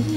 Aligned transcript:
Hello, 0.00 0.16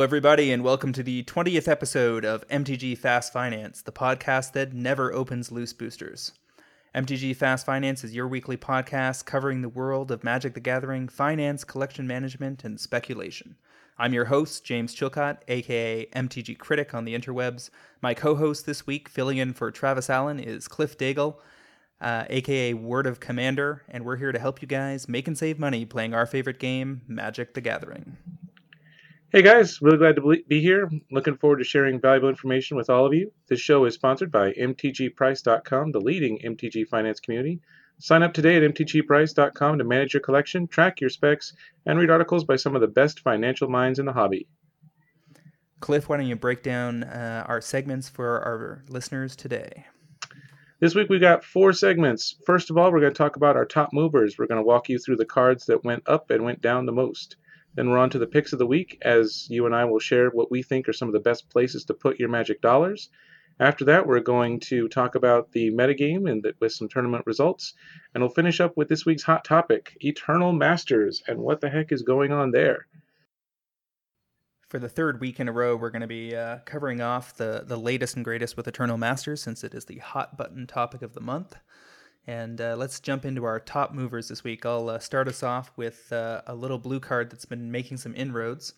everybody, 0.00 0.50
and 0.50 0.64
welcome 0.64 0.94
to 0.94 1.02
the 1.02 1.22
20th 1.24 1.68
episode 1.68 2.24
of 2.24 2.48
MTG 2.48 2.96
Fast 2.96 3.30
Finance, 3.30 3.82
the 3.82 3.92
podcast 3.92 4.52
that 4.52 4.72
never 4.72 5.12
opens 5.12 5.52
loose 5.52 5.74
boosters. 5.74 6.32
MTG 6.94 7.36
Fast 7.36 7.66
Finance 7.66 8.04
is 8.04 8.14
your 8.14 8.26
weekly 8.26 8.56
podcast 8.56 9.26
covering 9.26 9.60
the 9.60 9.68
world 9.68 10.10
of 10.10 10.24
Magic 10.24 10.54
the 10.54 10.60
Gathering, 10.60 11.08
finance, 11.08 11.62
collection 11.62 12.06
management, 12.06 12.64
and 12.64 12.80
speculation. 12.80 13.56
I'm 13.98 14.14
your 14.14 14.24
host, 14.24 14.64
James 14.64 14.94
Chilcott, 14.94 15.38
aka 15.48 16.06
MTG 16.06 16.56
Critic 16.58 16.94
on 16.94 17.04
the 17.04 17.14
interwebs. 17.14 17.68
My 18.00 18.14
co 18.14 18.34
host 18.34 18.64
this 18.64 18.86
week, 18.86 19.08
filling 19.08 19.36
in 19.36 19.52
for 19.52 19.70
Travis 19.70 20.08
Allen, 20.08 20.40
is 20.40 20.66
Cliff 20.66 20.96
Daigle, 20.96 21.36
uh, 22.00 22.24
aka 22.30 22.72
Word 22.72 23.06
of 23.06 23.20
Commander, 23.20 23.82
and 23.88 24.04
we're 24.04 24.16
here 24.16 24.32
to 24.32 24.38
help 24.38 24.62
you 24.62 24.68
guys 24.68 25.08
make 25.08 25.28
and 25.28 25.36
save 25.36 25.58
money 25.58 25.84
playing 25.84 26.14
our 26.14 26.24
favorite 26.24 26.58
game, 26.58 27.02
Magic 27.06 27.52
the 27.52 27.60
Gathering. 27.60 28.16
Hey 29.30 29.42
guys, 29.42 29.80
really 29.82 29.98
glad 29.98 30.16
to 30.16 30.42
be 30.48 30.60
here. 30.60 30.90
Looking 31.10 31.36
forward 31.36 31.58
to 31.58 31.64
sharing 31.64 32.00
valuable 32.00 32.28
information 32.30 32.78
with 32.78 32.88
all 32.88 33.06
of 33.06 33.12
you. 33.12 33.30
This 33.48 33.60
show 33.60 33.84
is 33.84 33.94
sponsored 33.94 34.32
by 34.32 34.52
MTGPrice.com, 34.52 35.92
the 35.92 36.00
leading 36.00 36.38
MTG 36.38 36.88
finance 36.88 37.20
community. 37.20 37.60
Sign 37.98 38.22
up 38.22 38.34
today 38.34 38.56
at 38.56 38.62
MTGPrice.com 38.62 39.78
to 39.78 39.84
manage 39.84 40.14
your 40.14 40.20
collection, 40.20 40.66
track 40.66 41.00
your 41.00 41.10
specs, 41.10 41.52
and 41.86 41.98
read 41.98 42.10
articles 42.10 42.44
by 42.44 42.56
some 42.56 42.74
of 42.74 42.80
the 42.80 42.88
best 42.88 43.20
financial 43.20 43.68
minds 43.68 43.98
in 43.98 44.06
the 44.06 44.12
hobby. 44.12 44.48
Cliff, 45.80 46.08
why 46.08 46.16
don't 46.16 46.26
you 46.26 46.36
break 46.36 46.62
down 46.62 47.04
uh, 47.04 47.44
our 47.48 47.60
segments 47.60 48.08
for 48.08 48.40
our 48.40 48.84
listeners 48.88 49.34
today? 49.34 49.86
This 50.82 50.94
week 50.96 51.08
we 51.08 51.20
got 51.20 51.44
four 51.44 51.72
segments. 51.72 52.34
First 52.44 52.70
of 52.70 52.76
all, 52.76 52.90
we're 52.90 53.00
going 53.00 53.12
to 53.12 53.18
talk 53.18 53.36
about 53.36 53.56
our 53.56 53.64
top 53.64 53.92
movers. 53.92 54.36
We're 54.36 54.48
going 54.48 54.60
to 54.60 54.66
walk 54.66 54.88
you 54.88 54.98
through 54.98 55.16
the 55.16 55.24
cards 55.24 55.66
that 55.66 55.84
went 55.84 56.02
up 56.06 56.30
and 56.30 56.44
went 56.44 56.60
down 56.60 56.86
the 56.86 56.92
most. 56.92 57.36
Then 57.74 57.88
we're 57.88 57.98
on 57.98 58.10
to 58.10 58.18
the 58.18 58.26
picks 58.26 58.52
of 58.52 58.58
the 58.58 58.66
week, 58.66 58.98
as 59.02 59.46
you 59.48 59.64
and 59.66 59.74
I 59.74 59.84
will 59.84 59.98
share 59.98 60.30
what 60.30 60.50
we 60.50 60.62
think 60.62 60.88
are 60.88 60.92
some 60.92 61.08
of 61.08 61.14
the 61.14 61.20
best 61.20 61.48
places 61.50 61.84
to 61.84 61.94
put 61.94 62.18
your 62.18 62.28
magic 62.28 62.60
dollars. 62.60 63.10
After 63.60 63.84
that, 63.84 64.06
we're 64.06 64.20
going 64.20 64.60
to 64.60 64.88
talk 64.88 65.14
about 65.14 65.52
the 65.52 65.70
metagame 65.70 66.30
and 66.30 66.42
the, 66.42 66.54
with 66.60 66.72
some 66.72 66.88
tournament 66.88 67.24
results, 67.26 67.74
and 68.14 68.22
we'll 68.22 68.30
finish 68.30 68.60
up 68.60 68.76
with 68.76 68.88
this 68.88 69.06
week's 69.06 69.22
hot 69.22 69.44
topic, 69.44 69.96
Eternal 70.00 70.52
Masters, 70.52 71.22
and 71.26 71.38
what 71.38 71.60
the 71.60 71.70
heck 71.70 71.92
is 71.92 72.02
going 72.02 72.32
on 72.32 72.50
there. 72.50 72.86
For 74.68 74.78
the 74.78 74.88
third 74.88 75.20
week 75.20 75.38
in 75.38 75.48
a 75.48 75.52
row, 75.52 75.76
we're 75.76 75.90
going 75.90 76.00
to 76.00 76.06
be 76.06 76.34
uh, 76.34 76.58
covering 76.64 77.02
off 77.02 77.36
the, 77.36 77.62
the 77.66 77.76
latest 77.76 78.16
and 78.16 78.24
greatest 78.24 78.56
with 78.56 78.66
Eternal 78.66 78.96
Masters, 78.96 79.42
since 79.42 79.62
it 79.62 79.74
is 79.74 79.84
the 79.84 79.98
hot 79.98 80.36
button 80.38 80.66
topic 80.66 81.02
of 81.02 81.12
the 81.12 81.20
month. 81.20 81.54
And 82.26 82.60
uh, 82.60 82.76
let's 82.76 83.00
jump 83.00 83.24
into 83.24 83.44
our 83.44 83.60
top 83.60 83.92
movers 83.92 84.28
this 84.28 84.44
week. 84.44 84.64
I'll 84.64 84.88
uh, 84.88 84.98
start 84.98 85.28
us 85.28 85.42
off 85.42 85.72
with 85.76 86.12
uh, 86.12 86.42
a 86.46 86.54
little 86.54 86.78
blue 86.78 87.00
card 87.00 87.30
that's 87.30 87.44
been 87.44 87.70
making 87.70 87.98
some 87.98 88.14
inroads. 88.14 88.74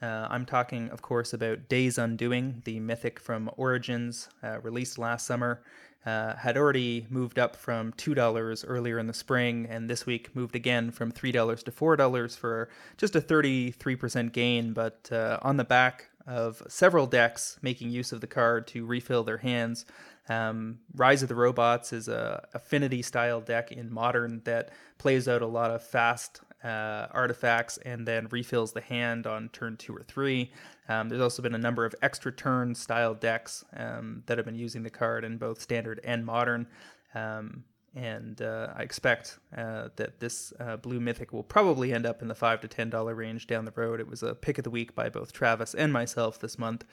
Uh, 0.00 0.28
I'm 0.30 0.46
talking, 0.46 0.90
of 0.90 1.02
course, 1.02 1.32
about 1.32 1.68
Days 1.68 1.98
Undoing, 1.98 2.62
the 2.64 2.78
mythic 2.78 3.18
from 3.18 3.50
Origins, 3.56 4.28
uh, 4.42 4.60
released 4.60 4.98
last 4.98 5.26
summer. 5.26 5.62
Uh, 6.06 6.36
had 6.36 6.56
already 6.56 7.06
moved 7.10 7.38
up 7.38 7.56
from 7.56 7.92
$2 7.94 8.64
earlier 8.66 8.98
in 8.98 9.08
the 9.08 9.12
spring, 9.12 9.66
and 9.68 9.90
this 9.90 10.06
week 10.06 10.34
moved 10.34 10.54
again 10.54 10.90
from 10.92 11.10
$3 11.10 11.62
to 11.64 11.72
$4 11.72 12.36
for 12.36 12.68
just 12.96 13.16
a 13.16 13.20
33% 13.20 14.32
gain. 14.32 14.72
But 14.72 15.10
on 15.42 15.56
the 15.56 15.64
back 15.64 16.08
of 16.26 16.62
several 16.68 17.06
decks 17.06 17.58
making 17.62 17.90
use 17.90 18.12
of 18.12 18.20
the 18.20 18.26
card 18.26 18.68
to 18.68 18.86
refill 18.86 19.24
their 19.24 19.38
hands, 19.38 19.84
um, 20.28 20.78
Rise 20.94 21.22
of 21.22 21.28
the 21.28 21.34
Robots 21.34 21.92
is 21.92 22.08
a 22.08 22.46
affinity 22.54 23.02
style 23.02 23.40
deck 23.40 23.72
in 23.72 23.92
modern 23.92 24.42
that 24.44 24.70
plays 24.98 25.26
out 25.26 25.42
a 25.42 25.46
lot 25.46 25.70
of 25.70 25.82
fast 25.82 26.40
uh, 26.64 27.06
artifacts 27.10 27.78
and 27.78 28.06
then 28.06 28.26
refills 28.30 28.72
the 28.72 28.80
hand 28.80 29.26
on 29.26 29.48
turn 29.50 29.76
two 29.76 29.94
or 29.94 30.02
three. 30.02 30.50
Um, 30.88 31.08
there's 31.08 31.22
also 31.22 31.42
been 31.42 31.54
a 31.54 31.58
number 31.58 31.84
of 31.84 31.94
extra 32.02 32.32
turn 32.32 32.74
style 32.74 33.14
decks 33.14 33.64
um, 33.76 34.22
that 34.26 34.38
have 34.38 34.44
been 34.44 34.56
using 34.56 34.82
the 34.82 34.90
card 34.90 35.24
in 35.24 35.38
both 35.38 35.60
standard 35.60 36.00
and 36.04 36.24
modern. 36.24 36.66
Um, 37.14 37.64
and 37.94 38.42
uh, 38.42 38.68
I 38.76 38.82
expect 38.82 39.38
uh, 39.56 39.88
that 39.96 40.20
this 40.20 40.52
uh, 40.60 40.76
blue 40.76 41.00
mythic 41.00 41.32
will 41.32 41.42
probably 41.42 41.92
end 41.92 42.06
up 42.06 42.22
in 42.22 42.28
the 42.28 42.34
five 42.34 42.60
to 42.60 42.68
ten 42.68 42.90
dollar 42.90 43.14
range 43.14 43.46
down 43.46 43.64
the 43.64 43.72
road. 43.74 43.98
It 43.98 44.08
was 44.08 44.22
a 44.22 44.34
pick 44.34 44.58
of 44.58 44.64
the 44.64 44.70
week 44.70 44.94
by 44.94 45.08
both 45.08 45.32
Travis 45.32 45.74
and 45.74 45.92
myself 45.92 46.38
this 46.38 46.58
month, 46.58 46.84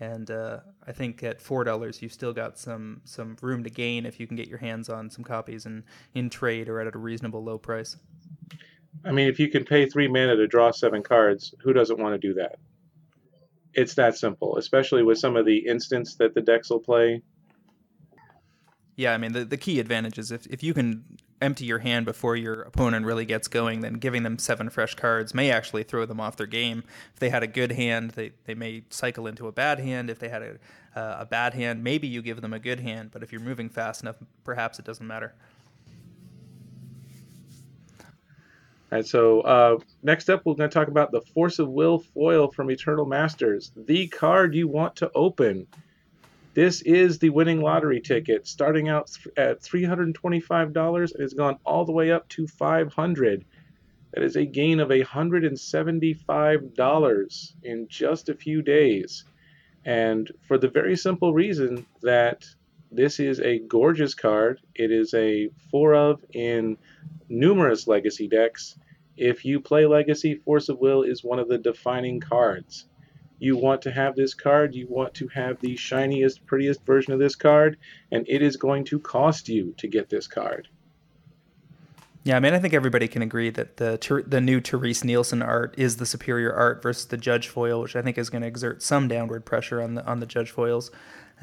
and 0.00 0.30
uh, 0.30 0.60
I 0.86 0.92
think 0.92 1.22
at 1.22 1.40
four 1.40 1.64
dollars 1.64 2.00
you've 2.00 2.12
still 2.12 2.32
got 2.32 2.58
some 2.58 3.02
some 3.04 3.36
room 3.42 3.64
to 3.64 3.70
gain 3.70 4.06
if 4.06 4.20
you 4.20 4.26
can 4.26 4.36
get 4.36 4.48
your 4.48 4.58
hands 4.58 4.88
on 4.88 5.10
some 5.10 5.24
copies 5.24 5.66
and 5.66 5.82
in 6.14 6.30
trade 6.30 6.68
or 6.68 6.80
at 6.80 6.94
a 6.94 6.98
reasonable 6.98 7.42
low 7.42 7.58
price. 7.58 7.96
I 9.04 9.12
mean, 9.12 9.28
if 9.28 9.38
you 9.38 9.48
can 9.48 9.64
pay 9.64 9.86
three 9.86 10.08
mana 10.08 10.36
to 10.36 10.46
draw 10.46 10.70
seven 10.70 11.02
cards, 11.02 11.54
who 11.62 11.72
doesn't 11.72 11.98
want 11.98 12.14
to 12.14 12.28
do 12.28 12.34
that? 12.34 12.56
It's 13.72 13.94
that 13.94 14.16
simple, 14.16 14.56
especially 14.56 15.02
with 15.02 15.18
some 15.18 15.36
of 15.36 15.46
the 15.46 15.66
instants 15.66 16.16
that 16.16 16.34
the 16.34 16.40
decks 16.40 16.70
will 16.70 16.80
play. 16.80 17.22
Yeah, 18.96 19.12
I 19.12 19.18
mean 19.18 19.32
the, 19.32 19.44
the 19.44 19.56
key 19.56 19.80
advantage 19.80 20.18
is 20.18 20.30
if, 20.30 20.46
if 20.46 20.62
you 20.62 20.72
can 20.72 21.04
empty 21.42 21.64
your 21.64 21.80
hand 21.80 22.06
before 22.06 22.36
your 22.36 22.62
opponent 22.62 23.04
really 23.04 23.24
gets 23.24 23.48
going, 23.48 23.80
then 23.80 23.94
giving 23.94 24.22
them 24.22 24.38
seven 24.38 24.70
fresh 24.70 24.94
cards 24.94 25.34
may 25.34 25.50
actually 25.50 25.82
throw 25.82 26.06
them 26.06 26.20
off 26.20 26.36
their 26.36 26.46
game. 26.46 26.84
If 27.12 27.20
they 27.20 27.28
had 27.28 27.42
a 27.42 27.46
good 27.46 27.72
hand, 27.72 28.12
they, 28.12 28.32
they 28.44 28.54
may 28.54 28.84
cycle 28.90 29.26
into 29.26 29.46
a 29.48 29.52
bad 29.52 29.80
hand. 29.80 30.10
If 30.10 30.20
they 30.20 30.28
had 30.28 30.42
a, 30.42 30.98
uh, 30.98 31.16
a 31.20 31.26
bad 31.26 31.54
hand, 31.54 31.82
maybe 31.82 32.06
you 32.06 32.22
give 32.22 32.40
them 32.40 32.52
a 32.52 32.58
good 32.58 32.80
hand, 32.80 33.10
but 33.12 33.22
if 33.22 33.32
you're 33.32 33.40
moving 33.40 33.68
fast 33.68 34.02
enough, 34.02 34.16
perhaps 34.44 34.78
it 34.78 34.84
doesn't 34.84 35.06
matter. 35.06 35.34
Right, 38.90 39.06
so 39.06 39.40
uh, 39.40 39.78
next 40.02 40.28
up, 40.28 40.42
we're 40.44 40.54
going 40.54 40.70
to 40.70 40.74
talk 40.74 40.88
about 40.88 41.10
the 41.10 41.20
Force 41.20 41.58
of 41.58 41.68
Will 41.68 41.98
foil 41.98 42.50
from 42.50 42.70
Eternal 42.70 43.06
Masters, 43.06 43.72
the 43.76 44.06
card 44.08 44.54
you 44.54 44.68
want 44.68 44.96
to 44.96 45.10
open. 45.14 45.66
This 46.54 46.82
is 46.82 47.18
the 47.18 47.30
winning 47.30 47.60
lottery 47.60 48.00
ticket, 48.00 48.46
starting 48.46 48.88
out 48.88 49.10
at 49.36 49.62
$325 49.62 51.12
and 51.12 51.20
has 51.20 51.34
gone 51.34 51.58
all 51.64 51.84
the 51.84 51.92
way 51.92 52.12
up 52.12 52.28
to 52.28 52.46
500 52.46 53.44
That 54.12 54.22
is 54.22 54.36
a 54.36 54.44
gain 54.44 54.78
of 54.78 54.90
$175 54.90 57.52
in 57.64 57.88
just 57.88 58.28
a 58.28 58.34
few 58.34 58.62
days. 58.62 59.24
And 59.84 60.30
for 60.46 60.56
the 60.56 60.68
very 60.68 60.96
simple 60.96 61.34
reason 61.34 61.84
that 62.02 62.46
this 62.94 63.20
is 63.20 63.40
a 63.40 63.58
gorgeous 63.58 64.14
card. 64.14 64.60
It 64.74 64.90
is 64.90 65.14
a 65.14 65.50
four 65.70 65.94
of 65.94 66.24
in 66.32 66.76
numerous 67.28 67.86
legacy 67.86 68.28
decks. 68.28 68.76
If 69.16 69.44
you 69.44 69.60
play 69.60 69.86
Legacy, 69.86 70.34
Force 70.34 70.68
of 70.68 70.78
Will 70.78 71.02
is 71.02 71.22
one 71.22 71.38
of 71.38 71.48
the 71.48 71.58
defining 71.58 72.20
cards 72.20 72.86
you 73.38 73.56
want 73.56 73.82
to 73.82 73.92
have 73.92 74.16
this 74.16 74.34
card, 74.34 74.74
you 74.74 74.86
want 74.88 75.14
to 75.14 75.28
have 75.28 75.60
the 75.60 75.76
shiniest, 75.76 76.46
prettiest 76.46 76.84
version 76.86 77.12
of 77.12 77.18
this 77.18 77.36
card, 77.36 77.76
and 78.10 78.24
it 78.28 78.42
is 78.42 78.56
going 78.56 78.84
to 78.84 78.98
cost 78.98 79.48
you 79.48 79.74
to 79.78 79.88
get 79.88 80.08
this 80.08 80.26
card. 80.26 80.68
Yeah, 82.22 82.36
I 82.36 82.40
mean, 82.40 82.54
I 82.54 82.58
think 82.58 82.72
everybody 82.72 83.06
can 83.06 83.20
agree 83.20 83.50
that 83.50 83.76
the 83.76 84.24
the 84.26 84.40
new 84.40 84.60
Terese 84.62 85.04
Nielsen 85.04 85.42
art 85.42 85.74
is 85.76 85.98
the 85.98 86.06
superior 86.06 86.54
art 86.54 86.82
versus 86.82 87.06
the 87.06 87.18
Judge 87.18 87.48
foil, 87.48 87.82
which 87.82 87.94
I 87.94 88.00
think 88.00 88.16
is 88.16 88.30
going 88.30 88.40
to 88.40 88.48
exert 88.48 88.82
some 88.82 89.08
downward 89.08 89.44
pressure 89.44 89.82
on 89.82 89.94
the 89.94 90.06
on 90.06 90.20
the 90.20 90.26
Judge 90.26 90.50
foils. 90.50 90.90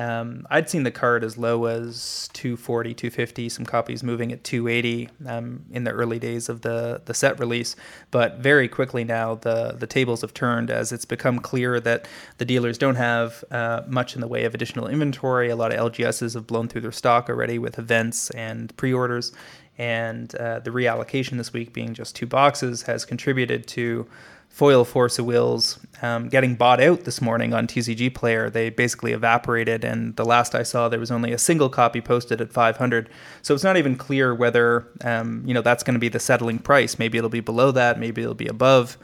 Um, 0.02 0.48
I'd 0.50 0.68
seen 0.68 0.82
the 0.82 0.92
card 0.92 1.24
as 1.24 1.38
low 1.38 1.66
as 1.66 2.28
240, 2.34 2.94
250, 2.96 3.50
some 3.50 3.66
copies 3.66 4.02
moving 4.02 4.32
at 4.32 4.44
280 4.44 5.10
um, 5.28 5.64
in 5.72 5.84
the 5.84 5.92
early 5.92 6.18
days 6.18 6.50
of 6.50 6.62
the, 6.62 7.02
the 7.06 7.14
set 7.14 7.40
release. 7.40 7.76
But 8.10 8.38
very 8.38 8.68
quickly 8.68 9.04
now, 9.04 9.36
the, 9.36 9.76
the 9.78 9.86
tables 9.86 10.22
have 10.22 10.34
turned 10.34 10.72
as 10.72 10.92
it's 10.92 11.06
become 11.06 11.38
clear 11.38 11.80
that 11.82 12.08
the 12.40 12.46
dealers 12.46 12.80
don't 12.80 12.96
have 12.96 13.44
uh, 13.52 13.84
much 13.86 14.16
in 14.16 14.22
the 14.22 14.28
way 14.28 14.44
of 14.46 14.56
additional 14.56 14.88
inventory. 14.88 15.50
A 15.50 15.56
lot 15.56 15.72
of 15.72 15.92
LGSs 15.92 16.34
have 16.34 16.48
blown 16.48 16.68
through 16.68 16.82
their 16.82 16.92
stock 16.92 17.30
already 17.30 17.60
with 17.60 17.78
events 17.78 18.32
and 18.32 18.76
pre 18.78 18.92
orders. 18.92 19.32
And 19.78 20.34
uh, 20.36 20.60
the 20.60 20.72
reallocation 20.72 21.38
this 21.38 21.54
week 21.54 21.74
being 21.74 21.94
just 21.94 22.16
two 22.16 22.26
boxes 22.26 22.84
has 22.84 23.06
contributed 23.06 23.68
to 23.68 24.08
foil 24.52 24.84
Force 24.84 25.18
of 25.18 25.26
Wills 25.26 25.80
um, 26.02 26.28
getting 26.28 26.56
bought 26.56 26.82
out 26.82 27.06
this 27.06 27.22
morning 27.22 27.54
on 27.54 27.68
TCG 27.68 28.14
Player. 28.14 28.50
They 28.50 28.70
basically 28.70 29.14
evaporated, 29.14 29.84
and 29.86 30.16
the 30.18 30.26
last 30.26 30.54
I 30.54 30.64
saw, 30.64 30.90
there 30.90 31.00
was 31.00 31.12
only 31.12 31.32
a 31.32 31.38
single 31.38 31.70
copy 31.70 32.02
posted 32.02 32.42
at 32.42 32.52
500. 32.52 33.10
So 33.42 33.54
it's 33.54 33.64
not 33.64 33.78
even 33.78 33.96
clear 33.96 34.36
whether 34.36 34.88
um, 35.04 35.44
you 35.46 35.54
know 35.54 35.62
that's 35.62 35.84
going 35.84 35.96
to 35.96 36.00
be 36.00 36.10
the 36.10 36.20
settling 36.20 36.60
price. 36.60 37.00
Maybe 37.00 37.18
it'll 37.18 37.30
be 37.30 37.40
below 37.40 37.72
that. 37.72 38.00
Maybe 38.00 38.22
it'll 38.22 38.34
be 38.34 38.48
above. 38.48 38.98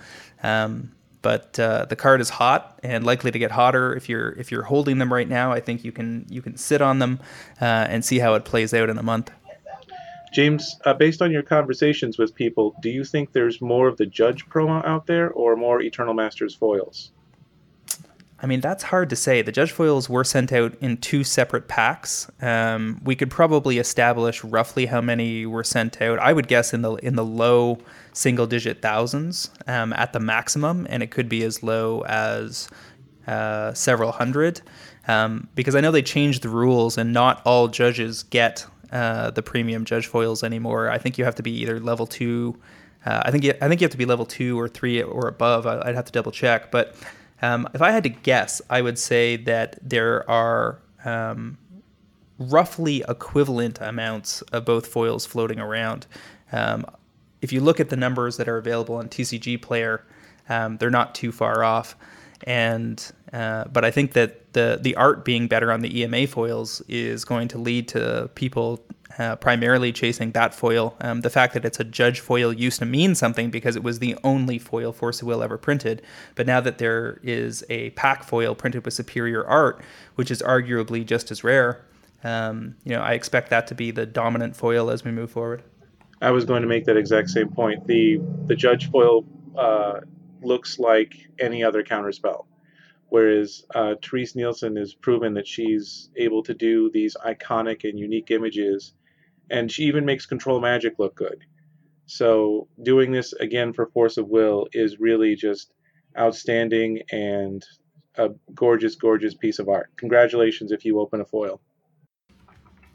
Um, 0.44 0.92
but 1.22 1.60
uh, 1.60 1.86
the 1.86 1.96
card 1.96 2.22
is 2.22 2.30
hot 2.30 2.80
and 2.84 3.06
likely 3.06 3.32
to 3.32 3.40
get 3.40 3.52
hotter 3.52 3.96
if 3.96 4.08
you're 4.10 4.32
if 4.34 4.52
you're 4.52 4.64
holding 4.64 4.98
them 4.98 5.12
right 5.12 5.28
now. 5.28 5.52
I 5.52 5.60
think 5.60 5.84
you 5.84 5.92
can 5.92 6.26
you 6.30 6.42
can 6.42 6.58
sit 6.58 6.82
on 6.82 7.00
them 7.00 7.20
uh, 7.62 7.66
and 7.90 8.04
see 8.04 8.20
how 8.20 8.34
it 8.36 8.46
plays 8.46 8.74
out 8.74 8.90
in 8.90 8.98
a 8.98 9.04
month. 9.04 9.32
James, 10.34 10.78
uh, 10.86 10.94
based 10.94 11.22
on 11.22 11.32
your 11.32 11.44
conversations 11.44 12.18
with 12.18 12.36
people, 12.36 12.76
do 12.82 12.90
you 12.90 13.04
think 13.04 13.32
there's 13.32 13.62
more 13.62 13.88
of 13.88 13.98
the 13.98 14.06
Judge 14.06 14.46
promo 14.48 14.86
out 14.86 15.08
there 15.08 15.32
or 15.32 15.56
more 15.56 15.82
Eternal 15.82 16.14
Masters 16.14 16.54
foils? 16.54 17.12
I 18.40 18.46
mean, 18.46 18.62
that's 18.62 18.84
hard 18.84 19.10
to 19.10 19.16
say. 19.16 19.42
The 19.42 19.52
judge 19.52 19.72
foils 19.72 20.10
were 20.10 20.24
sent 20.24 20.54
out 20.54 20.76
in 20.80 20.98
two 20.98 21.24
separate 21.24 21.68
packs. 21.68 22.30
Um, 22.42 23.02
we 23.04 23.16
could 23.16 23.32
probably 23.32 23.80
establish 23.80 24.44
roughly 24.44 24.86
how 24.86 25.02
many 25.02 25.46
were 25.48 25.64
sent 25.64 26.02
out. 26.02 26.20
I 26.20 26.34
would 26.34 26.48
guess 26.48 26.74
in 26.74 26.84
the 26.84 26.94
in 26.96 27.16
the 27.16 27.26
low 27.26 27.80
single 28.14 28.46
digit 28.46 28.82
thousands 28.82 29.50
um, 29.66 29.92
at 29.94 30.14
the 30.14 30.20
maximum, 30.20 30.86
and 30.90 31.02
it 31.02 31.10
could 31.10 31.28
be 31.28 31.44
as 31.44 31.64
low 31.64 32.02
as 32.02 32.70
uh, 33.26 33.74
several 33.74 34.12
hundred. 34.12 34.62
Um, 35.08 35.48
because 35.56 35.74
I 35.74 35.82
know 35.82 35.92
they 35.92 36.04
changed 36.04 36.44
the 36.44 36.50
rules, 36.50 36.98
and 36.98 37.14
not 37.14 37.42
all 37.44 37.68
judges 37.70 38.22
get 38.24 38.68
uh, 38.92 39.32
the 39.32 39.42
premium 39.42 39.86
judge 39.86 40.08
foils 40.08 40.44
anymore. 40.44 40.90
I 40.90 40.98
think 40.98 41.18
you 41.18 41.26
have 41.26 41.36
to 41.36 41.44
be 41.44 41.52
either 41.62 41.80
level 41.80 42.08
two. 42.08 42.58
Uh, 43.06 43.22
I 43.26 43.32
think 43.32 43.44
you, 43.44 43.54
I 43.62 43.68
think 43.68 43.82
you 43.82 43.86
have 43.86 43.92
to 43.92 43.98
be 43.98 44.06
level 44.06 44.26
two 44.26 44.60
or 44.60 44.68
three 44.68 45.02
or 45.02 45.28
above. 45.28 45.66
I'd 45.66 45.96
have 45.96 46.06
to 46.06 46.12
double 46.12 46.32
check, 46.32 46.72
but 46.72 46.96
um, 47.42 47.68
if 47.74 47.82
I 47.82 47.92
had 47.92 48.04
to 48.04 48.10
guess, 48.10 48.62
I 48.70 48.82
would 48.82 48.98
say 48.98 49.38
that 49.38 49.78
there 49.82 50.30
are 50.30 50.80
um, 51.06 51.58
roughly 52.40 53.04
equivalent 53.08 53.80
amounts 53.82 54.42
of 54.44 54.66
both 54.66 54.88
foils 54.88 55.26
floating 55.26 55.60
around. 55.60 56.08
Um, 56.52 56.86
if 57.42 57.54
you 57.54 57.62
look 57.62 57.80
at 57.80 57.90
the 57.90 57.98
numbers 57.98 58.38
that 58.38 58.48
are 58.48 58.58
available 58.58 58.96
on 58.96 59.10
TCG 59.10 59.62
Player, 59.62 60.06
um, 60.50 60.78
they're 60.78 60.90
not 60.90 61.14
too 61.14 61.32
far 61.32 61.64
off. 61.64 61.96
And 62.44 63.12
uh, 63.34 63.66
but 63.66 63.84
I 63.84 63.92
think 63.92 64.14
that 64.14 64.54
the 64.54 64.80
the 64.82 64.96
art 64.96 65.26
being 65.26 65.48
better 65.48 65.72
on 65.72 65.82
the 65.82 66.02
EMA 66.02 66.28
foils 66.28 66.82
is 66.88 67.26
going 67.26 67.48
to 67.50 67.58
lead 67.58 67.88
to 67.90 68.30
people 68.36 68.84
uh, 69.18 69.36
primarily 69.38 69.92
chasing 69.92 70.32
that 70.32 70.54
foil. 70.54 70.96
Um, 71.02 71.22
the 71.22 71.30
fact 71.30 71.54
that 71.54 71.66
it's 71.66 71.80
a 71.80 71.84
judge 71.84 72.20
foil 72.20 72.54
used 72.54 72.80
to 72.80 72.86
mean 72.86 73.16
something 73.16 73.50
because 73.50 73.76
it 73.76 73.84
was 73.84 74.00
the 74.00 74.16
only 74.24 74.60
foil 74.60 74.92
Force 74.92 75.22
of 75.22 75.28
Will 75.28 75.42
ever 75.42 75.58
printed. 75.58 76.02
But 76.36 76.46
now 76.46 76.62
that 76.62 76.78
there 76.78 77.20
is 77.24 77.64
a 77.70 77.90
pack 77.92 78.24
foil 78.24 78.54
printed 78.54 78.86
with 78.86 78.94
superior 78.94 79.46
art, 79.46 79.82
which 80.16 80.30
is 80.30 80.42
arguably 80.42 81.06
just 81.06 81.32
as 81.32 81.44
rare, 81.44 81.84
um, 82.24 82.76
you 82.84 82.92
know, 82.92 83.02
I 83.02 83.14
expect 83.14 83.50
that 83.50 83.68
to 83.68 83.76
be 83.76 83.92
the 83.92 84.06
dominant 84.06 84.56
foil 84.56 84.90
as 84.90 85.04
we 85.04 85.12
move 85.12 85.32
forward. 85.32 85.64
I 86.22 86.32
was 86.32 86.46
going 86.46 86.62
to 86.62 86.68
make 86.68 86.86
that 86.86 86.98
exact 86.98 87.30
same 87.30 87.50
point. 87.50 87.86
The 87.88 88.20
the 88.46 88.56
judge 88.56 88.90
foil 88.90 89.26
uh, 89.56 90.02
looks 90.42 90.80
like 90.80 91.14
any 91.40 91.64
other 91.64 91.84
counterspell. 91.84 92.46
Whereas 93.10 93.64
uh, 93.74 93.96
Terese 94.02 94.36
Nielsen 94.36 94.76
has 94.76 94.94
proven 94.94 95.34
that 95.36 95.48
she's 95.48 96.10
able 96.18 96.44
to 96.44 96.54
do 96.54 96.92
these 96.94 97.16
iconic 97.26 97.90
and 97.90 97.98
unique 97.98 98.32
images 98.32 98.94
and 99.50 99.72
she 99.72 99.84
even 99.84 100.06
makes 100.06 100.26
control 100.26 100.60
magic 100.60 101.00
look 101.00 101.16
good. 101.16 101.46
So 102.06 102.68
doing 102.82 103.12
this 103.12 103.34
again 103.34 103.74
for 103.74 103.88
Force 103.88 104.18
of 104.18 104.28
Will 104.28 104.68
is 104.74 105.00
really 105.00 105.36
just 105.36 105.74
outstanding 106.18 107.02
and 107.12 107.64
a 108.16 108.30
gorgeous, 108.54 108.96
gorgeous 108.96 109.36
piece 109.36 109.60
of 109.60 109.70
art. 109.70 109.92
Congratulations 109.98 110.72
if 110.72 110.86
you 110.86 111.00
open 111.00 111.22
a 111.22 111.26
foil. 111.26 111.62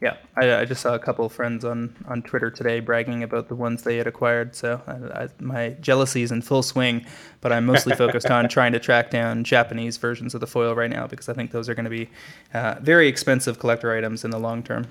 Yeah, 0.03 0.17
I, 0.35 0.55
I 0.57 0.65
just 0.65 0.81
saw 0.81 0.95
a 0.95 0.99
couple 0.99 1.25
of 1.25 1.31
friends 1.31 1.63
on, 1.63 1.95
on 2.09 2.23
Twitter 2.23 2.51
today 2.51 2.81
bragging 2.81 3.23
about 3.23 3.47
the 3.47 3.55
ones 3.55 3.83
they 3.83 3.95
had 3.95 4.05
acquired. 4.05 4.53
So 4.53 4.81
I, 4.85 5.23
I, 5.23 5.29
my 5.39 5.69
jealousy 5.79 6.23
is 6.23 6.31
in 6.33 6.41
full 6.41 6.61
swing, 6.61 7.05
but 7.39 7.53
I'm 7.53 7.65
mostly 7.65 7.95
focused 7.95 8.29
on 8.29 8.49
trying 8.49 8.73
to 8.73 8.79
track 8.79 9.11
down 9.11 9.45
Japanese 9.45 9.95
versions 9.95 10.35
of 10.35 10.41
the 10.41 10.47
foil 10.47 10.75
right 10.75 10.89
now 10.89 11.07
because 11.07 11.29
I 11.29 11.33
think 11.33 11.51
those 11.51 11.69
are 11.69 11.73
going 11.73 11.85
to 11.85 11.89
be 11.89 12.09
uh, 12.53 12.75
very 12.81 13.07
expensive 13.07 13.59
collector 13.59 13.95
items 13.95 14.25
in 14.25 14.31
the 14.31 14.39
long 14.39 14.61
term. 14.61 14.87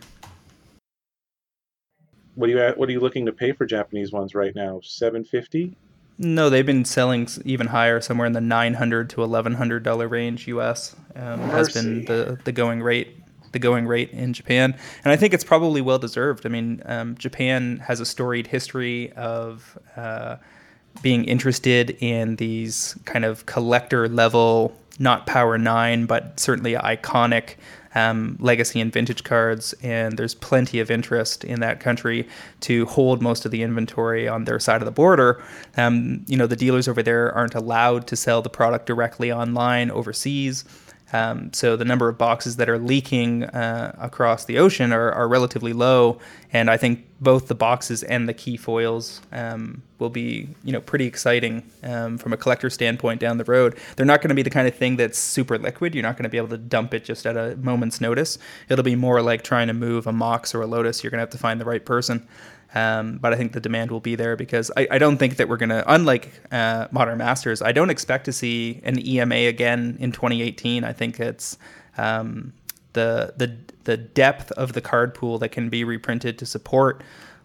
What 2.35 2.49
are 2.49 2.53
you 2.53 2.73
What 2.76 2.88
are 2.88 2.93
you 2.93 3.00
looking 3.00 3.26
to 3.26 3.32
pay 3.32 3.53
for 3.53 3.67
Japanese 3.67 4.12
ones 4.12 4.35
right 4.35 4.56
now? 4.56 4.81
Seven 4.82 5.25
fifty. 5.25 5.76
No, 6.17 6.49
they've 6.49 6.64
been 6.64 6.87
selling 6.87 7.29
even 7.44 7.67
higher, 7.67 8.00
somewhere 8.00 8.26
in 8.26 8.32
the 8.32 8.41
nine 8.41 8.73
hundred 8.73 9.11
to 9.11 9.23
eleven 9.23 9.53
hundred 9.53 9.82
dollar 9.82 10.09
range. 10.09 10.49
U.S. 10.49 10.97
Um, 11.14 11.41
has 11.50 11.75
been 11.75 12.06
the 12.06 12.38
the 12.44 12.53
going 12.53 12.82
rate 12.82 13.22
the 13.52 13.58
going 13.58 13.87
rate 13.87 14.10
in 14.10 14.32
Japan, 14.32 14.76
and 15.04 15.12
I 15.12 15.16
think 15.16 15.34
it's 15.34 15.44
probably 15.44 15.81
well 15.81 15.99
deserved. 15.99 16.44
I 16.46 16.49
mean, 16.49 16.82
um, 16.87 17.16
Japan 17.16 17.78
has 17.87 18.00
a 18.00 18.06
storied 18.06 18.46
history 18.46 19.12
of 19.12 19.78
uh, 19.96 20.37
being 21.00 21.25
interested 21.25 21.96
in 22.00 22.37
these 22.37 22.96
kind 23.04 23.25
of 23.25 23.46
collector 23.46 24.08
level, 24.08 24.76
not 24.99 25.26
Power 25.26 25.56
Nine, 25.56 26.06
but 26.06 26.38
certainly 26.38 26.75
iconic 26.75 27.56
um, 27.94 28.37
legacy 28.40 28.81
and 28.81 28.93
vintage 28.93 29.25
cards, 29.25 29.75
and 29.82 30.16
there's 30.16 30.34
plenty 30.34 30.81
of 30.81 30.90
interest 30.90 31.44
in 31.44 31.60
that 31.60 31.81
country 31.81 32.28
to 32.60 32.87
hold 32.87 33.20
most 33.20 33.44
of 33.44 33.50
the 33.50 33.62
inventory 33.62 34.28
on 34.28 34.44
their 34.44 34.58
side 34.58 34.81
of 34.81 34.87
the 34.87 34.93
border. 34.93 35.43
Um, 35.76 36.25
you 36.26 36.37
know, 36.37 36.46
the 36.46 36.56
dealers 36.56 36.88
over 36.88 37.02
there 37.02 37.32
aren't 37.32 37.54
allowed 37.54 38.06
to 38.08 38.16
sell 38.16 38.43
the 38.43 38.50
product 38.50 38.87
directly 38.87 39.31
online 39.31 39.90
overseas. 39.90 40.64
Um, 41.12 41.53
so 41.53 41.76
the 41.76 41.85
number 41.85 42.09
of 42.09 42.17
boxes 42.17 42.56
that 42.56 42.69
are 42.69 42.79
leaking 42.79 43.44
uh, 43.44 43.94
across 43.99 44.47
the 44.47 44.59
ocean 44.59 44.93
are, 44.93 45.12
are, 45.12 45.29
relatively 45.29 45.73
low, 45.73 46.19
and 46.53 46.70
I 46.70 46.76
think 46.76 47.06
both 47.20 47.49
the 47.49 47.55
boxes 47.55 48.03
and 48.03 48.29
the 48.29 48.35
key 48.35 48.56
foils 48.56 49.20
um, 49.31 49.82
will 49.99 50.11
be, 50.11 50.49
you 50.64 50.73
know, 50.73 50.81
pretty 50.81 51.06
exciting 51.06 51.62
um, 51.82 52.19
from 52.19 52.32
a 52.32 52.37
collector 52.37 52.70
standpoint 52.70 53.20
down 53.20 53.37
the 53.38 53.44
road. 53.44 53.79
They're 53.97 54.06
not 54.06 54.20
going 54.20 54.31
to 54.31 54.35
be 54.35 54.43
the 54.43 54.50
kind 54.50 54.67
of 54.67 54.75
thing 54.75 54.97
that's 54.97 55.19
super 55.19 55.59
liquid. 55.59 55.94
You're 55.94 56.03
not 56.03 56.17
going 56.17 56.25
to 56.25 56.31
be 56.31 56.38
able 56.38 56.49
to 56.49 56.59
dump 56.59 56.94
it 56.94 57.05
just 57.05 57.26
at 57.26 57.37
a 57.37 57.56
moment's 57.56 58.00
notice. 58.00 58.38
It'll 58.69 58.82
be 58.82 58.97
more 58.97 59.23
like 59.23 59.43
trying 59.43 59.69
to 59.69 59.75
move 59.75 60.06
a 60.06 60.12
Mox 60.12 60.55
or 60.55 60.62
a 60.62 60.67
Lotus. 60.67 61.05
You're 61.05 61.11
going 61.11 61.19
to 61.19 61.23
have 61.23 61.31
to 61.31 61.38
find 61.38 61.61
the 61.61 61.67
right 61.67 61.85
person. 61.85 62.26
Um, 62.75 63.19
but 63.19 63.33
I 63.33 63.37
think 63.37 63.53
the 63.53 63.61
demand 63.61 63.91
will 63.91 64.01
be 64.01 64.15
there 64.15 64.35
because 64.37 64.71
I, 64.77 64.89
I 64.93 64.99
don't 64.99 65.19
think 65.19 65.37
that 65.37 65.49
we're 65.49 65.59
going 65.59 65.69
to, 65.69 65.85
unlike 65.93 66.33
uh, 66.51 66.89
Modern 66.91 67.19
Masters, 67.19 67.61
I 67.61 67.73
don't 67.73 67.91
expect 67.91 68.25
to 68.27 68.33
see 68.33 68.81
an 68.83 69.05
EMA 69.07 69.35
again 69.35 69.97
in 70.01 70.13
2018. 70.13 70.83
I 70.83 70.93
think 70.93 71.21
it's 71.21 71.59
um, 71.99 72.53
the, 72.95 73.35
the, 73.37 73.57
the 73.85 73.97
depth 73.97 74.53
of 74.53 74.73
the 74.73 74.81
card 74.81 75.15
pool 75.15 75.39
that 75.39 75.51
can 75.51 75.69
be 75.69 75.85
reprinted 75.85 76.39
to 76.39 76.47
support 76.47 77.03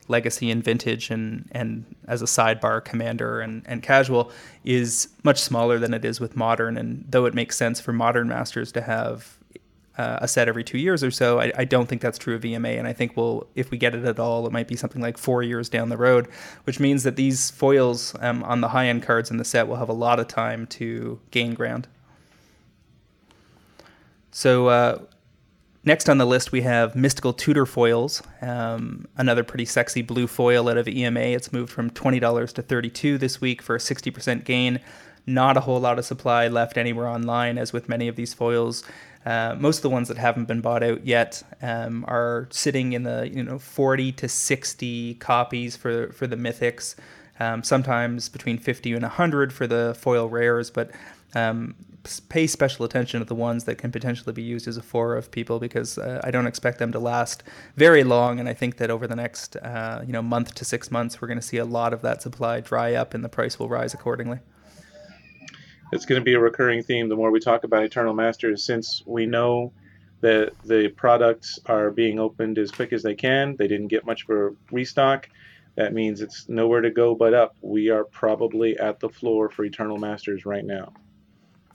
legacy 0.07 0.49
and 0.49 0.63
vintage 0.63 1.09
and, 1.11 1.49
and 1.51 1.83
as 2.07 2.21
a 2.21 2.25
sidebar 2.25 2.83
commander 2.83 3.41
and, 3.41 3.61
and 3.65 3.83
casual 3.83 4.31
is 4.63 5.09
much 5.23 5.39
smaller 5.39 5.77
than 5.77 5.93
it 5.93 6.05
is 6.05 6.19
with 6.19 6.35
modern. 6.35 6.77
And 6.77 7.03
though 7.09 7.25
it 7.25 7.33
makes 7.33 7.57
sense 7.57 7.81
for 7.81 7.91
modern 7.91 8.29
masters 8.29 8.71
to 8.73 8.81
have 8.81 9.36
uh, 9.97 10.19
a 10.21 10.27
set 10.27 10.47
every 10.47 10.63
two 10.63 10.77
years 10.77 11.03
or 11.03 11.11
so. 11.11 11.39
I, 11.39 11.51
I, 11.57 11.65
don't 11.65 11.87
think 11.87 12.01
that's 12.01 12.17
true 12.17 12.35
of 12.35 12.45
EMA, 12.45 12.69
and 12.69 12.87
I 12.87 12.93
think 12.93 13.17
we'll, 13.17 13.47
if 13.55 13.71
we 13.71 13.77
get 13.77 13.95
it 13.95 14.05
at 14.05 14.19
all, 14.19 14.45
it 14.45 14.51
might 14.51 14.67
be 14.67 14.75
something 14.75 15.01
like 15.01 15.17
four 15.17 15.41
years 15.41 15.69
down 15.69 15.89
the 15.89 15.97
road, 15.97 16.27
which 16.65 16.79
means 16.79 17.03
that 17.03 17.15
these 17.15 17.49
foils 17.49 18.15
um, 18.19 18.43
on 18.43 18.61
the 18.61 18.69
high 18.69 18.87
end 18.87 19.03
cards 19.03 19.31
in 19.31 19.37
the 19.37 19.45
set 19.45 19.67
will 19.67 19.77
have 19.77 19.89
a 19.89 19.93
lot 19.93 20.19
of 20.19 20.27
time 20.27 20.67
to 20.67 21.19
gain 21.31 21.55
ground. 21.55 21.87
So 24.29 24.67
uh, 24.67 24.99
next 25.83 26.09
on 26.09 26.19
the 26.19 26.25
list 26.25 26.51
we 26.51 26.61
have 26.61 26.95
Mystical 26.95 27.33
Tutor 27.33 27.65
foils, 27.65 28.21
um, 28.41 29.07
another 29.17 29.43
pretty 29.43 29.65
sexy 29.65 30.03
blue 30.03 30.27
foil 30.27 30.69
out 30.69 30.77
of 30.77 30.87
EMA. 30.87 31.19
It's 31.19 31.51
moved 31.51 31.71
from 31.71 31.89
twenty 31.89 32.19
dollars 32.19 32.53
to 32.53 32.61
thirty-two 32.61 33.17
this 33.17 33.41
week 33.41 33.63
for 33.63 33.75
a 33.75 33.79
sixty 33.79 34.11
percent 34.11 34.45
gain. 34.45 34.79
Not 35.25 35.57
a 35.57 35.61
whole 35.61 35.79
lot 35.79 35.97
of 35.97 36.05
supply 36.05 36.47
left 36.47 36.77
anywhere 36.77 37.07
online, 37.07 37.57
as 37.57 37.73
with 37.73 37.89
many 37.89 38.07
of 38.07 38.15
these 38.15 38.33
foils. 38.33 38.83
Uh, 39.27 39.57
most 39.59 39.79
of 39.79 39.81
the 39.81 39.89
ones 39.89 40.07
that 40.07 40.17
haven't 40.17 40.45
been 40.45 40.61
bought 40.61 40.81
out 40.81 41.05
yet 41.05 41.43
um, 41.61 42.05
are 42.07 42.47
sitting 42.49 42.93
in 42.93 43.03
the 43.03 43.29
you 43.29 43.43
know 43.43 43.59
40 43.59 44.13
to 44.13 44.29
60 44.29 45.15
copies 45.15 45.75
for 45.75 46.13
for 46.13 46.27
the 46.27 46.37
mythics. 46.37 46.95
Um, 47.37 47.61
sometimes 47.61 48.29
between 48.29 48.57
50 48.57 48.93
and 48.93 49.03
100 49.03 49.51
for 49.53 49.67
the 49.67 49.95
foil 49.99 50.29
rares, 50.29 50.71
but 50.71 50.91
um, 51.35 51.75
pay 52.29 52.47
special 52.47 52.85
attention 52.85 53.19
to 53.19 53.25
the 53.25 53.35
ones 53.35 53.65
that 53.65 53.77
can 53.77 53.91
potentially 53.91 54.31
be 54.33 54.41
used 54.41 54.65
as 54.65 54.77
a 54.77 54.81
four 54.81 55.15
of 55.15 55.29
people 55.29 55.59
because 55.59 55.97
uh, 55.97 56.21
I 56.23 56.31
don't 56.31 56.47
expect 56.47 56.79
them 56.79 56.93
to 56.93 56.99
last 56.99 57.43
very 57.75 58.05
long, 58.05 58.39
and 58.39 58.47
I 58.47 58.53
think 58.53 58.77
that 58.77 58.89
over 58.89 59.07
the 59.07 59.15
next 59.17 59.57
uh, 59.57 60.03
you 60.07 60.13
know 60.13 60.21
month 60.21 60.55
to 60.55 60.63
six 60.63 60.89
months, 60.89 61.21
we're 61.21 61.27
going 61.27 61.39
to 61.39 61.45
see 61.45 61.57
a 61.57 61.65
lot 61.65 61.91
of 61.91 62.01
that 62.01 62.21
supply 62.21 62.61
dry 62.61 62.93
up, 62.93 63.13
and 63.13 63.25
the 63.25 63.29
price 63.29 63.59
will 63.59 63.67
rise 63.67 63.93
accordingly 63.93 64.39
it's 65.91 66.05
going 66.05 66.19
to 66.19 66.25
be 66.25 66.33
a 66.33 66.39
recurring 66.39 66.83
theme 66.83 67.09
the 67.09 67.15
more 67.15 67.31
we 67.31 67.39
talk 67.39 67.63
about 67.63 67.83
Eternal 67.83 68.13
Masters, 68.13 68.63
since 68.63 69.03
we 69.05 69.25
know 69.25 69.71
that 70.21 70.53
the 70.63 70.89
products 70.89 71.59
are 71.67 71.91
being 71.91 72.19
opened 72.19 72.57
as 72.57 72.71
quick 72.71 72.91
as 72.91 73.03
they 73.03 73.15
can. 73.15 73.55
They 73.55 73.67
didn't 73.67 73.87
get 73.87 74.05
much 74.05 74.25
for 74.25 74.55
restock. 74.71 75.29
That 75.75 75.93
means 75.93 76.21
it's 76.21 76.49
nowhere 76.49 76.81
to 76.81 76.89
go 76.89 77.13
but 77.13 77.33
up. 77.33 77.55
We 77.61 77.89
are 77.89 78.03
probably 78.03 78.77
at 78.79 78.99
the 78.99 79.09
floor 79.09 79.49
for 79.49 79.63
Eternal 79.63 79.97
Masters 79.97 80.45
right 80.45 80.65
now. 80.65 80.91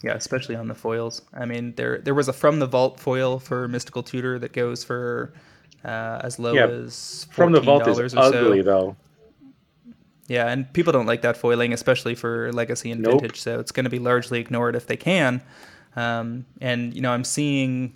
Yeah, 0.02 0.14
especially 0.14 0.56
on 0.56 0.66
the 0.66 0.74
foils. 0.74 1.22
I 1.32 1.44
mean, 1.44 1.74
there 1.76 1.98
there 1.98 2.14
was 2.14 2.26
a 2.26 2.32
from 2.32 2.58
the 2.58 2.66
vault 2.66 2.98
foil 2.98 3.38
for 3.38 3.68
Mystical 3.68 4.02
Tutor 4.02 4.40
that 4.40 4.52
goes 4.52 4.82
for 4.82 5.32
uh, 5.84 6.20
as 6.24 6.40
low 6.40 6.54
yeah, 6.54 6.66
as 6.66 7.28
from 7.30 7.52
the 7.52 7.60
vault 7.60 7.86
is 7.86 8.14
ugly 8.16 8.62
so. 8.62 8.64
though. 8.64 8.96
Yeah, 10.28 10.48
and 10.48 10.72
people 10.72 10.92
don't 10.92 11.06
like 11.06 11.22
that 11.22 11.36
foiling, 11.36 11.72
especially 11.72 12.14
for 12.14 12.52
legacy 12.52 12.90
and 12.90 13.02
nope. 13.02 13.20
vintage. 13.20 13.40
So 13.40 13.58
it's 13.58 13.72
going 13.72 13.84
to 13.84 13.90
be 13.90 13.98
largely 13.98 14.38
ignored 14.38 14.76
if 14.76 14.86
they 14.86 14.96
can. 14.96 15.42
Um, 15.96 16.46
and 16.60 16.94
you 16.94 17.00
know, 17.00 17.12
I'm 17.12 17.24
seeing 17.24 17.94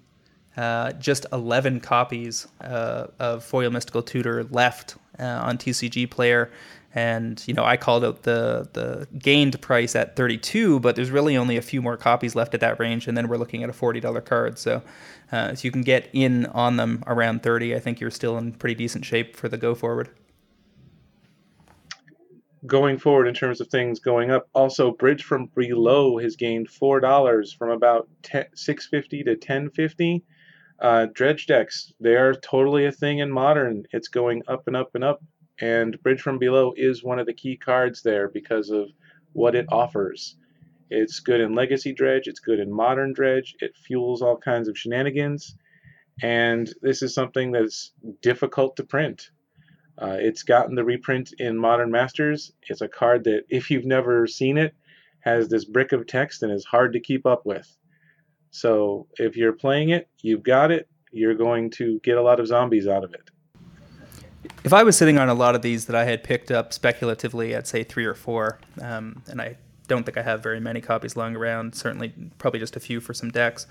uh, 0.56 0.92
just 0.92 1.26
11 1.32 1.80
copies 1.80 2.46
uh, 2.60 3.06
of 3.18 3.44
Foil 3.44 3.70
Mystical 3.70 4.02
Tutor 4.02 4.44
left 4.44 4.96
uh, 5.18 5.24
on 5.24 5.58
TCG 5.58 6.10
Player, 6.10 6.50
and 6.94 7.42
you 7.46 7.54
know 7.54 7.64
I 7.64 7.76
called 7.76 8.04
out 8.04 8.22
the 8.22 8.68
the 8.72 9.06
gained 9.18 9.60
price 9.60 9.94
at 9.94 10.16
32, 10.16 10.80
but 10.80 10.96
there's 10.96 11.10
really 11.10 11.36
only 11.36 11.56
a 11.56 11.62
few 11.62 11.82
more 11.82 11.96
copies 11.96 12.34
left 12.34 12.54
at 12.54 12.60
that 12.60 12.80
range, 12.80 13.06
and 13.06 13.16
then 13.16 13.28
we're 13.28 13.36
looking 13.36 13.62
at 13.62 13.70
a 13.70 13.72
$40 13.72 14.24
card. 14.24 14.58
So 14.58 14.82
uh, 15.30 15.50
if 15.52 15.64
you 15.64 15.70
can 15.70 15.82
get 15.82 16.08
in 16.12 16.46
on 16.46 16.76
them 16.76 17.04
around 17.06 17.42
30, 17.42 17.74
I 17.74 17.78
think 17.78 18.00
you're 18.00 18.10
still 18.10 18.38
in 18.38 18.52
pretty 18.52 18.74
decent 18.74 19.04
shape 19.04 19.36
for 19.36 19.48
the 19.48 19.58
go 19.58 19.74
forward. 19.74 20.08
Going 22.64 22.98
forward 22.98 23.28
in 23.28 23.34
terms 23.34 23.60
of 23.60 23.68
things 23.68 24.00
going 24.00 24.30
up, 24.30 24.48
also 24.54 24.92
Bridge 24.92 25.24
from 25.24 25.50
Below 25.54 26.18
has 26.18 26.36
gained 26.36 26.70
four 26.70 27.00
dollars 27.00 27.52
from 27.52 27.70
about 27.70 28.08
10, 28.22 28.46
650 28.54 29.24
to 29.24 29.30
1050. 29.32 30.24
Uh, 30.78 31.06
dredge 31.12 31.46
decks, 31.46 31.92
they 32.00 32.16
are 32.16 32.34
totally 32.34 32.86
a 32.86 32.92
thing 32.92 33.18
in 33.18 33.30
modern. 33.30 33.84
It's 33.92 34.08
going 34.08 34.42
up 34.48 34.66
and 34.66 34.76
up 34.76 34.94
and 34.94 35.04
up 35.04 35.22
and 35.60 36.00
Bridge 36.02 36.20
from 36.20 36.38
Below 36.38 36.74
is 36.76 37.02
one 37.02 37.18
of 37.18 37.26
the 37.26 37.32
key 37.32 37.56
cards 37.56 38.02
there 38.02 38.28
because 38.28 38.70
of 38.70 38.90
what 39.32 39.54
it 39.54 39.66
offers. 39.70 40.36
It's 40.90 41.20
good 41.20 41.40
in 41.40 41.54
Legacy 41.54 41.92
Dredge, 41.92 42.28
it's 42.28 42.40
good 42.40 42.60
in 42.60 42.70
Modern 42.70 43.12
Dredge, 43.12 43.56
it 43.60 43.76
fuels 43.76 44.22
all 44.22 44.36
kinds 44.36 44.68
of 44.68 44.78
shenanigans, 44.78 45.56
and 46.22 46.72
this 46.82 47.02
is 47.02 47.14
something 47.14 47.52
that's 47.52 47.92
difficult 48.22 48.76
to 48.76 48.84
print. 48.84 49.30
Uh, 49.98 50.16
it's 50.18 50.42
gotten 50.42 50.74
the 50.74 50.84
reprint 50.84 51.32
in 51.38 51.56
Modern 51.56 51.90
Masters. 51.90 52.52
It's 52.68 52.80
a 52.80 52.88
card 52.88 53.24
that, 53.24 53.44
if 53.48 53.70
you've 53.70 53.86
never 53.86 54.26
seen 54.26 54.58
it, 54.58 54.74
has 55.20 55.48
this 55.48 55.64
brick 55.64 55.92
of 55.92 56.06
text 56.06 56.42
and 56.42 56.52
is 56.52 56.64
hard 56.64 56.92
to 56.92 57.00
keep 57.00 57.26
up 57.26 57.46
with. 57.46 57.76
So 58.50 59.06
if 59.14 59.36
you're 59.36 59.52
playing 59.52 59.90
it, 59.90 60.08
you've 60.22 60.42
got 60.42 60.70
it, 60.70 60.88
you're 61.12 61.34
going 61.34 61.70
to 61.70 61.98
get 62.04 62.16
a 62.16 62.22
lot 62.22 62.40
of 62.40 62.46
zombies 62.46 62.86
out 62.86 63.04
of 63.04 63.12
it 63.14 63.30
if 64.64 64.72
I 64.72 64.82
was 64.82 64.96
sitting 64.96 65.18
on 65.18 65.28
a 65.28 65.34
lot 65.34 65.54
of 65.54 65.62
these 65.62 65.86
that 65.86 65.96
I 65.96 66.04
had 66.04 66.24
picked 66.24 66.50
up 66.50 66.72
speculatively 66.72 67.54
at 67.54 67.66
say 67.66 67.84
three 67.84 68.04
or 68.04 68.14
four, 68.14 68.58
um, 68.80 69.22
and 69.28 69.40
I 69.40 69.56
don't 69.86 70.04
think 70.04 70.16
I 70.16 70.22
have 70.22 70.42
very 70.42 70.60
many 70.60 70.80
copies 70.80 71.16
lying 71.16 71.36
around. 71.36 71.74
Certainly, 71.74 72.12
probably 72.38 72.60
just 72.60 72.76
a 72.76 72.80
few 72.80 73.00
for 73.00 73.14
some 73.14 73.30
decks. 73.30 73.66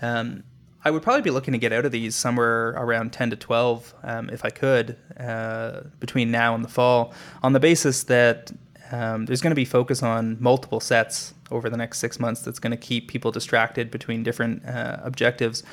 Um, 0.00 0.44
I 0.86 0.90
would 0.90 1.02
probably 1.02 1.22
be 1.22 1.32
looking 1.32 1.50
to 1.50 1.58
get 1.58 1.72
out 1.72 1.84
of 1.84 1.90
these 1.90 2.14
somewhere 2.14 2.68
around 2.76 3.12
10 3.12 3.30
to 3.30 3.36
12 3.36 3.92
um, 4.04 4.30
if 4.30 4.44
I 4.44 4.50
could 4.50 4.96
uh, 5.18 5.80
between 5.98 6.30
now 6.30 6.54
and 6.54 6.62
the 6.62 6.68
fall, 6.68 7.12
on 7.42 7.54
the 7.54 7.58
basis 7.58 8.04
that 8.04 8.52
um, 8.92 9.26
there's 9.26 9.40
going 9.40 9.50
to 9.50 9.56
be 9.56 9.64
focus 9.64 10.04
on 10.04 10.36
multiple 10.38 10.78
sets 10.78 11.34
over 11.50 11.68
the 11.68 11.76
next 11.76 11.98
six 11.98 12.20
months 12.20 12.42
that's 12.42 12.60
going 12.60 12.70
to 12.70 12.76
keep 12.76 13.08
people 13.08 13.32
distracted 13.32 13.90
between 13.90 14.22
different 14.22 14.64
uh, 14.64 14.98
objectives 15.02 15.64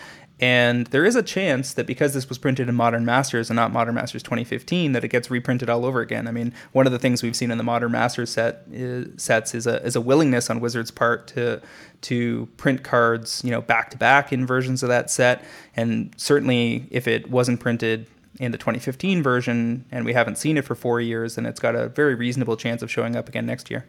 and 0.43 0.87
there 0.87 1.05
is 1.05 1.15
a 1.15 1.23
chance 1.23 1.73
that 1.75 1.87
because 1.87 2.13
this 2.13 2.27
was 2.27 2.37
printed 2.37 2.67
in 2.67 2.75
Modern 2.75 3.05
Masters 3.05 3.49
and 3.49 3.55
not 3.55 3.71
Modern 3.71 3.95
Masters 3.95 4.21
2015, 4.23 4.91
that 4.91 5.01
it 5.05 5.07
gets 5.07 5.31
reprinted 5.31 5.69
all 5.69 5.85
over 5.85 6.01
again. 6.01 6.27
I 6.27 6.31
mean, 6.31 6.53
one 6.73 6.85
of 6.85 6.91
the 6.91 6.99
things 6.99 7.23
we've 7.23 7.33
seen 7.33 7.49
in 7.49 7.57
the 7.57 7.63
Modern 7.63 7.93
Masters 7.93 8.29
set 8.29 8.65
is, 8.69 9.23
sets 9.23 9.55
is 9.55 9.67
a, 9.67 9.81
is 9.85 9.95
a 9.95 10.01
willingness 10.01 10.49
on 10.49 10.59
Wizards' 10.59 10.91
part 10.91 11.27
to 11.27 11.61
to 12.01 12.49
print 12.57 12.83
cards, 12.83 13.41
you 13.45 13.51
know, 13.51 13.61
back 13.61 13.89
to 13.91 13.97
back 13.97 14.33
in 14.33 14.45
versions 14.45 14.83
of 14.83 14.89
that 14.89 15.09
set. 15.09 15.45
And 15.77 16.13
certainly, 16.17 16.87
if 16.91 17.07
it 17.07 17.29
wasn't 17.29 17.61
printed 17.61 18.07
in 18.37 18.51
the 18.51 18.57
2015 18.57 19.23
version 19.23 19.85
and 19.93 20.03
we 20.03 20.11
haven't 20.11 20.37
seen 20.37 20.57
it 20.57 20.65
for 20.65 20.75
four 20.75 20.99
years, 20.99 21.35
then 21.35 21.45
it's 21.45 21.61
got 21.61 21.73
a 21.73 21.87
very 21.87 22.15
reasonable 22.15 22.57
chance 22.57 22.81
of 22.81 22.91
showing 22.91 23.15
up 23.15 23.29
again 23.29 23.45
next 23.45 23.71
year. 23.71 23.85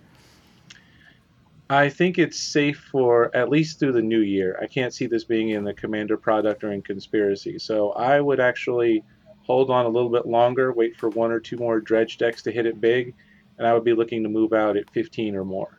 I 1.71 1.89
think 1.89 2.19
it's 2.19 2.39
safe 2.39 2.89
for 2.91 3.35
at 3.35 3.49
least 3.49 3.79
through 3.79 3.93
the 3.93 4.03
new 4.03 4.21
year. 4.21 4.59
I 4.61 4.67
can't 4.67 4.93
see 4.93 5.07
this 5.07 5.25
being 5.25 5.51
in 5.51 5.65
the 5.65 5.73
Commander 5.73 6.17
product 6.17 6.63
or 6.63 6.73
in 6.73 6.83
Conspiracy. 6.83 7.59
So 7.59 7.93
I 7.93 8.21
would 8.21 8.39
actually 8.39 9.03
hold 9.43 9.71
on 9.71 9.87
a 9.87 9.89
little 9.89 10.11
bit 10.11 10.27
longer, 10.27 10.73
wait 10.73 10.97
for 10.97 11.09
one 11.11 11.31
or 11.31 11.41
two 11.41 11.57
more 11.57 11.81
dredge 11.81 12.19
decks 12.19 12.43
to 12.43 12.53
hit 12.53 12.67
it 12.67 12.81
big, 12.81 13.15
and 13.59 13.67
I 13.67 13.73
would 13.73 13.85
be 13.85 13.95
looking 13.95 14.23
to 14.23 14.29
move 14.29 14.53
out 14.53 14.77
at 14.77 14.91
15 14.91 15.37
or 15.37 15.45
more. 15.45 15.79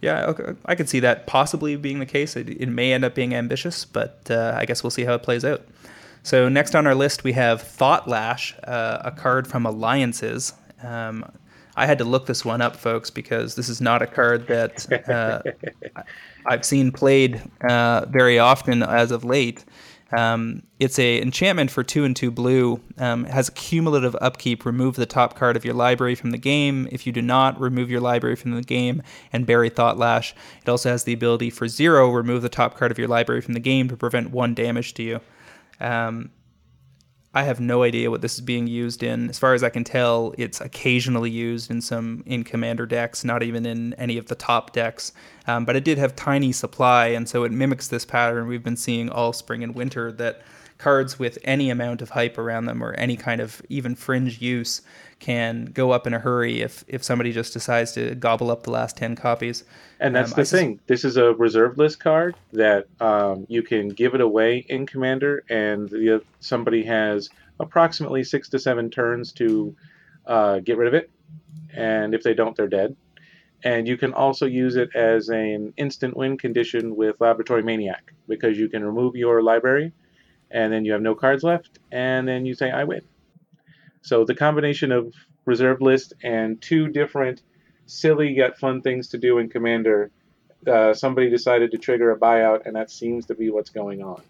Yeah, 0.00 0.26
okay. 0.26 0.54
I 0.66 0.74
could 0.74 0.88
see 0.88 1.00
that 1.00 1.26
possibly 1.26 1.76
being 1.76 2.00
the 2.00 2.06
case. 2.06 2.34
It, 2.34 2.48
it 2.48 2.68
may 2.68 2.92
end 2.92 3.04
up 3.04 3.14
being 3.14 3.34
ambitious, 3.34 3.84
but 3.84 4.26
uh, 4.30 4.54
I 4.56 4.64
guess 4.64 4.82
we'll 4.82 4.90
see 4.90 5.04
how 5.04 5.14
it 5.14 5.22
plays 5.22 5.44
out. 5.44 5.66
So 6.22 6.48
next 6.48 6.74
on 6.74 6.86
our 6.86 6.94
list 6.94 7.24
we 7.24 7.32
have 7.32 7.62
Thought 7.62 8.08
Lash, 8.08 8.54
uh, 8.64 9.02
a 9.04 9.10
card 9.10 9.46
from 9.46 9.66
Alliances. 9.66 10.54
Um, 10.82 11.24
I 11.76 11.86
had 11.86 11.98
to 11.98 12.04
look 12.04 12.26
this 12.26 12.44
one 12.44 12.60
up, 12.60 12.76
folks, 12.76 13.10
because 13.10 13.54
this 13.54 13.68
is 13.68 13.80
not 13.80 14.02
a 14.02 14.06
card 14.06 14.46
that 14.48 15.08
uh, 15.08 15.42
I've 16.46 16.64
seen 16.64 16.92
played 16.92 17.40
uh, 17.62 18.06
very 18.08 18.38
often 18.38 18.82
as 18.82 19.10
of 19.10 19.24
late. 19.24 19.64
Um, 20.12 20.62
it's 20.78 20.98
a 20.98 21.22
enchantment 21.22 21.70
for 21.70 21.82
two 21.82 22.04
and 22.04 22.14
two 22.14 22.30
blue. 22.30 22.80
Um, 22.98 23.24
has 23.24 23.48
a 23.48 23.52
cumulative 23.52 24.14
upkeep. 24.20 24.66
Remove 24.66 24.96
the 24.96 25.06
top 25.06 25.36
card 25.36 25.56
of 25.56 25.64
your 25.64 25.74
library 25.74 26.14
from 26.14 26.30
the 26.30 26.38
game. 26.38 26.86
If 26.92 27.06
you 27.06 27.12
do 27.12 27.22
not, 27.22 27.58
remove 27.58 27.90
your 27.90 28.00
library 28.00 28.36
from 28.36 28.50
the 28.50 28.62
game 28.62 29.02
and 29.32 29.46
bury 29.46 29.70
Thought 29.70 29.96
Lash. 29.96 30.34
It 30.60 30.68
also 30.68 30.90
has 30.90 31.04
the 31.04 31.14
ability 31.14 31.48
for 31.48 31.66
zero. 31.66 32.10
Remove 32.10 32.42
the 32.42 32.50
top 32.50 32.76
card 32.76 32.90
of 32.90 32.98
your 32.98 33.08
library 33.08 33.40
from 33.40 33.54
the 33.54 33.60
game 33.60 33.88
to 33.88 33.96
prevent 33.96 34.30
one 34.30 34.54
damage 34.54 34.92
to 34.94 35.02
you. 35.02 35.20
Um, 35.80 36.30
I 37.34 37.44
have 37.44 37.60
no 37.60 37.82
idea 37.82 38.10
what 38.10 38.20
this 38.20 38.34
is 38.34 38.42
being 38.42 38.66
used 38.66 39.02
in. 39.02 39.30
As 39.30 39.38
far 39.38 39.54
as 39.54 39.62
I 39.62 39.70
can 39.70 39.84
tell, 39.84 40.34
it's 40.36 40.60
occasionally 40.60 41.30
used 41.30 41.70
in 41.70 41.80
some 41.80 42.22
in 42.26 42.44
commander 42.44 42.84
decks, 42.84 43.24
not 43.24 43.42
even 43.42 43.64
in 43.64 43.94
any 43.94 44.18
of 44.18 44.26
the 44.26 44.34
top 44.34 44.72
decks. 44.72 45.12
Um, 45.46 45.64
but 45.64 45.74
it 45.74 45.84
did 45.84 45.96
have 45.96 46.14
tiny 46.14 46.52
supply, 46.52 47.06
and 47.06 47.26
so 47.26 47.44
it 47.44 47.52
mimics 47.52 47.88
this 47.88 48.04
pattern 48.04 48.48
we've 48.48 48.62
been 48.62 48.76
seeing 48.76 49.08
all 49.08 49.32
spring 49.32 49.62
and 49.62 49.74
winter 49.74 50.12
that 50.12 50.42
cards 50.76 51.18
with 51.18 51.38
any 51.44 51.70
amount 51.70 52.02
of 52.02 52.10
hype 52.10 52.36
around 52.36 52.66
them 52.66 52.82
or 52.82 52.92
any 52.94 53.16
kind 53.16 53.40
of 53.40 53.62
even 53.68 53.94
fringe 53.94 54.42
use 54.42 54.82
can 55.22 55.66
go 55.66 55.92
up 55.92 56.04
in 56.04 56.12
a 56.12 56.18
hurry 56.18 56.60
if 56.60 56.84
if 56.88 57.04
somebody 57.04 57.32
just 57.32 57.52
decides 57.52 57.92
to 57.92 58.14
gobble 58.16 58.50
up 58.50 58.64
the 58.64 58.72
last 58.72 58.96
10 58.96 59.14
copies. 59.14 59.62
And 60.00 60.14
that's 60.14 60.32
um, 60.32 60.36
the 60.36 60.42
I 60.42 60.44
thing. 60.44 60.80
This 60.88 61.04
is 61.04 61.16
a 61.16 61.32
reserve 61.34 61.78
list 61.78 62.00
card 62.00 62.34
that 62.52 62.86
um, 63.00 63.46
you 63.48 63.62
can 63.62 63.88
give 63.88 64.14
it 64.14 64.20
away 64.20 64.66
in 64.68 64.84
Commander, 64.84 65.44
and 65.48 65.88
the, 65.88 66.24
somebody 66.40 66.84
has 66.84 67.30
approximately 67.60 68.24
six 68.24 68.48
to 68.48 68.58
seven 68.58 68.90
turns 68.90 69.32
to 69.34 69.76
uh, 70.26 70.58
get 70.58 70.76
rid 70.76 70.88
of 70.88 70.94
it. 70.94 71.08
And 71.72 72.14
if 72.14 72.24
they 72.24 72.34
don't, 72.34 72.56
they're 72.56 72.66
dead. 72.66 72.96
And 73.62 73.86
you 73.86 73.96
can 73.96 74.12
also 74.12 74.46
use 74.46 74.74
it 74.74 74.90
as 74.96 75.28
an 75.28 75.72
instant 75.76 76.16
win 76.16 76.36
condition 76.36 76.96
with 76.96 77.20
Laboratory 77.20 77.62
Maniac 77.62 78.12
because 78.26 78.58
you 78.58 78.68
can 78.68 78.84
remove 78.84 79.14
your 79.14 79.40
library 79.40 79.92
and 80.50 80.72
then 80.72 80.84
you 80.84 80.92
have 80.92 81.00
no 81.00 81.14
cards 81.14 81.42
left, 81.42 81.78
and 81.90 82.28
then 82.28 82.44
you 82.44 82.54
say, 82.54 82.70
I 82.70 82.84
win. 82.84 83.00
So 84.02 84.24
the 84.24 84.34
combination 84.34 84.92
of 84.92 85.14
reserve 85.44 85.80
list 85.80 86.12
and 86.22 86.60
two 86.60 86.88
different 86.88 87.42
silly 87.86 88.32
yet 88.32 88.58
fun 88.58 88.82
things 88.82 89.08
to 89.08 89.18
do 89.18 89.38
in 89.38 89.48
Commander, 89.48 90.10
uh, 90.66 90.94
somebody 90.94 91.30
decided 91.30 91.70
to 91.72 91.78
trigger 91.78 92.10
a 92.10 92.18
buyout, 92.18 92.66
and 92.66 92.76
that 92.76 92.90
seems 92.90 93.26
to 93.26 93.34
be 93.34 93.50
what's 93.50 93.70
going 93.70 94.02
on. 94.02 94.22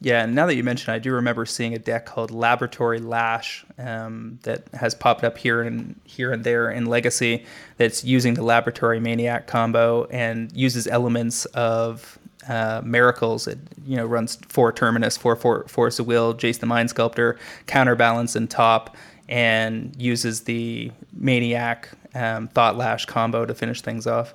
Yeah, 0.00 0.22
and 0.22 0.34
now 0.34 0.46
that 0.46 0.54
you 0.54 0.64
mention, 0.64 0.92
I 0.92 0.98
do 0.98 1.12
remember 1.12 1.46
seeing 1.46 1.72
a 1.72 1.78
deck 1.78 2.04
called 2.04 2.30
Laboratory 2.30 2.98
Lash 2.98 3.64
um, 3.78 4.38
that 4.42 4.68
has 4.74 4.94
popped 4.94 5.24
up 5.24 5.38
here 5.38 5.62
and 5.62 5.98
here 6.04 6.32
and 6.32 6.44
there 6.44 6.70
in 6.70 6.86
Legacy. 6.86 7.46
That's 7.78 8.04
using 8.04 8.34
the 8.34 8.42
Laboratory 8.42 9.00
Maniac 9.00 9.46
combo 9.46 10.04
and 10.06 10.52
uses 10.52 10.86
elements 10.86 11.46
of 11.46 12.18
uh, 12.48 12.82
miracles. 12.84 13.46
It 13.46 13.58
you 13.86 13.96
know 13.96 14.06
runs 14.06 14.36
four 14.48 14.72
terminus, 14.72 15.16
four, 15.16 15.36
four 15.36 15.66
force 15.68 15.98
of 15.98 16.06
will, 16.06 16.34
Jace 16.34 16.58
the 16.58 16.66
Mind 16.66 16.90
Sculptor, 16.90 17.38
counterbalance 17.66 18.36
and 18.36 18.50
top, 18.50 18.96
and 19.28 19.94
uses 19.98 20.42
the 20.42 20.90
maniac 21.12 21.90
um, 22.14 22.48
thought 22.48 22.76
lash 22.76 23.06
combo 23.06 23.46
to 23.46 23.54
finish 23.54 23.80
things 23.80 24.06
off. 24.06 24.34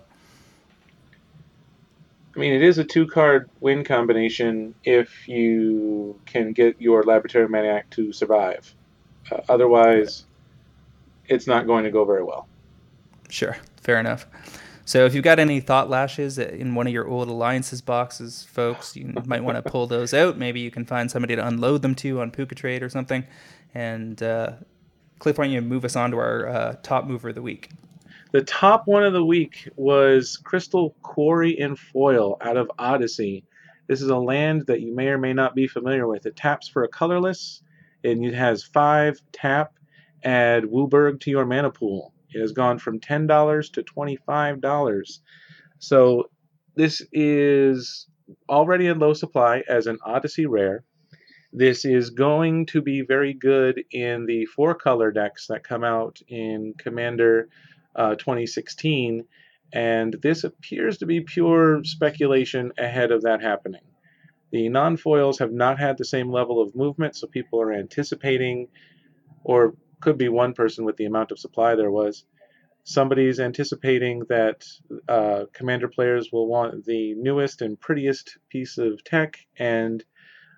I 2.36 2.40
mean, 2.40 2.54
it 2.54 2.62
is 2.62 2.78
a 2.78 2.84
two 2.84 3.08
card 3.08 3.50
win 3.60 3.84
combination 3.84 4.74
if 4.84 5.28
you 5.28 6.20
can 6.26 6.54
get 6.54 6.80
your 6.80 7.04
laboratory 7.04 7.50
maniac 7.50 7.90
to 7.92 8.14
survive. 8.14 8.74
Uh, 9.32 9.42
otherwise, 9.50 10.26
it's 11.28 11.48
not 11.48 11.68
going 11.68 11.84
to 11.84 11.92
go 11.92 12.06
very 12.06 12.24
well. 12.24 12.48
Sure, 13.30 13.58
fair 13.82 14.00
enough. 14.00 14.26
So 14.90 15.06
if 15.06 15.14
you've 15.14 15.24
got 15.24 15.38
any 15.38 15.60
thought 15.60 15.88
lashes 15.88 16.40
in 16.40 16.74
one 16.74 16.88
of 16.88 16.94
your 16.94 17.08
old 17.08 17.28
alliances 17.28 17.80
boxes, 17.80 18.42
folks, 18.46 18.96
you 18.96 19.14
might 19.28 19.44
want 19.44 19.64
to 19.64 19.72
pull 19.72 19.86
those 19.86 20.16
out. 20.16 20.36
Maybe 20.36 20.62
you 20.62 20.72
can 20.72 20.84
find 20.84 21.12
somebody 21.12 21.36
to 21.36 21.46
unload 21.46 21.84
them 21.84 21.94
to 21.94 22.22
on 22.22 22.32
PucaTrade 22.32 22.82
or 22.82 22.90
something. 22.90 23.24
And 23.76 24.24
uh, 24.24 24.54
Cliff, 25.20 25.38
why 25.38 25.46
don't 25.46 25.54
you 25.54 25.62
move 25.62 25.86
us 25.86 25.96
on 25.96 26.10
to 26.10 26.18
our 26.18 26.48
uh, 26.48 26.76
top 26.82 27.06
mover 27.06 27.30
of 27.30 27.36
the 27.36 27.42
week? 27.44 27.70
The 28.32 28.42
top 28.42 28.88
one 28.88 29.04
of 29.04 29.14
the 29.14 29.24
week 29.24 29.70
was 29.76 30.38
Crystal 30.38 30.96
Quarry 31.04 31.52
in 31.52 31.76
Foil 31.76 32.38
out 32.42 32.58
of 32.58 32.72
Odyssey. 32.80 33.44
This 33.86 34.02
is 34.02 34.10
a 34.10 34.18
land 34.18 34.66
that 34.66 34.82
you 34.82 34.96
may 34.96 35.10
or 35.10 35.20
may 35.20 35.34
not 35.34 35.54
be 35.54 35.68
familiar 35.68 36.08
with. 36.08 36.26
It 36.26 36.36
taps 36.36 36.68
for 36.68 36.84
a 36.84 36.88
colorless, 36.88 37.62
and 38.04 38.26
it 38.26 38.34
has 38.34 38.64
five 38.64 39.22
tap. 39.34 39.74
Add 40.24 40.64
WUBRG 40.64 41.20
to 41.20 41.30
your 41.30 41.46
mana 41.46 41.70
pool. 41.70 42.12
It 42.34 42.40
has 42.40 42.52
gone 42.52 42.80
from 42.80 43.00
$10 43.00 43.74
to 43.74 43.84
$25. 43.84 45.20
So 45.80 46.30
this 46.76 47.02
is 47.12 48.08
already 48.48 48.88
in 48.88 49.00
low 49.00 49.14
supply 49.14 49.64
as 49.68 49.88
an 49.88 49.98
Odyssey 50.06 50.46
rare. 50.46 50.84
This 51.52 51.84
is 51.84 52.12
going 52.12 52.68
to 52.68 52.82
be 52.82 53.02
very 53.02 53.34
good 53.34 53.84
in 53.92 54.26
the 54.26 54.46
four 54.46 54.76
color 54.76 55.12
decks 55.12 55.48
that 55.48 55.64
come 55.64 55.84
out 55.84 56.20
in 56.28 56.76
Commander 56.78 57.50
uh, 57.96 58.16
2016, 58.16 59.26
and 59.74 60.16
this 60.22 60.44
appears 60.44 61.00
to 61.00 61.08
be 61.08 61.22
pure 61.22 61.84
speculation 61.84 62.72
ahead 62.78 63.12
of 63.12 63.24
that 63.24 63.42
happening. 63.42 63.82
The 64.52 64.70
non 64.70 64.98
foils 64.98 65.40
have 65.40 65.52
not 65.52 65.80
had 65.80 65.98
the 65.98 66.06
same 66.06 66.32
level 66.32 66.62
of 66.62 66.76
movement, 66.76 67.16
so 67.16 67.28
people 67.28 67.62
are 67.62 67.74
anticipating, 67.74 68.68
or 69.44 69.74
could 70.02 70.18
be 70.18 70.30
one 70.30 70.54
person 70.54 70.86
with 70.86 70.98
the 70.98 71.06
amount 71.06 71.32
of 71.32 71.40
supply 71.40 71.76
there 71.76 71.92
was. 71.92 72.26
Somebody's 72.84 73.40
anticipating 73.40 74.24
that 74.30 74.66
uh, 75.08 75.46
commander 75.54 75.88
players 75.88 76.32
will 76.32 76.48
want 76.48 76.86
the 76.86 77.14
newest 77.16 77.62
and 77.62 77.80
prettiest 77.80 78.38
piece 78.50 78.78
of 78.78 79.04
tech, 79.04 79.38
and 79.58 80.04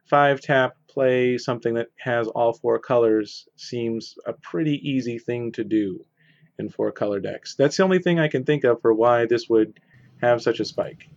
five 0.05 0.39
tap 0.41 0.75
play 0.87 1.37
something 1.37 1.73
that 1.73 1.87
has 1.97 2.27
all 2.27 2.53
four 2.53 2.79
colors 2.79 3.47
seems 3.55 4.15
a 4.25 4.33
pretty 4.33 4.77
easy 4.87 5.17
thing 5.17 5.51
to 5.53 5.63
do 5.63 6.05
in 6.59 6.69
four 6.69 6.91
color 6.91 7.19
decks. 7.19 7.55
That's 7.55 7.77
the 7.77 7.83
only 7.83 7.99
thing 7.99 8.19
I 8.19 8.27
can 8.27 8.43
think 8.43 8.63
of 8.63 8.81
for 8.81 8.93
why 8.93 9.25
this 9.25 9.49
would 9.49 9.79
have 10.21 10.41
such 10.41 10.59
a 10.59 10.65
spike. 10.65 11.09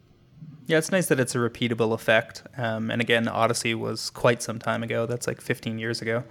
Yeah, 0.66 0.78
it's 0.78 0.90
nice 0.90 1.08
that 1.08 1.20
it's 1.20 1.34
a 1.34 1.38
repeatable 1.38 1.92
effect. 1.92 2.42
Um, 2.56 2.90
and 2.90 3.02
again, 3.02 3.28
Odyssey 3.28 3.74
was 3.74 4.08
quite 4.10 4.42
some 4.42 4.58
time 4.58 4.82
ago. 4.82 5.04
That's 5.04 5.26
like 5.26 5.40
15 5.40 5.78
years 5.78 6.00
ago. 6.00 6.24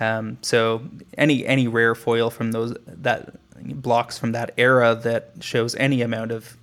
Um, 0.00 0.38
so 0.42 0.82
any 1.16 1.46
any 1.46 1.68
rare 1.68 1.94
foil 1.94 2.30
from 2.30 2.52
those 2.52 2.76
that 2.86 3.34
blocks 3.56 4.18
from 4.18 4.32
that 4.32 4.52
era 4.56 4.94
that 4.94 5.32
shows 5.40 5.74
any 5.76 6.02
amount 6.02 6.32
of 6.32 6.56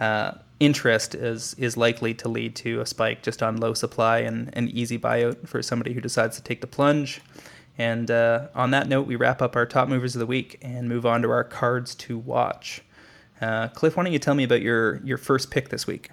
uh, 0.00 0.32
interest 0.60 1.14
is 1.14 1.54
is 1.54 1.76
likely 1.76 2.14
to 2.14 2.28
lead 2.28 2.56
to 2.56 2.80
a 2.80 2.86
spike 2.86 3.22
just 3.22 3.42
on 3.42 3.56
low 3.58 3.74
supply 3.74 4.18
and 4.18 4.50
an 4.56 4.68
easy 4.68 4.98
buyout 4.98 5.46
for 5.46 5.62
somebody 5.62 5.92
who 5.92 6.00
decides 6.00 6.36
to 6.36 6.42
take 6.42 6.60
the 6.60 6.66
plunge. 6.66 7.20
And 7.76 8.10
uh, 8.10 8.48
on 8.56 8.72
that 8.72 8.88
note, 8.88 9.06
we 9.06 9.14
wrap 9.14 9.40
up 9.40 9.54
our 9.54 9.64
top 9.64 9.88
movers 9.88 10.16
of 10.16 10.18
the 10.18 10.26
week 10.26 10.58
and 10.62 10.88
move 10.88 11.06
on 11.06 11.22
to 11.22 11.30
our 11.30 11.44
cards 11.44 11.94
to 11.96 12.18
watch. 12.18 12.82
Uh, 13.40 13.68
Cliff, 13.68 13.96
why 13.96 14.02
don't 14.02 14.12
you 14.12 14.18
tell 14.18 14.34
me 14.34 14.44
about 14.44 14.62
your 14.62 14.96
your 15.04 15.18
first 15.18 15.50
pick 15.50 15.68
this 15.68 15.86
week? 15.86 16.10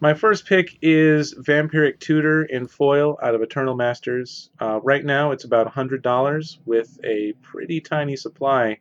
My 0.00 0.12
first 0.12 0.46
pick 0.46 0.76
is 0.82 1.34
Vampiric 1.34 2.00
Tutor 2.00 2.42
in 2.44 2.66
foil 2.66 3.16
out 3.22 3.34
of 3.34 3.42
Eternal 3.42 3.76
Masters. 3.76 4.50
Uh, 4.60 4.80
right 4.82 5.04
now, 5.04 5.30
it's 5.30 5.44
about 5.44 5.72
$100 5.72 6.58
with 6.66 6.98
a 7.04 7.32
pretty 7.42 7.80
tiny 7.80 8.16
supply, 8.16 8.78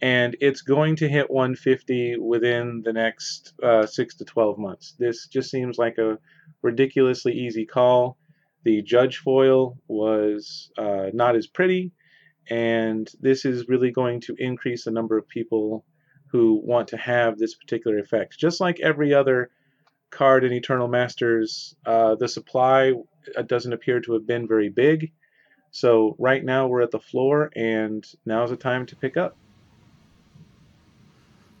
and 0.00 0.36
it's 0.40 0.62
going 0.62 0.96
to 0.96 1.08
hit 1.08 1.30
150 1.30 2.16
within 2.18 2.82
the 2.84 2.92
next 2.92 3.54
uh, 3.62 3.86
6 3.86 4.16
to 4.16 4.24
12 4.24 4.58
months. 4.58 4.94
This 4.98 5.28
just 5.28 5.48
seems 5.48 5.78
like 5.78 5.96
a 5.98 6.18
ridiculously 6.60 7.34
easy 7.34 7.64
call. 7.64 8.18
The 8.64 8.82
Judge 8.82 9.18
foil 9.18 9.78
was 9.86 10.72
uh, 10.76 11.06
not 11.14 11.36
as 11.36 11.46
pretty, 11.46 11.92
and 12.50 13.08
this 13.20 13.44
is 13.44 13.68
really 13.68 13.92
going 13.92 14.20
to 14.22 14.34
increase 14.36 14.84
the 14.84 14.90
number 14.90 15.16
of 15.16 15.28
people 15.28 15.84
who 16.32 16.60
want 16.64 16.88
to 16.88 16.96
have 16.96 17.38
this 17.38 17.54
particular 17.54 17.98
effect. 17.98 18.36
Just 18.36 18.60
like 18.60 18.80
every 18.80 19.14
other 19.14 19.50
card 20.10 20.44
in 20.44 20.52
Eternal 20.52 20.88
Masters, 20.88 21.76
uh, 21.86 22.14
the 22.14 22.28
supply 22.28 22.92
uh, 23.36 23.42
doesn't 23.42 23.72
appear 23.72 24.00
to 24.00 24.12
have 24.12 24.26
been 24.26 24.46
very 24.46 24.68
big. 24.68 25.12
So 25.70 26.16
right 26.18 26.44
now 26.44 26.66
we're 26.66 26.82
at 26.82 26.90
the 26.90 27.00
floor, 27.00 27.50
and 27.54 28.04
now's 28.24 28.50
the 28.50 28.56
time 28.56 28.86
to 28.86 28.96
pick 28.96 29.16
up. 29.16 29.36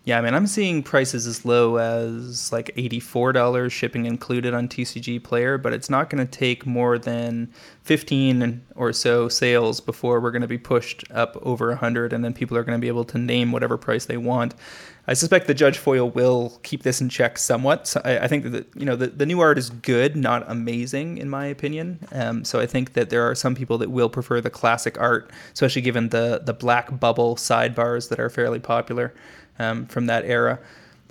Yeah, 0.08 0.16
I 0.16 0.22
mean, 0.22 0.32
I'm 0.32 0.46
seeing 0.46 0.82
prices 0.82 1.26
as 1.26 1.44
low 1.44 1.76
as 1.76 2.50
like 2.50 2.74
$84 2.76 3.70
shipping 3.70 4.06
included 4.06 4.54
on 4.54 4.66
TCG 4.66 5.22
Player, 5.22 5.58
but 5.58 5.74
it's 5.74 5.90
not 5.90 6.08
going 6.08 6.26
to 6.26 6.30
take 6.30 6.64
more 6.64 6.98
than 6.98 7.52
15 7.82 8.64
or 8.74 8.94
so 8.94 9.28
sales 9.28 9.80
before 9.82 10.18
we're 10.20 10.30
going 10.30 10.40
to 10.40 10.48
be 10.48 10.56
pushed 10.56 11.04
up 11.10 11.36
over 11.42 11.68
100 11.68 12.14
and 12.14 12.24
then 12.24 12.32
people 12.32 12.56
are 12.56 12.62
going 12.62 12.78
to 12.78 12.80
be 12.80 12.88
able 12.88 13.04
to 13.04 13.18
name 13.18 13.52
whatever 13.52 13.76
price 13.76 14.06
they 14.06 14.16
want. 14.16 14.54
I 15.08 15.14
suspect 15.14 15.46
the 15.46 15.54
Judge 15.54 15.78
Foil 15.78 16.10
will 16.10 16.60
keep 16.62 16.82
this 16.82 17.00
in 17.00 17.08
check 17.08 17.38
somewhat. 17.38 17.86
So 17.86 18.02
I, 18.04 18.18
I, 18.18 18.28
think 18.28 18.44
that 18.52 18.66
you 18.76 18.84
know 18.84 18.94
the, 18.94 19.06
the 19.06 19.24
new 19.24 19.40
art 19.40 19.56
is 19.56 19.70
good, 19.70 20.14
not 20.14 20.44
amazing 20.46 21.16
in 21.16 21.30
my 21.30 21.46
opinion. 21.46 22.06
Um, 22.12 22.44
so 22.44 22.60
I 22.60 22.66
think 22.66 22.92
that 22.92 23.08
there 23.08 23.22
are 23.22 23.34
some 23.34 23.54
people 23.54 23.78
that 23.78 23.90
will 23.90 24.10
prefer 24.10 24.42
the 24.42 24.50
classic 24.50 25.00
art, 25.00 25.30
especially 25.54 25.80
given 25.80 26.10
the 26.10 26.42
the 26.44 26.52
black 26.52 27.00
bubble 27.00 27.36
sidebars 27.36 28.10
that 28.10 28.20
are 28.20 28.28
fairly 28.28 28.58
popular 28.58 29.14
um, 29.58 29.86
from 29.86 30.06
that 30.06 30.26
era. 30.26 30.58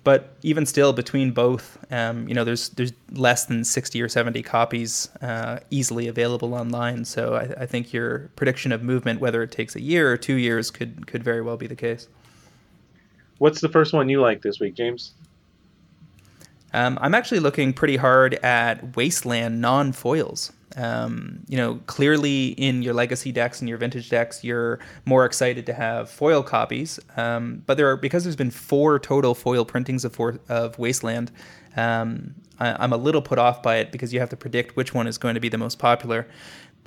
But 0.04 0.38
even 0.44 0.68
still, 0.68 0.94
between 0.94 1.32
both, 1.32 1.84
um, 1.92 2.28
you 2.30 2.36
know, 2.36 2.44
there's 2.44 2.70
there's 2.70 2.94
less 3.12 3.46
than 3.46 3.66
60 3.66 4.00
or 4.00 4.08
70 4.08 4.44
copies 4.44 5.10
uh, 5.24 5.60
easily 5.72 6.08
available 6.08 6.54
online. 6.54 7.04
So 7.04 7.34
I, 7.34 7.64
I, 7.64 7.66
think 7.66 7.92
your 7.92 8.30
prediction 8.36 8.72
of 8.72 8.84
movement, 8.84 9.20
whether 9.20 9.42
it 9.42 9.52
takes 9.52 9.76
a 9.76 9.82
year 9.82 10.10
or 10.10 10.18
two 10.18 10.36
years, 10.36 10.70
could 10.70 11.08
could 11.08 11.24
very 11.24 11.42
well 11.42 11.58
be 11.58 11.66
the 11.66 11.76
case. 11.76 12.08
What's 13.40 13.62
the 13.62 13.70
first 13.70 13.94
one 13.94 14.10
you 14.10 14.22
like 14.22 14.42
this 14.42 14.60
week, 14.60 14.76
James? 14.76 15.14
Um, 16.74 16.98
I'm 17.02 17.16
actually 17.16 17.40
looking 17.40 17.74
pretty 17.74 17.98
hard 17.98 18.36
at 18.36 18.96
Wasteland 18.96 19.62
non 19.62 19.92
foils. 19.92 20.52
Um, 20.76 21.40
you 21.48 21.58
know, 21.58 21.80
clearly 21.88 22.50
in 22.50 22.84
your 22.84 22.94
legacy 22.94 23.32
decks 23.32 23.62
and 23.62 23.70
your 23.70 23.80
vintage 23.80 24.10
decks, 24.10 24.44
you're 24.44 24.80
more 25.06 25.26
excited 25.26 25.66
to 25.66 25.74
have 25.74 26.10
foil 26.10 26.44
copies. 26.44 27.00
Um, 27.16 27.64
but 27.66 27.78
there 27.78 27.90
are 27.90 27.98
because 27.98 28.24
there's 28.24 28.36
been 28.36 28.52
four 28.52 29.00
total 29.00 29.34
foil 29.34 29.66
printings 29.66 30.06
of 30.06 30.14
four, 30.14 30.40
of 30.50 30.78
Wasteland. 30.78 31.32
Um, 31.76 32.36
I, 32.60 32.84
am 32.84 32.94
a 32.94 32.98
little 32.98 33.22
put 33.22 33.40
off 33.40 33.64
by 33.64 33.78
it 33.78 33.92
because 33.92 34.14
you 34.14 34.20
have 34.20 34.30
to 34.30 34.38
predict 34.38 34.76
which 34.76 34.94
one 34.94 35.08
is 35.08 35.18
going 35.18 35.36
to 35.36 35.42
be 35.42 35.50
the 35.50 35.58
most 35.58 35.80
popular. 35.80 36.28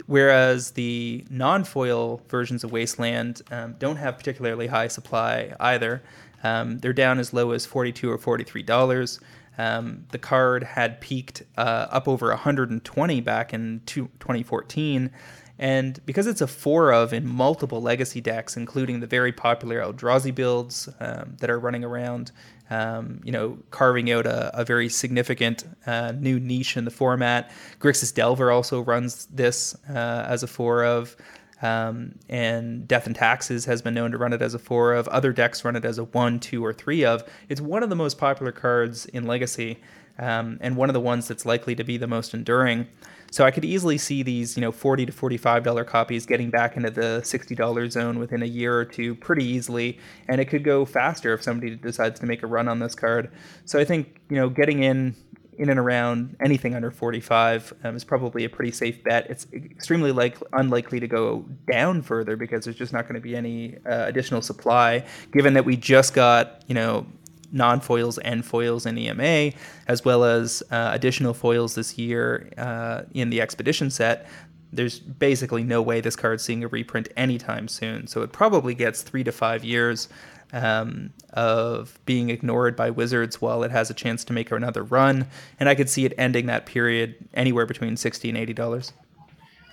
Whereas 0.06 0.72
the 0.72 1.24
non-foil 1.30 2.22
versions 2.28 2.64
of 2.64 2.72
Wasteland 2.72 3.42
um, 3.50 3.74
don't 3.78 3.96
have 3.96 4.16
particularly 4.16 4.66
high 4.66 4.88
supply 4.88 5.54
either. 5.60 6.02
Um, 6.42 6.78
they're 6.78 6.92
down 6.92 7.18
as 7.18 7.32
low 7.32 7.52
as 7.52 7.66
42 7.66 8.10
or 8.10 8.18
43 8.18 8.62
dollars. 8.62 9.20
Um, 9.58 10.06
the 10.10 10.18
card 10.18 10.62
had 10.62 11.00
peaked 11.00 11.42
uh, 11.58 11.86
up 11.90 12.08
over 12.08 12.28
120 12.28 13.20
back 13.20 13.52
in 13.52 13.82
2014. 13.84 15.10
And 15.58 16.00
because 16.06 16.26
it's 16.26 16.40
a 16.40 16.46
four 16.46 16.90
of 16.90 17.12
in 17.12 17.28
multiple 17.28 17.82
legacy 17.82 18.22
decks, 18.22 18.56
including 18.56 19.00
the 19.00 19.06
very 19.06 19.30
popular 19.30 19.82
Eldrazi 19.82 20.34
builds 20.34 20.88
um, 21.00 21.36
that 21.40 21.50
are 21.50 21.58
running 21.58 21.84
around, 21.84 22.32
um, 22.70 23.20
you 23.22 23.30
know, 23.30 23.58
carving 23.70 24.10
out 24.10 24.24
a, 24.24 24.58
a 24.58 24.64
very 24.64 24.88
significant 24.88 25.64
uh, 25.84 26.12
new 26.12 26.40
niche 26.40 26.78
in 26.78 26.86
the 26.86 26.90
format. 26.90 27.50
Grixis 27.78 28.14
Delver 28.14 28.50
also 28.50 28.80
runs 28.80 29.26
this 29.26 29.76
uh, 29.90 30.24
as 30.26 30.42
a 30.42 30.46
four 30.46 30.82
of. 30.82 31.14
Um, 31.62 32.14
and 32.28 32.88
Death 32.88 33.06
and 33.06 33.14
Taxes 33.14 33.66
has 33.66 33.82
been 33.82 33.94
known 33.94 34.12
to 34.12 34.18
run 34.18 34.32
it 34.32 34.42
as 34.42 34.54
a 34.54 34.58
four 34.58 34.94
of. 34.94 35.08
Other 35.08 35.32
decks 35.32 35.64
run 35.64 35.76
it 35.76 35.84
as 35.84 35.98
a 35.98 36.04
one, 36.04 36.40
two, 36.40 36.64
or 36.64 36.72
three 36.72 37.04
of. 37.04 37.22
It's 37.48 37.60
one 37.60 37.82
of 37.82 37.90
the 37.90 37.96
most 37.96 38.18
popular 38.18 38.52
cards 38.52 39.06
in 39.06 39.26
Legacy, 39.26 39.78
um, 40.18 40.58
and 40.60 40.76
one 40.76 40.88
of 40.88 40.94
the 40.94 41.00
ones 41.00 41.28
that's 41.28 41.44
likely 41.44 41.74
to 41.74 41.84
be 41.84 41.96
the 41.96 42.06
most 42.06 42.32
enduring. 42.34 42.86
So 43.32 43.44
I 43.44 43.52
could 43.52 43.64
easily 43.64 43.96
see 43.96 44.22
these, 44.24 44.56
you 44.56 44.60
know, 44.60 44.72
forty 44.72 45.06
to 45.06 45.12
forty-five 45.12 45.62
dollar 45.62 45.84
copies 45.84 46.26
getting 46.26 46.50
back 46.50 46.76
into 46.76 46.90
the 46.90 47.22
sixty 47.22 47.54
dollar 47.54 47.88
zone 47.88 48.18
within 48.18 48.42
a 48.42 48.46
year 48.46 48.76
or 48.76 48.84
two 48.84 49.14
pretty 49.14 49.44
easily, 49.44 49.98
and 50.28 50.40
it 50.40 50.46
could 50.46 50.64
go 50.64 50.84
faster 50.84 51.32
if 51.32 51.42
somebody 51.42 51.76
decides 51.76 52.18
to 52.20 52.26
make 52.26 52.42
a 52.42 52.46
run 52.46 52.68
on 52.68 52.80
this 52.80 52.94
card. 52.94 53.30
So 53.66 53.78
I 53.78 53.84
think 53.84 54.20
you 54.30 54.36
know 54.36 54.48
getting 54.48 54.82
in 54.82 55.14
in 55.60 55.68
and 55.68 55.78
around 55.78 56.36
anything 56.40 56.74
under 56.74 56.90
45 56.90 57.74
um, 57.84 57.94
is 57.94 58.02
probably 58.02 58.44
a 58.44 58.48
pretty 58.48 58.72
safe 58.72 59.04
bet. 59.04 59.28
It's 59.28 59.46
extremely 59.52 60.10
like 60.10 60.38
unlikely 60.54 61.00
to 61.00 61.06
go 61.06 61.44
down 61.70 62.00
further 62.00 62.34
because 62.34 62.64
there's 62.64 62.78
just 62.78 62.94
not 62.94 63.02
going 63.02 63.14
to 63.14 63.20
be 63.20 63.36
any 63.36 63.76
uh, 63.84 64.06
additional 64.06 64.40
supply. 64.40 65.04
Given 65.32 65.52
that 65.54 65.66
we 65.66 65.76
just 65.76 66.14
got 66.14 66.64
you 66.66 66.74
know 66.74 67.06
non-foils 67.52 68.16
and 68.18 68.44
foils 68.44 68.86
in 68.86 68.96
EMA, 68.96 69.52
as 69.86 70.02
well 70.02 70.24
as 70.24 70.62
uh, 70.70 70.90
additional 70.94 71.34
foils 71.34 71.74
this 71.74 71.98
year 71.98 72.50
uh, 72.56 73.02
in 73.12 73.28
the 73.28 73.42
expedition 73.42 73.90
set. 73.90 74.28
There's 74.72 74.98
basically 75.00 75.64
no 75.64 75.82
way 75.82 76.00
this 76.00 76.16
card's 76.16 76.44
seeing 76.44 76.62
a 76.62 76.68
reprint 76.68 77.08
anytime 77.16 77.66
soon. 77.68 78.06
So 78.06 78.22
it 78.22 78.32
probably 78.32 78.74
gets 78.74 79.02
three 79.02 79.24
to 79.24 79.32
five 79.32 79.64
years 79.64 80.08
um, 80.52 81.12
of 81.32 81.98
being 82.06 82.30
ignored 82.30 82.76
by 82.76 82.90
Wizards 82.90 83.40
while 83.40 83.62
it 83.62 83.70
has 83.70 83.90
a 83.90 83.94
chance 83.94 84.24
to 84.24 84.32
make 84.32 84.50
another 84.52 84.84
run. 84.84 85.26
And 85.58 85.68
I 85.68 85.74
could 85.74 85.90
see 85.90 86.04
it 86.04 86.12
ending 86.16 86.46
that 86.46 86.66
period 86.66 87.16
anywhere 87.34 87.66
between 87.66 87.96
sixty 87.96 88.28
and 88.28 88.38
eighty 88.38 88.52
dollars. 88.54 88.92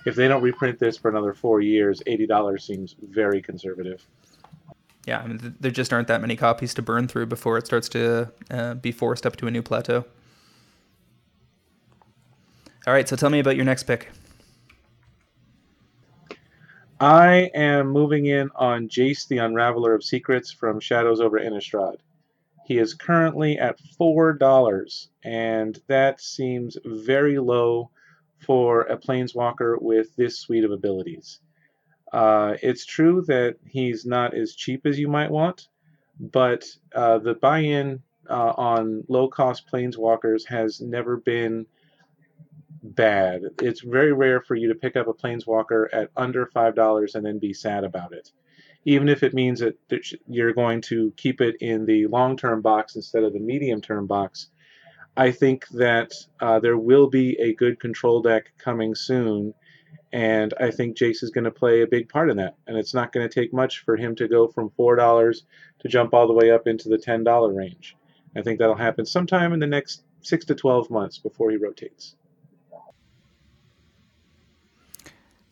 If 0.04 0.14
they 0.14 0.26
don't 0.26 0.42
reprint 0.42 0.78
this 0.78 0.96
for 0.96 1.10
another 1.10 1.34
four 1.34 1.60
years, 1.60 2.02
eighty 2.06 2.26
dollars 2.26 2.64
seems 2.64 2.96
very 3.00 3.42
conservative. 3.42 4.04
Yeah, 5.06 5.20
I 5.20 5.26
mean, 5.26 5.54
there 5.60 5.70
just 5.70 5.92
aren't 5.92 6.08
that 6.08 6.20
many 6.20 6.36
copies 6.36 6.74
to 6.74 6.82
burn 6.82 7.08
through 7.08 7.26
before 7.26 7.56
it 7.56 7.66
starts 7.66 7.88
to 7.90 8.30
uh, 8.50 8.74
be 8.74 8.92
forced 8.92 9.26
up 9.26 9.36
to 9.36 9.46
a 9.46 9.50
new 9.50 9.62
plateau. 9.62 10.04
All 12.86 12.92
right, 12.92 13.08
so 13.08 13.16
tell 13.16 13.30
me 13.30 13.38
about 13.38 13.56
your 13.56 13.64
next 13.64 13.84
pick. 13.84 14.10
I 17.00 17.50
am 17.54 17.90
moving 17.90 18.26
in 18.26 18.50
on 18.56 18.88
Jace 18.88 19.28
the 19.28 19.38
Unraveler 19.38 19.94
of 19.94 20.02
Secrets 20.02 20.50
from 20.50 20.80
Shadows 20.80 21.20
over 21.20 21.38
Innistrad. 21.38 21.98
He 22.66 22.78
is 22.78 22.94
currently 22.94 23.56
at 23.56 23.78
$4, 24.00 25.08
and 25.22 25.80
that 25.86 26.20
seems 26.20 26.76
very 26.84 27.38
low 27.38 27.90
for 28.44 28.82
a 28.82 28.98
planeswalker 28.98 29.80
with 29.80 30.14
this 30.16 30.40
suite 30.40 30.64
of 30.64 30.72
abilities. 30.72 31.38
Uh, 32.12 32.56
it's 32.62 32.84
true 32.84 33.22
that 33.28 33.56
he's 33.64 34.04
not 34.04 34.34
as 34.34 34.56
cheap 34.56 34.84
as 34.84 34.98
you 34.98 35.06
might 35.06 35.30
want, 35.30 35.68
but 36.18 36.64
uh, 36.94 37.18
the 37.18 37.34
buy-in 37.34 38.02
uh, 38.28 38.54
on 38.56 39.04
low-cost 39.08 39.70
planeswalkers 39.72 40.44
has 40.46 40.80
never 40.80 41.16
been 41.16 41.64
bad. 42.82 43.42
It's 43.60 43.80
very 43.80 44.12
rare 44.12 44.40
for 44.40 44.54
you 44.54 44.68
to 44.68 44.78
pick 44.78 44.96
up 44.96 45.08
a 45.08 45.14
planeswalker 45.14 45.86
at 45.92 46.10
under 46.16 46.46
five 46.46 46.74
dollars 46.74 47.14
and 47.14 47.24
then 47.24 47.38
be 47.38 47.52
sad 47.52 47.84
about 47.84 48.12
it, 48.12 48.30
even 48.84 49.08
if 49.08 49.22
it 49.22 49.34
means 49.34 49.60
that 49.60 49.76
you're 50.26 50.54
going 50.54 50.80
to 50.82 51.12
keep 51.16 51.40
it 51.40 51.56
in 51.60 51.86
the 51.86 52.06
long-term 52.06 52.62
box 52.62 52.96
instead 52.96 53.24
of 53.24 53.32
the 53.32 53.40
medium-term 53.40 54.06
box. 54.06 54.48
I 55.16 55.32
think 55.32 55.66
that 55.70 56.12
uh, 56.40 56.60
there 56.60 56.78
will 56.78 57.08
be 57.08 57.36
a 57.40 57.54
good 57.54 57.80
control 57.80 58.22
deck 58.22 58.52
coming 58.58 58.94
soon 58.94 59.52
and 60.12 60.54
I 60.58 60.70
think 60.70 60.96
Jace 60.96 61.22
is 61.22 61.30
going 61.30 61.44
to 61.44 61.50
play 61.50 61.82
a 61.82 61.86
big 61.86 62.08
part 62.08 62.30
in 62.30 62.38
that. 62.38 62.56
And 62.66 62.78
it's 62.78 62.94
not 62.94 63.12
going 63.12 63.28
to 63.28 63.34
take 63.34 63.52
much 63.52 63.80
for 63.80 63.96
him 63.96 64.14
to 64.16 64.28
go 64.28 64.48
from 64.48 64.70
$4 64.70 65.36
to 65.80 65.88
jump 65.88 66.14
all 66.14 66.26
the 66.26 66.32
way 66.32 66.50
up 66.50 66.66
into 66.66 66.88
the 66.88 66.96
$10 66.96 67.54
range. 67.54 67.96
I 68.36 68.42
think 68.42 68.58
that'll 68.58 68.74
happen 68.74 69.04
sometime 69.04 69.52
in 69.52 69.60
the 69.60 69.66
next 69.66 70.04
6 70.22 70.46
to 70.46 70.54
12 70.54 70.90
months 70.90 71.18
before 71.18 71.50
he 71.50 71.56
rotates. 71.56 72.16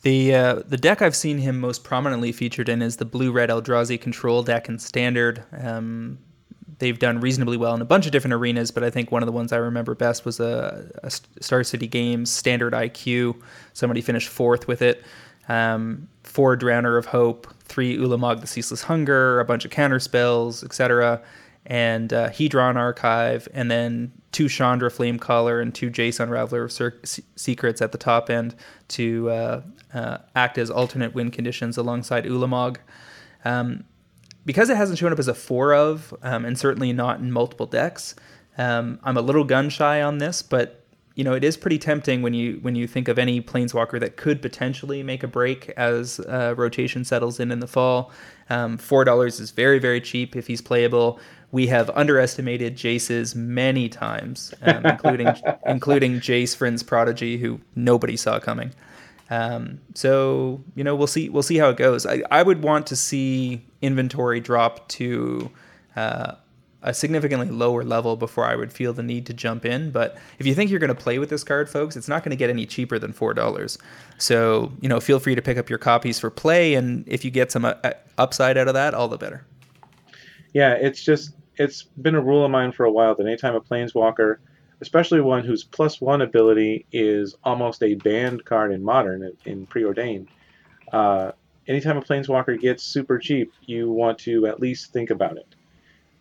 The 0.07 0.33
uh, 0.37 0.63
the 0.65 0.77
deck 0.77 1.03
I've 1.03 1.17
seen 1.17 1.39
him 1.39 1.59
most 1.59 1.83
prominently 1.83 2.31
featured 2.31 2.69
in 2.69 2.81
is 2.81 2.99
the 2.99 3.05
blue 3.05 3.33
red 3.33 3.51
Eldrazi 3.51 4.01
control 4.01 4.45
deck 4.45 4.69
in 4.69 4.79
standard. 4.79 5.43
Um, 5.53 6.19
they've 6.79 6.97
done 6.97 7.19
reasonably 7.19 7.57
well 7.57 7.75
in 7.75 7.83
a 7.83 7.85
bunch 7.85 8.07
of 8.07 8.13
different 8.13 8.35
arenas, 8.35 8.71
but 8.71 8.85
I 8.85 8.91
think 8.91 9.11
one 9.11 9.25
of 9.25 9.27
the 9.27 9.33
ones 9.33 9.53
I 9.53 9.57
remember 9.57 9.97
best 9.97 10.25
was 10.25 10.39
a, 10.39 10.89
a 11.03 11.11
Star 11.11 11.65
City 11.65 11.89
Games 11.89 12.31
standard 12.31 12.73
IQ. 12.73 13.43
Somebody 13.73 14.01
finished 14.01 14.29
fourth 14.29 14.69
with 14.69 14.81
it. 14.81 15.03
Um, 15.49 16.07
four 16.23 16.57
Drowner 16.57 16.97
of 16.97 17.07
Hope, 17.07 17.53
three 17.65 17.99
Ulamog 17.99 18.41
the 18.41 18.47
Ceaseless 18.47 18.83
Hunger, 18.83 19.41
a 19.41 19.45
bunch 19.45 19.65
of 19.65 19.73
counter 19.73 19.99
spells, 19.99 20.63
etc. 20.63 21.21
And 21.67 22.13
uh, 22.13 22.31
Hedron 22.31 22.77
Archive, 22.77 23.49
and 23.53 23.71
then 23.71 24.13
two 24.31 24.49
Chandra 24.49 24.91
Flamecaller 24.91 25.61
and 25.61 25.75
two 25.75 25.91
Jace 25.91 26.21
Unraveler 26.21 26.65
of 26.65 26.73
Cir- 26.73 27.01
Secrets 27.35 27.83
at 27.83 27.91
the 27.91 27.99
top 27.99 28.31
end 28.31 28.55
to 28.89 29.31
uh, 29.31 29.63
uh, 29.93 30.19
act 30.37 30.59
as 30.59 30.71
alternate 30.71 31.15
win 31.15 31.31
conditions 31.31 31.77
alongside 31.77 32.25
Ulamog. 32.25 32.77
Um, 33.45 33.85
because 34.45 34.71
it 34.71 34.77
hasn't 34.77 34.99
shown 34.99 35.13
up 35.13 35.19
as 35.19 35.27
a 35.27 35.35
four 35.35 35.75
of, 35.75 36.15
um, 36.23 36.45
and 36.45 36.57
certainly 36.57 36.93
not 36.93 37.19
in 37.19 37.33
multiple 37.33 37.67
decks, 37.67 38.15
um, 38.59 39.01
I'm 39.03 39.17
a 39.17 39.21
little 39.21 39.45
gun 39.45 39.69
shy 39.69 40.01
on 40.01 40.19
this, 40.19 40.43
but 40.43 40.85
you 41.15 41.25
know 41.25 41.33
it 41.33 41.43
is 41.43 41.57
pretty 41.57 41.79
tempting 41.79 42.21
when 42.21 42.35
you 42.35 42.59
when 42.61 42.75
you 42.75 42.87
think 42.87 43.09
of 43.09 43.19
any 43.19 43.41
planeswalker 43.41 43.99
that 44.01 44.17
could 44.17 44.43
potentially 44.43 45.03
make 45.03 45.23
a 45.23 45.27
break 45.27 45.71
as 45.71 46.21
uh, 46.21 46.55
rotation 46.57 47.05
settles 47.05 47.41
in 47.41 47.51
in 47.51 47.61
the 47.61 47.67
fall. 47.67 48.13
Um, 48.51 48.77
Four 48.79 49.05
dollars 49.05 49.41
is 49.41 49.51
very 49.51 49.79
very 49.79 50.01
cheap 50.01 50.37
if 50.37 50.47
he's 50.47 50.61
playable. 50.61 51.19
We 51.53 51.69
have 51.69 51.91
underestimated 51.91 52.77
Jace's 52.77 53.35
many 53.35 53.89
times, 53.89 54.53
um, 54.63 54.85
including 54.85 55.29
including 55.67 56.21
Jace 56.21 56.57
Vryn's 56.57 56.83
Prodigy, 56.83 57.39
who 57.39 57.61
nobody 57.75 58.17
saw 58.17 58.39
coming. 58.39 58.73
Um, 59.31 59.81
so 59.95 60.63
you 60.75 60.85
know 60.85 60.95
we'll 60.95 61.07
see 61.07 61.29
we'll 61.29 61.43
see 61.43 61.57
how 61.57 61.69
it 61.71 61.77
goes. 61.77 62.07
I, 62.07 62.23
I 62.31 62.43
would 62.43 62.63
want 62.63 62.87
to 62.89 62.97
see 62.97 63.65
inventory 63.83 64.41
drop 64.41 64.89
to 64.89 65.51
uh, 65.97 66.35
a 66.83 66.95
significantly 66.95 67.49
lower 67.49 67.83
level 67.83 68.17
before 68.17 68.45
I 68.45 68.55
would 68.55 68.73
feel 68.73 68.93
the 68.93 69.03
need 69.03 69.27
to 69.27 69.35
jump 69.35 69.65
in. 69.65 69.91
But 69.91 70.17
if 70.39 70.47
you 70.47 70.55
think 70.55 70.71
you're 70.71 70.79
going 70.79 70.95
to 70.95 71.01
play 71.01 71.19
with 71.19 71.31
this 71.31 71.43
card, 71.43 71.69
folks, 71.69 71.97
it's 71.97 72.09
not 72.09 72.23
going 72.23 72.31
to 72.31 72.37
get 72.37 72.51
any 72.51 72.67
cheaper 72.67 72.99
than 72.99 73.13
four 73.13 73.35
dollars. 73.35 73.79
So 74.19 74.73
you 74.81 74.89
know 74.89 75.01
feel 75.01 75.19
free 75.19 75.35
to 75.35 75.43
pick 75.43 75.59
up 75.59 75.69
your 75.69 75.79
copies 75.79 76.19
for 76.21 76.31
play, 76.31 76.75
and 76.75 77.05
if 77.09 77.25
you 77.25 77.31
get 77.31 77.51
some 77.51 77.65
uh, 77.65 77.75
upside 78.19 78.57
out 78.57 78.69
of 78.69 78.75
that, 78.75 78.95
all 78.95 79.09
the 79.09 79.19
better. 79.19 79.45
Yeah, 80.57 80.73
it's 80.73 81.03
just 81.05 81.35
it's 81.57 81.83
been 81.83 82.15
a 82.15 82.21
rule 82.23 82.43
of 82.43 82.51
mine 82.51 82.73
for 82.73 82.87
a 82.87 82.91
while 82.91 83.15
that 83.15 83.27
anytime 83.27 83.55
a 83.55 83.61
planeswalker 83.61 84.39
especially 84.81 85.21
one 85.21 85.45
whose 85.45 85.65
plus 85.65 86.01
one 86.01 86.23
ability 86.23 86.87
is 86.93 87.35
almost 87.45 87.83
a 87.83 87.95
banned 87.97 88.43
card 88.47 88.73
in 88.73 88.83
modern 88.83 89.31
in 89.45 89.67
preordained. 89.67 90.29
Uh, 90.93 91.33
anytime 91.69 91.99
a 91.99 92.03
planeswalker 92.03 92.59
gets 92.61 92.83
super 92.83 93.19
cheap, 93.19 93.53
you 93.67 93.93
want 93.93 94.19
to 94.21 94.47
at 94.47 94.61
least 94.61 94.93
think 94.93 95.11
about 95.11 95.37
it. 95.37 95.55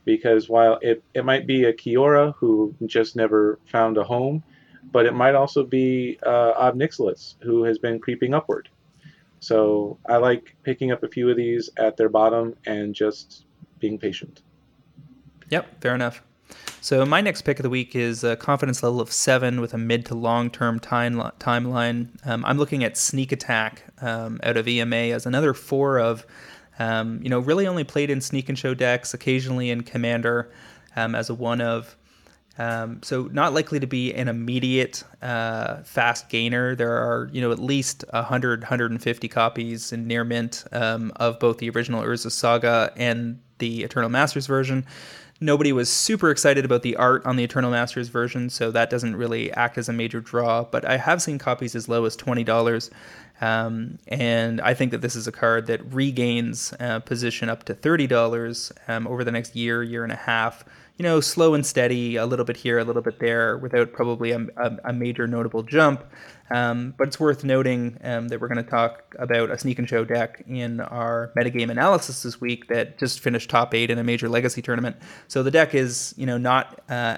Because 0.06 0.50
while 0.50 0.80
it, 0.82 1.04
it 1.14 1.26
might 1.26 1.48
be 1.48 1.66
a 1.66 1.74
Kiora 1.74 2.36
who 2.38 2.76
just 2.88 3.16
never 3.16 3.60
found 3.66 3.98
a 3.98 4.04
home, 4.04 4.44
but 4.92 5.06
it 5.08 5.14
might 5.16 5.36
also 5.36 5.64
be 5.66 6.20
uh, 6.26 6.54
Ob 6.58 6.76
Nixilis 6.78 7.36
who 7.44 7.64
has 7.66 7.80
been 7.80 8.00
creeping 8.00 8.34
upward. 8.36 8.70
So 9.40 10.00
I 10.08 10.18
like 10.18 10.56
picking 10.64 10.92
up 10.92 11.04
a 11.04 11.10
few 11.10 11.30
of 11.32 11.38
these 11.38 11.72
at 11.78 11.98
their 11.98 12.10
bottom 12.10 12.56
and 12.68 12.96
just 12.96 13.45
being 13.80 13.98
patient. 13.98 14.42
Yep, 15.50 15.82
fair 15.82 15.96
enough. 15.96 16.22
So 16.82 17.04
my 17.04 17.20
next 17.20 17.42
pick 17.42 17.58
of 17.58 17.64
the 17.64 17.70
week 17.70 17.96
is 17.96 18.24
a 18.24 18.36
confidence 18.36 18.84
level 18.84 19.02
of 19.02 19.12
seven 19.12 19.60
with 19.60 19.74
a 19.74 19.78
mid 19.78 20.06
to 20.08 20.16
long 20.16 20.52
term 20.52 20.80
time 20.80 21.16
timeline. 21.40 22.10
Um, 22.26 22.46
I'm 22.46 22.58
looking 22.58 22.84
at 22.84 22.96
Sneak 22.96 23.32
Attack 23.32 23.84
um, 24.02 24.40
out 24.44 24.56
of 24.56 24.68
EMA 24.68 24.96
as 24.96 25.26
another 25.26 25.56
four 25.56 26.00
of, 26.00 26.28
um, 26.78 27.20
you 27.24 27.30
know, 27.30 27.40
really 27.40 27.66
only 27.66 27.84
played 27.84 28.12
in 28.12 28.22
Sneak 28.22 28.50
and 28.50 28.60
Show 28.60 28.76
decks, 28.76 29.14
occasionally 29.14 29.72
in 29.72 29.82
Commander 29.82 30.52
um, 30.96 31.16
as 31.16 31.30
a 31.30 31.34
one 31.34 31.62
of. 31.62 31.96
Um, 32.58 33.02
so 33.04 33.24
not 33.34 33.54
likely 33.54 33.80
to 33.80 33.88
be 33.88 34.14
an 34.14 34.28
immediate 34.28 35.04
uh, 35.22 35.78
fast 35.84 36.30
gainer. 36.30 36.76
There 36.76 36.96
are, 36.96 37.30
you 37.34 37.42
know, 37.42 37.52
at 37.52 37.60
least 37.60 38.06
100, 38.12 38.62
150 38.62 39.28
copies 39.28 39.92
in 39.92 40.08
near 40.08 40.24
mint 40.24 40.64
um, 40.72 41.12
of 41.18 41.40
both 41.40 41.58
the 41.58 41.70
original 41.72 42.02
Urza 42.02 42.32
Saga 42.32 42.94
and 42.96 43.42
the 43.60 43.84
Eternal 43.84 44.10
Masters 44.10 44.48
version. 44.48 44.86
Nobody 45.42 45.74
was 45.74 45.90
super 45.90 46.32
excited 46.32 46.64
about 46.64 46.82
the 46.82 46.96
art 46.96 47.26
on 47.26 47.36
the 47.36 47.44
Eternal 47.44 47.70
Masters 47.70 48.08
version, 48.08 48.50
so 48.50 48.72
that 48.72 48.90
doesn't 48.90 49.18
really 49.18 49.52
act 49.52 49.78
as 49.78 49.90
a 49.90 49.94
major 49.94 50.22
draw. 50.22 50.64
But 50.64 50.86
I 50.86 50.96
have 50.96 51.22
seen 51.22 51.38
copies 51.38 51.76
as 51.76 51.90
low 51.90 52.06
as 52.06 52.16
twenty 52.16 52.46
dollars, 52.46 52.90
um, 53.42 54.00
and 54.08 54.62
I 54.62 54.74
think 54.74 54.92
that 54.92 55.02
this 55.02 55.14
is 55.14 55.28
a 55.28 55.34
card 55.34 55.68
that 55.68 55.94
regains 55.94 56.74
uh, 56.80 57.00
position 57.00 57.50
up 57.50 57.66
to 57.66 57.74
thirty 57.74 58.08
dollars 58.08 58.72
um, 58.88 59.08
over 59.08 59.26
the 59.26 59.32
next 59.32 59.58
year, 59.58 59.84
year 59.84 60.04
and 60.04 60.14
a 60.14 60.18
half. 60.18 60.64
You 60.98 61.04
know, 61.04 61.20
slow 61.20 61.54
and 61.54 61.66
steady, 61.66 62.16
a 62.16 62.26
little 62.26 62.46
bit 62.46 62.56
here, 62.56 62.80
a 62.80 62.84
little 62.86 63.02
bit 63.02 63.20
there, 63.20 63.58
without 63.58 63.92
probably 63.92 64.32
a, 64.32 64.48
a, 64.56 64.78
a 64.86 64.94
major 64.94 65.28
notable 65.28 65.62
jump. 65.62 66.06
Um, 66.50 66.94
but 66.98 67.10
it's 67.10 67.20
worth 67.20 67.44
noting 67.44 67.98
um, 68.02 68.30
that 68.30 68.40
we're 68.40 68.48
going 68.48 68.64
to 68.64 68.70
talk 68.70 69.14
about 69.20 69.50
a 69.52 69.58
sneak 69.58 69.78
and 69.78 69.90
show 69.90 70.06
deck 70.06 70.44
in 70.48 70.80
our 70.80 71.34
metagame 71.38 71.70
analysis 71.70 72.24
this 72.24 72.40
week 72.40 72.68
that 72.70 72.98
just 72.98 73.20
finished 73.20 73.50
top 73.50 73.74
eight 73.74 73.90
in 73.90 73.98
a 73.98 74.04
major 74.04 74.30
legacy 74.30 74.62
tournament. 74.62 74.96
So 75.28 75.44
the 75.44 75.52
deck 75.52 75.76
is, 75.76 76.14
you 76.18 76.26
know, 76.26 76.38
not 76.38 76.80
uh, 76.88 77.18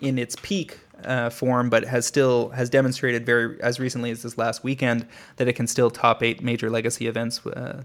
in 0.00 0.16
its 0.16 0.36
peak 0.40 0.78
uh, 1.04 1.30
form, 1.30 1.70
but 1.70 1.84
has 1.84 2.06
still 2.06 2.50
has 2.50 2.70
demonstrated 2.70 3.24
very 3.24 3.60
as 3.62 3.80
recently 3.80 4.10
as 4.10 4.22
this 4.22 4.38
last 4.38 4.62
weekend 4.62 5.06
that 5.36 5.48
it 5.48 5.54
can 5.54 5.66
still 5.66 5.90
top 5.90 6.22
eight 6.22 6.42
major 6.42 6.70
legacy 6.70 7.06
events, 7.06 7.44
uh, 7.46 7.82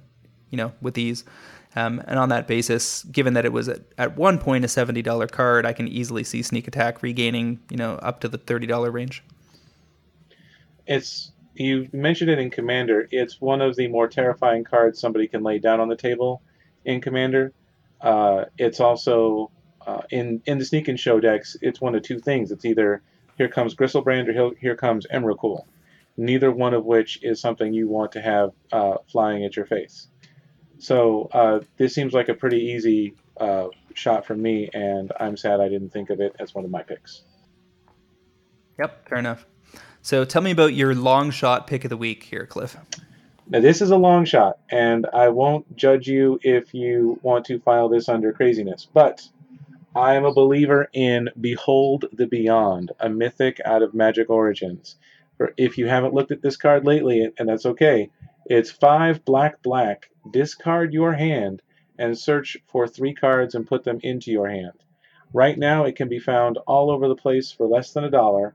you 0.49 0.57
know, 0.57 0.73
with 0.81 0.93
these. 0.93 1.23
Um, 1.75 2.03
and 2.07 2.19
on 2.19 2.29
that 2.29 2.47
basis, 2.47 3.03
given 3.03 3.33
that 3.33 3.45
it 3.45 3.51
was 3.51 3.67
at, 3.67 3.81
at 3.97 4.15
one 4.15 4.37
point 4.37 4.63
a 4.63 4.67
seventy 4.67 5.01
dollar 5.01 5.27
card, 5.27 5.65
I 5.65 5.73
can 5.73 5.87
easily 5.87 6.23
see 6.23 6.41
Sneak 6.41 6.67
Attack 6.67 7.01
regaining, 7.01 7.59
you 7.69 7.77
know, 7.77 7.95
up 7.95 8.19
to 8.21 8.27
the 8.27 8.37
thirty 8.37 8.67
dollar 8.67 8.91
range 8.91 9.23
it's 10.87 11.31
you 11.55 11.87
mentioned 11.93 12.31
it 12.31 12.39
in 12.39 12.49
Commander. 12.49 13.07
It's 13.11 13.39
one 13.39 13.61
of 13.61 13.75
the 13.75 13.87
more 13.87 14.07
terrifying 14.07 14.63
cards 14.63 14.99
somebody 14.99 15.27
can 15.27 15.43
lay 15.43 15.59
down 15.59 15.79
on 15.79 15.87
the 15.87 15.95
table 15.95 16.41
in 16.83 16.99
Commander. 16.99 17.53
Uh, 18.01 18.45
it's 18.57 18.79
also 18.79 19.51
uh, 19.85 20.01
in 20.09 20.41
in 20.45 20.57
the 20.57 20.65
Sneak 20.65 20.87
and 20.87 20.99
Show 20.99 21.19
decks. 21.19 21.55
It's 21.61 21.79
one 21.79 21.95
of 21.95 22.01
two 22.01 22.19
things. 22.19 22.51
It's 22.51 22.65
either 22.65 23.01
here 23.37 23.47
comes 23.47 23.75
Griselbrand 23.75 24.27
or 24.27 24.33
here, 24.33 24.51
here 24.59 24.75
comes 24.75 25.05
Emrakul. 25.07 25.65
Neither 26.17 26.51
one 26.51 26.73
of 26.73 26.85
which 26.85 27.23
is 27.23 27.39
something 27.39 27.73
you 27.73 27.87
want 27.87 28.11
to 28.11 28.21
have 28.21 28.51
uh, 28.71 28.97
flying 29.11 29.43
at 29.45 29.55
your 29.55 29.65
face. 29.65 30.07
So 30.83 31.29
uh, 31.31 31.61
this 31.77 31.95
seems 31.95 32.11
like 32.11 32.27
a 32.27 32.33
pretty 32.33 32.57
easy 32.57 33.15
uh, 33.37 33.67
shot 33.93 34.25
from 34.25 34.41
me, 34.41 34.69
and 34.73 35.13
I'm 35.17 35.37
sad 35.37 35.61
I 35.61 35.69
didn't 35.69 35.91
think 35.91 36.09
of 36.09 36.19
it 36.19 36.35
as 36.39 36.53
one 36.53 36.65
of 36.65 36.71
my 36.71 36.83
picks. 36.83 37.21
Yep, 38.77 39.07
fair 39.07 39.17
enough. 39.17 39.45
So 40.01 40.25
tell 40.25 40.41
me 40.41 40.51
about 40.51 40.73
your 40.73 40.93
long 40.93 41.31
shot 41.31 41.67
pick 41.67 41.85
of 41.85 41.89
the 41.89 41.95
week 41.95 42.23
here, 42.23 42.45
Cliff. 42.45 42.75
Now, 43.47 43.61
this 43.61 43.81
is 43.81 43.91
a 43.91 43.95
long 43.95 44.25
shot, 44.25 44.59
and 44.69 45.07
I 45.13 45.29
won't 45.29 45.73
judge 45.77 46.09
you 46.09 46.37
if 46.43 46.73
you 46.73 47.17
want 47.21 47.45
to 47.45 47.61
file 47.61 47.87
this 47.87 48.09
under 48.09 48.33
craziness, 48.33 48.85
but 48.93 49.25
I 49.95 50.15
am 50.15 50.25
a 50.25 50.33
believer 50.33 50.89
in 50.91 51.29
Behold 51.39 52.05
the 52.11 52.27
Beyond, 52.27 52.91
a 52.99 53.07
mythic 53.07 53.61
out 53.63 53.83
of 53.83 53.93
Magic 53.93 54.29
Origins. 54.29 54.97
For 55.37 55.53
if 55.55 55.77
you 55.77 55.87
haven't 55.87 56.13
looked 56.13 56.31
at 56.31 56.41
this 56.41 56.57
card 56.57 56.83
lately, 56.83 57.31
and 57.37 57.47
that's 57.47 57.65
okay, 57.65 58.09
it's 58.45 58.71
five 58.71 59.25
black 59.25 59.61
black. 59.63 60.09
Discard 60.31 60.93
your 60.93 61.13
hand 61.13 61.61
and 61.99 62.17
search 62.17 62.57
for 62.67 62.87
three 62.87 63.13
cards 63.15 63.55
and 63.55 63.67
put 63.67 63.83
them 63.83 63.99
into 64.03 64.31
your 64.31 64.49
hand. 64.49 64.83
Right 65.33 65.57
now, 65.57 65.85
it 65.85 65.95
can 65.97 66.09
be 66.09 66.19
found 66.19 66.57
all 66.67 66.91
over 66.91 67.07
the 67.07 67.15
place 67.15 67.51
for 67.51 67.67
less 67.67 67.93
than 67.93 68.05
a 68.05 68.11
dollar 68.11 68.51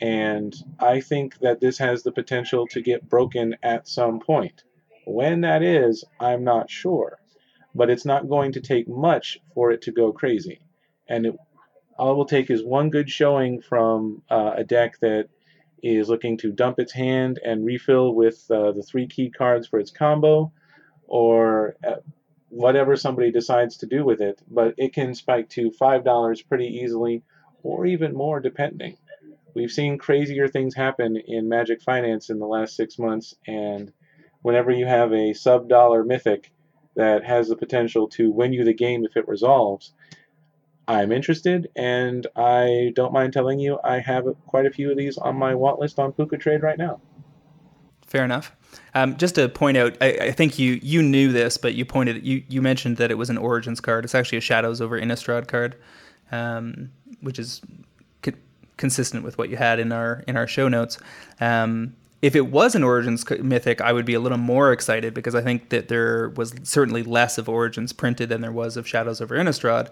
And 0.00 0.54
I 0.80 1.00
think 1.00 1.38
that 1.40 1.60
this 1.60 1.78
has 1.80 2.04
the 2.04 2.12
potential 2.12 2.68
to 2.68 2.82
get 2.82 3.08
broken 3.10 3.56
at 3.64 3.88
some 3.88 4.20
point. 4.20 4.64
When 5.06 5.42
that 5.42 5.64
is, 5.64 6.04
I'm 6.20 6.44
not 6.44 6.70
sure. 6.70 7.18
But 7.74 7.90
it's 7.90 8.06
not 8.06 8.28
going 8.28 8.52
to 8.54 8.62
take 8.62 8.88
much 8.88 9.38
for 9.54 9.72
it 9.72 9.82
to 9.84 9.92
go 9.92 10.12
crazy. 10.12 10.60
And 11.08 11.26
it, 11.26 11.36
all 11.98 12.12
it 12.12 12.16
will 12.16 12.26
take 12.26 12.50
is 12.50 12.64
one 12.64 12.90
good 12.90 13.10
showing 13.10 13.62
from 13.62 14.22
uh, 14.30 14.54
a 14.56 14.64
deck 14.64 14.98
that 15.00 15.28
is 15.82 16.08
looking 16.08 16.36
to 16.38 16.52
dump 16.52 16.78
its 16.78 16.92
hand 16.92 17.38
and 17.44 17.64
refill 17.64 18.14
with 18.14 18.44
uh, 18.50 18.72
the 18.72 18.82
three 18.82 19.06
key 19.06 19.30
cards 19.30 19.66
for 19.66 19.78
its 19.78 19.90
combo, 19.90 20.52
or 21.06 21.76
uh, 21.86 21.96
whatever 22.48 22.96
somebody 22.96 23.30
decides 23.30 23.78
to 23.78 23.86
do 23.86 24.04
with 24.04 24.20
it. 24.20 24.40
But 24.48 24.74
it 24.76 24.92
can 24.92 25.14
spike 25.14 25.48
to 25.50 25.70
$5 25.70 26.48
pretty 26.48 26.66
easily, 26.66 27.22
or 27.62 27.86
even 27.86 28.14
more 28.14 28.40
depending. 28.40 28.96
We've 29.54 29.70
seen 29.70 29.98
crazier 29.98 30.48
things 30.48 30.74
happen 30.74 31.16
in 31.16 31.48
Magic 31.48 31.82
Finance 31.82 32.30
in 32.30 32.38
the 32.38 32.46
last 32.46 32.76
six 32.76 32.98
months, 32.98 33.34
and 33.46 33.92
whenever 34.42 34.70
you 34.70 34.86
have 34.86 35.12
a 35.12 35.32
sub 35.32 35.68
dollar 35.68 36.04
mythic 36.04 36.52
that 36.94 37.24
has 37.24 37.48
the 37.48 37.56
potential 37.56 38.08
to 38.08 38.30
win 38.30 38.52
you 38.52 38.64
the 38.64 38.74
game 38.74 39.04
if 39.04 39.16
it 39.16 39.28
resolves, 39.28 39.92
I'm 40.88 41.12
interested, 41.12 41.68
and 41.76 42.26
I 42.34 42.92
don't 42.96 43.12
mind 43.12 43.34
telling 43.34 43.60
you 43.60 43.78
I 43.84 43.98
have 44.00 44.24
quite 44.46 44.64
a 44.64 44.70
few 44.70 44.90
of 44.90 44.96
these 44.96 45.18
on 45.18 45.36
my 45.36 45.54
want 45.54 45.78
list 45.78 45.98
on 45.98 46.14
PucaTrade 46.14 46.62
right 46.62 46.78
now. 46.78 47.00
Fair 48.06 48.24
enough. 48.24 48.56
Um, 48.94 49.18
just 49.18 49.34
to 49.34 49.50
point 49.50 49.76
out, 49.76 49.98
I, 50.00 50.12
I, 50.12 50.32
think 50.32 50.58
you 50.58 50.80
you 50.82 51.02
knew 51.02 51.30
this, 51.30 51.58
but 51.58 51.74
you 51.74 51.84
pointed 51.84 52.26
you 52.26 52.42
you 52.48 52.62
mentioned 52.62 52.96
that 52.96 53.10
it 53.10 53.16
was 53.16 53.28
an 53.28 53.36
Origins 53.36 53.80
card. 53.80 54.04
It's 54.04 54.14
actually 54.14 54.38
a 54.38 54.40
Shadows 54.40 54.80
over 54.80 54.98
Innistrad 54.98 55.46
card, 55.46 55.76
um, 56.32 56.90
which 57.20 57.38
is 57.38 57.60
co- 58.22 58.32
consistent 58.78 59.24
with 59.24 59.36
what 59.36 59.50
you 59.50 59.58
had 59.58 59.78
in 59.78 59.92
our 59.92 60.24
in 60.26 60.38
our 60.38 60.46
show 60.46 60.68
notes. 60.68 60.98
Um, 61.38 61.94
if 62.20 62.34
it 62.34 62.50
was 62.50 62.74
an 62.74 62.82
Origins 62.82 63.24
mythic, 63.30 63.80
I 63.80 63.92
would 63.92 64.04
be 64.04 64.14
a 64.14 64.20
little 64.20 64.38
more 64.38 64.72
excited 64.72 65.14
because 65.14 65.36
I 65.36 65.40
think 65.40 65.68
that 65.68 65.86
there 65.88 66.30
was 66.30 66.52
certainly 66.64 67.04
less 67.04 67.38
of 67.38 67.48
Origins 67.48 67.92
printed 67.92 68.28
than 68.28 68.40
there 68.40 68.50
was 68.50 68.76
of 68.76 68.88
Shadows 68.88 69.20
over 69.20 69.36
Innistrad. 69.36 69.88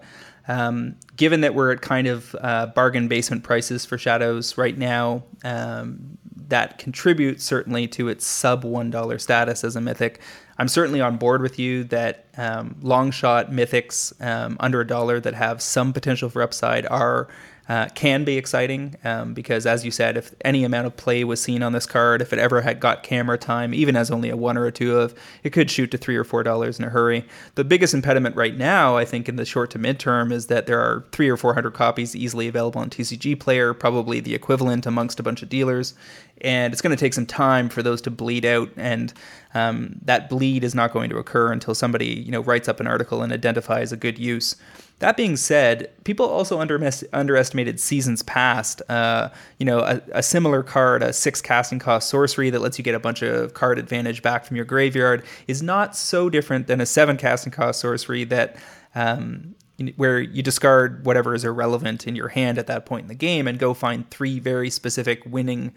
Um, 0.49 0.95
given 1.15 1.41
that 1.41 1.55
we're 1.55 1.71
at 1.71 1.81
kind 1.81 2.07
of 2.07 2.35
uh, 2.41 2.67
bargain 2.67 3.07
basement 3.07 3.43
prices 3.43 3.85
for 3.85 3.97
Shadows 3.97 4.57
right 4.57 4.77
now, 4.77 5.23
um, 5.45 6.17
that 6.49 6.77
contributes 6.77 7.43
certainly 7.43 7.87
to 7.89 8.09
its 8.09 8.25
sub 8.25 8.63
$1 8.63 9.21
status 9.21 9.63
as 9.63 9.75
a 9.75 9.81
mythic. 9.81 10.21
I'm 10.57 10.67
certainly 10.67 11.01
on 11.01 11.17
board 11.17 11.41
with 11.41 11.59
you 11.59 11.83
that 11.85 12.25
um, 12.37 12.75
long 12.81 13.11
shot 13.11 13.51
mythics 13.51 14.13
um, 14.25 14.57
under 14.59 14.81
a 14.81 14.87
dollar 14.87 15.19
that 15.19 15.33
have 15.33 15.61
some 15.61 15.93
potential 15.93 16.29
for 16.29 16.41
upside 16.41 16.85
are 16.87 17.27
uh, 17.69 17.87
can 17.95 18.23
be 18.23 18.37
exciting 18.37 18.95
um, 19.03 19.33
because, 19.33 19.65
as 19.65 19.83
you 19.83 19.91
said, 19.91 20.15
if 20.15 20.33
any 20.45 20.63
amount 20.63 20.87
of 20.87 20.95
play 20.95 21.23
was 21.23 21.41
seen 21.41 21.61
on 21.61 21.73
this 21.73 21.85
card, 21.85 22.21
if 22.21 22.31
it 22.31 22.39
ever 22.39 22.61
had 22.61 22.79
got 22.79 23.03
camera 23.03 23.37
time, 23.37 23.73
even 23.73 23.95
as 23.95 24.09
only 24.09 24.29
a 24.29 24.37
one 24.37 24.57
or 24.57 24.65
a 24.65 24.71
two 24.71 24.97
of, 24.97 25.13
it 25.43 25.49
could 25.49 25.69
shoot 25.69 25.91
to 25.91 25.97
three 25.97 26.15
or 26.15 26.23
four 26.23 26.43
dollars 26.43 26.79
in 26.79 26.85
a 26.85 26.89
hurry. 26.89 27.25
The 27.55 27.65
biggest 27.65 27.93
impediment 27.93 28.35
right 28.37 28.55
now, 28.55 28.95
I 28.95 29.03
think, 29.03 29.27
in 29.27 29.35
the 29.35 29.45
short 29.45 29.69
to 29.71 29.79
midterm, 29.79 30.31
is 30.31 30.47
that 30.47 30.65
there 30.65 30.79
are 30.79 31.05
three 31.11 31.29
or 31.29 31.35
four 31.35 31.53
hundred 31.53 31.73
copies 31.73 32.15
easily 32.15 32.47
available 32.47 32.79
on 32.79 32.89
TCG 32.89 33.37
Player, 33.39 33.73
probably 33.73 34.21
the 34.21 34.33
equivalent 34.33 34.85
amongst 34.85 35.19
a 35.19 35.23
bunch 35.23 35.43
of 35.43 35.49
dealers, 35.49 35.93
and 36.41 36.73
it's 36.73 36.81
going 36.81 36.95
to 36.95 36.99
take 36.99 37.13
some 37.13 37.25
time 37.25 37.67
for 37.67 37.83
those 37.83 38.01
to 38.03 38.11
bleed 38.11 38.45
out 38.45 38.69
and 38.77 39.13
um, 39.53 39.97
that 40.03 40.29
bleed 40.29 40.63
is 40.63 40.75
not 40.75 40.93
going 40.93 41.09
to 41.09 41.17
occur 41.17 41.51
until 41.51 41.73
somebody 41.73 42.07
you 42.07 42.31
know 42.31 42.41
writes 42.41 42.67
up 42.67 42.79
an 42.79 42.87
article 42.87 43.21
and 43.21 43.33
identifies 43.33 43.91
a 43.91 43.97
good 43.97 44.19
use 44.19 44.55
that 44.99 45.15
being 45.15 45.37
said, 45.37 45.91
people 46.05 46.25
also 46.25 46.59
under- 46.59 46.91
underestimated 47.13 47.79
seasons 47.79 48.23
past. 48.23 48.81
Uh, 48.89 49.29
you 49.59 49.65
know, 49.65 49.79
a, 49.79 50.01
a, 50.13 50.23
similar 50.23 50.63
card, 50.63 51.03
a 51.03 51.13
six 51.13 51.39
casting 51.39 51.77
cost 51.77 52.09
sorcery 52.09 52.49
that 52.49 52.61
lets 52.61 52.79
you 52.79 52.83
get 52.83 52.95
a 52.95 52.99
bunch 52.99 53.21
of 53.21 53.53
card 53.53 53.77
advantage 53.77 54.23
back 54.23 54.43
from 54.43 54.55
your 54.55 54.65
graveyard, 54.65 55.23
is 55.47 55.61
not 55.61 55.95
so 55.95 56.29
different 56.29 56.65
than 56.67 56.81
a 56.81 56.85
seven 56.85 57.17
casting 57.17 57.51
cost 57.51 57.79
sorcery 57.79 58.23
that. 58.25 58.57
Um, 58.95 59.55
where 59.95 60.19
you 60.19 60.41
discard 60.41 61.05
whatever 61.05 61.35
is 61.35 61.45
irrelevant 61.45 62.07
in 62.07 62.15
your 62.15 62.29
hand 62.29 62.57
at 62.57 62.65
that 62.65 62.87
point 62.87 63.03
in 63.03 63.07
the 63.09 63.13
game 63.13 63.47
and 63.47 63.59
go 63.59 63.75
find 63.75 64.09
three 64.09 64.39
very 64.39 64.71
specific 64.71 65.21
winning 65.27 65.71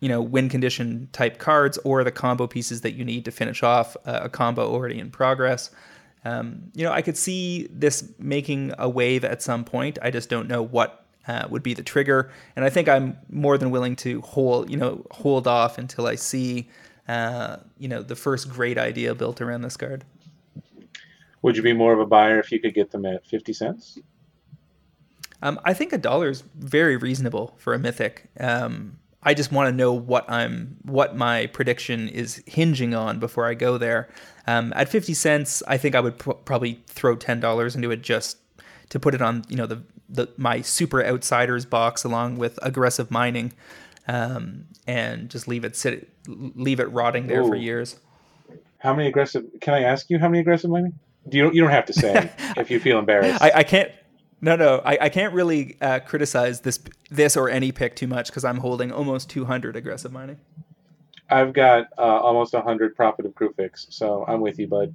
you 0.00 0.10
know 0.10 0.20
win 0.20 0.50
condition 0.50 1.08
type 1.12 1.38
cards 1.38 1.78
or 1.78 2.04
the 2.04 2.10
combo 2.10 2.46
pieces 2.46 2.82
that 2.82 2.92
you 2.92 3.02
need 3.02 3.24
to 3.24 3.30
finish 3.30 3.62
off 3.62 3.96
a 4.04 4.28
combo 4.28 4.70
already 4.70 4.98
in 4.98 5.10
progress 5.10 5.70
um, 6.24 6.70
you 6.74 6.84
know, 6.84 6.92
I 6.92 7.02
could 7.02 7.16
see 7.16 7.68
this 7.70 8.12
making 8.18 8.72
a 8.78 8.88
wave 8.88 9.24
at 9.24 9.42
some 9.42 9.64
point. 9.64 9.98
I 10.02 10.10
just 10.10 10.28
don't 10.28 10.48
know 10.48 10.62
what 10.62 11.06
uh, 11.26 11.46
would 11.50 11.62
be 11.62 11.74
the 11.74 11.82
trigger, 11.82 12.30
and 12.56 12.64
I 12.64 12.70
think 12.70 12.88
I'm 12.88 13.16
more 13.28 13.58
than 13.58 13.70
willing 13.70 13.96
to 13.96 14.20
hold, 14.20 14.70
you 14.70 14.76
know, 14.76 15.06
hold 15.10 15.46
off 15.46 15.78
until 15.78 16.06
I 16.06 16.14
see, 16.14 16.68
uh, 17.08 17.56
you 17.78 17.88
know, 17.88 18.02
the 18.02 18.16
first 18.16 18.50
great 18.50 18.78
idea 18.78 19.14
built 19.14 19.40
around 19.40 19.62
this 19.62 19.76
card. 19.76 20.04
Would 21.42 21.56
you 21.56 21.62
be 21.62 21.72
more 21.72 21.92
of 21.92 22.00
a 22.00 22.06
buyer 22.06 22.38
if 22.38 22.52
you 22.52 22.60
could 22.60 22.74
get 22.74 22.90
them 22.90 23.06
at 23.06 23.26
fifty 23.26 23.52
cents? 23.52 23.98
Um, 25.42 25.58
I 25.64 25.72
think 25.72 25.92
a 25.92 25.98
dollar 25.98 26.28
is 26.28 26.42
very 26.54 26.96
reasonable 26.96 27.54
for 27.56 27.72
a 27.72 27.78
mythic. 27.78 28.28
Um, 28.38 28.98
I 29.22 29.34
just 29.34 29.52
want 29.52 29.68
to 29.68 29.72
know 29.72 29.92
what 29.92 30.30
I'm 30.30 30.78
what 30.82 31.16
my 31.16 31.46
prediction 31.46 32.08
is 32.08 32.42
hinging 32.46 32.94
on 32.94 33.18
before 33.18 33.46
I 33.46 33.54
go 33.54 33.76
there. 33.76 34.08
Um, 34.46 34.72
at 34.74 34.88
50 34.88 35.12
cents, 35.14 35.62
I 35.68 35.76
think 35.76 35.94
I 35.94 36.00
would 36.00 36.18
pr- 36.18 36.32
probably 36.32 36.82
throw 36.86 37.16
$10 37.16 37.74
into 37.76 37.90
it 37.90 38.02
just 38.02 38.38
to 38.88 38.98
put 38.98 39.14
it 39.14 39.22
on, 39.22 39.44
you 39.48 39.56
know, 39.56 39.66
the, 39.66 39.82
the 40.08 40.28
my 40.36 40.62
super 40.62 41.04
outsiders 41.04 41.64
box 41.64 42.02
along 42.02 42.38
with 42.38 42.58
aggressive 42.62 43.10
mining, 43.10 43.52
um, 44.08 44.64
and 44.86 45.28
just 45.28 45.46
leave 45.46 45.64
it 45.64 45.76
sit, 45.76 46.08
leave 46.26 46.80
it 46.80 46.90
rotting 46.90 47.26
there 47.26 47.42
Ooh. 47.42 47.48
for 47.48 47.56
years. 47.56 47.98
How 48.78 48.94
many 48.94 49.08
aggressive? 49.08 49.44
Can 49.60 49.74
I 49.74 49.82
ask 49.82 50.08
you 50.08 50.18
how 50.18 50.28
many 50.28 50.40
aggressive 50.40 50.70
mining? 50.70 50.98
Do 51.28 51.36
you 51.36 51.52
you 51.52 51.60
don't 51.60 51.70
have 51.70 51.86
to 51.86 51.92
say 51.92 52.32
if 52.56 52.70
you 52.70 52.80
feel 52.80 52.98
embarrassed. 52.98 53.42
I, 53.42 53.52
I 53.56 53.62
can't. 53.62 53.92
No, 54.42 54.56
no, 54.56 54.80
I, 54.84 54.98
I 55.02 55.08
can't 55.08 55.34
really 55.34 55.76
uh, 55.80 56.00
criticize 56.00 56.60
this 56.60 56.78
this 57.10 57.36
or 57.36 57.50
any 57.50 57.72
pick 57.72 57.94
too 57.96 58.06
much 58.06 58.28
because 58.28 58.44
I'm 58.44 58.58
holding 58.58 58.90
almost 58.90 59.28
200 59.30 59.76
aggressive 59.76 60.12
mining. 60.12 60.38
I've 61.28 61.52
got 61.52 61.86
uh, 61.98 62.02
almost 62.02 62.54
100 62.54 62.96
Prophet 62.96 63.26
of 63.26 63.34
Kruphix, 63.34 63.92
so 63.92 64.24
I'm 64.26 64.40
with 64.40 64.58
you, 64.58 64.66
bud. 64.66 64.94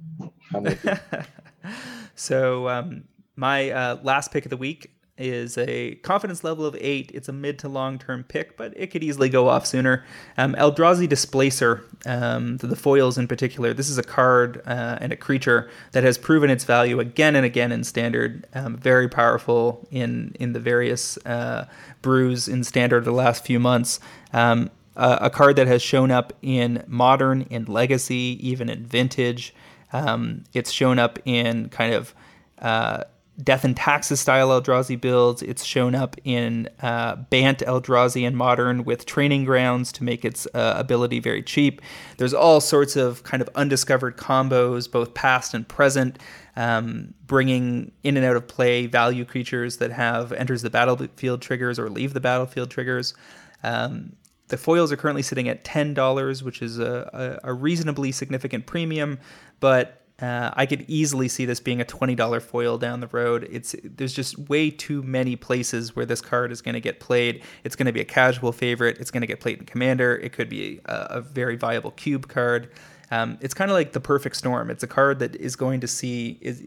I'm 0.54 0.64
with 0.64 0.84
you. 0.84 1.70
so 2.14 2.68
um, 2.68 3.04
my 3.36 3.70
uh, 3.70 3.98
last 4.02 4.32
pick 4.32 4.44
of 4.44 4.50
the 4.50 4.56
week 4.56 4.95
is 5.18 5.56
a 5.56 5.94
confidence 5.96 6.44
level 6.44 6.66
of 6.66 6.76
eight. 6.80 7.10
It's 7.14 7.28
a 7.28 7.32
mid 7.32 7.58
to 7.60 7.68
long 7.68 7.98
term 7.98 8.24
pick, 8.24 8.56
but 8.56 8.72
it 8.76 8.88
could 8.90 9.02
easily 9.02 9.28
go 9.28 9.48
off 9.48 9.66
sooner. 9.66 10.04
Um, 10.36 10.54
Eldrazi 10.54 11.08
Displacer, 11.08 11.84
um, 12.04 12.58
the, 12.58 12.66
the, 12.66 12.76
foils 12.76 13.16
in 13.16 13.26
particular, 13.26 13.72
this 13.72 13.88
is 13.88 13.98
a 13.98 14.02
card 14.02 14.62
uh, 14.66 14.98
and 15.00 15.12
a 15.12 15.16
creature 15.16 15.70
that 15.92 16.04
has 16.04 16.18
proven 16.18 16.50
its 16.50 16.64
value 16.64 17.00
again 17.00 17.34
and 17.34 17.46
again 17.46 17.72
in 17.72 17.84
standard. 17.84 18.46
Um, 18.54 18.76
very 18.76 19.08
powerful 19.08 19.86
in 19.90 20.34
in 20.38 20.52
the 20.52 20.60
various 20.60 21.16
uh, 21.26 21.66
brews 22.02 22.48
in 22.48 22.64
standard 22.64 23.04
the 23.04 23.12
last 23.12 23.44
few 23.44 23.58
months. 23.58 24.00
Um, 24.32 24.70
uh, 24.96 25.18
a 25.20 25.30
card 25.30 25.56
that 25.56 25.66
has 25.66 25.82
shown 25.82 26.10
up 26.10 26.32
in 26.40 26.82
modern, 26.86 27.42
in 27.42 27.66
legacy, 27.66 28.38
even 28.40 28.70
in 28.70 28.86
vintage. 28.86 29.54
Um, 29.92 30.44
it's 30.54 30.70
shown 30.70 30.98
up 30.98 31.18
in 31.24 31.68
kind 31.68 31.94
of 31.94 32.14
uh, 32.58 33.04
Death 33.42 33.64
and 33.64 33.76
Taxes 33.76 34.20
style 34.20 34.48
Eldrazi 34.48 34.98
builds. 34.98 35.42
It's 35.42 35.64
shown 35.64 35.94
up 35.94 36.16
in 36.24 36.68
uh, 36.80 37.16
Bant 37.16 37.58
Eldrazi 37.58 38.26
and 38.26 38.36
Modern 38.36 38.84
with 38.84 39.04
training 39.04 39.44
grounds 39.44 39.92
to 39.92 40.04
make 40.04 40.24
its 40.24 40.46
uh, 40.54 40.74
ability 40.76 41.20
very 41.20 41.42
cheap. 41.42 41.82
There's 42.16 42.32
all 42.32 42.60
sorts 42.60 42.96
of 42.96 43.22
kind 43.24 43.42
of 43.42 43.50
undiscovered 43.54 44.16
combos, 44.16 44.90
both 44.90 45.12
past 45.12 45.52
and 45.52 45.68
present, 45.68 46.18
um, 46.56 47.12
bringing 47.26 47.92
in 48.02 48.16
and 48.16 48.24
out 48.24 48.36
of 48.36 48.48
play 48.48 48.86
value 48.86 49.26
creatures 49.26 49.76
that 49.78 49.92
have 49.92 50.32
enters 50.32 50.62
the 50.62 50.70
battlefield 50.70 51.42
triggers 51.42 51.78
or 51.78 51.90
leave 51.90 52.14
the 52.14 52.20
battlefield 52.20 52.70
triggers. 52.70 53.14
Um, 53.62 54.16
the 54.48 54.56
foils 54.56 54.92
are 54.92 54.96
currently 54.96 55.22
sitting 55.22 55.48
at 55.48 55.64
$10, 55.64 56.42
which 56.42 56.62
is 56.62 56.78
a, 56.78 57.38
a, 57.44 57.50
a 57.50 57.52
reasonably 57.52 58.12
significant 58.12 58.64
premium, 58.66 59.18
but 59.60 60.05
uh, 60.20 60.50
I 60.54 60.64
could 60.64 60.86
easily 60.88 61.28
see 61.28 61.44
this 61.44 61.60
being 61.60 61.80
a 61.80 61.84
$20 61.84 62.40
foil 62.40 62.78
down 62.78 63.00
the 63.00 63.06
road. 63.08 63.46
It's 63.50 63.76
there's 63.84 64.14
just 64.14 64.38
way 64.38 64.70
too 64.70 65.02
many 65.02 65.36
places 65.36 65.94
where 65.94 66.06
this 66.06 66.22
card 66.22 66.50
is 66.50 66.62
going 66.62 66.74
to 66.74 66.80
get 66.80 67.00
played. 67.00 67.42
It's 67.64 67.76
going 67.76 67.86
to 67.86 67.92
be 67.92 68.00
a 68.00 68.04
casual 68.04 68.52
favorite. 68.52 68.98
It's 68.98 69.10
going 69.10 69.20
to 69.20 69.26
get 69.26 69.40
played 69.40 69.58
in 69.58 69.66
Commander. 69.66 70.16
It 70.16 70.32
could 70.32 70.48
be 70.48 70.80
a, 70.86 71.06
a 71.10 71.20
very 71.20 71.56
viable 71.56 71.90
cube 71.90 72.28
card. 72.28 72.70
Um, 73.10 73.36
it's 73.42 73.52
kind 73.52 73.70
of 73.70 73.74
like 73.74 73.92
the 73.92 74.00
perfect 74.00 74.36
storm. 74.36 74.70
It's 74.70 74.82
a 74.82 74.86
card 74.86 75.18
that 75.18 75.36
is 75.36 75.54
going 75.54 75.80
to 75.80 75.88
see 75.88 76.38
is 76.40 76.62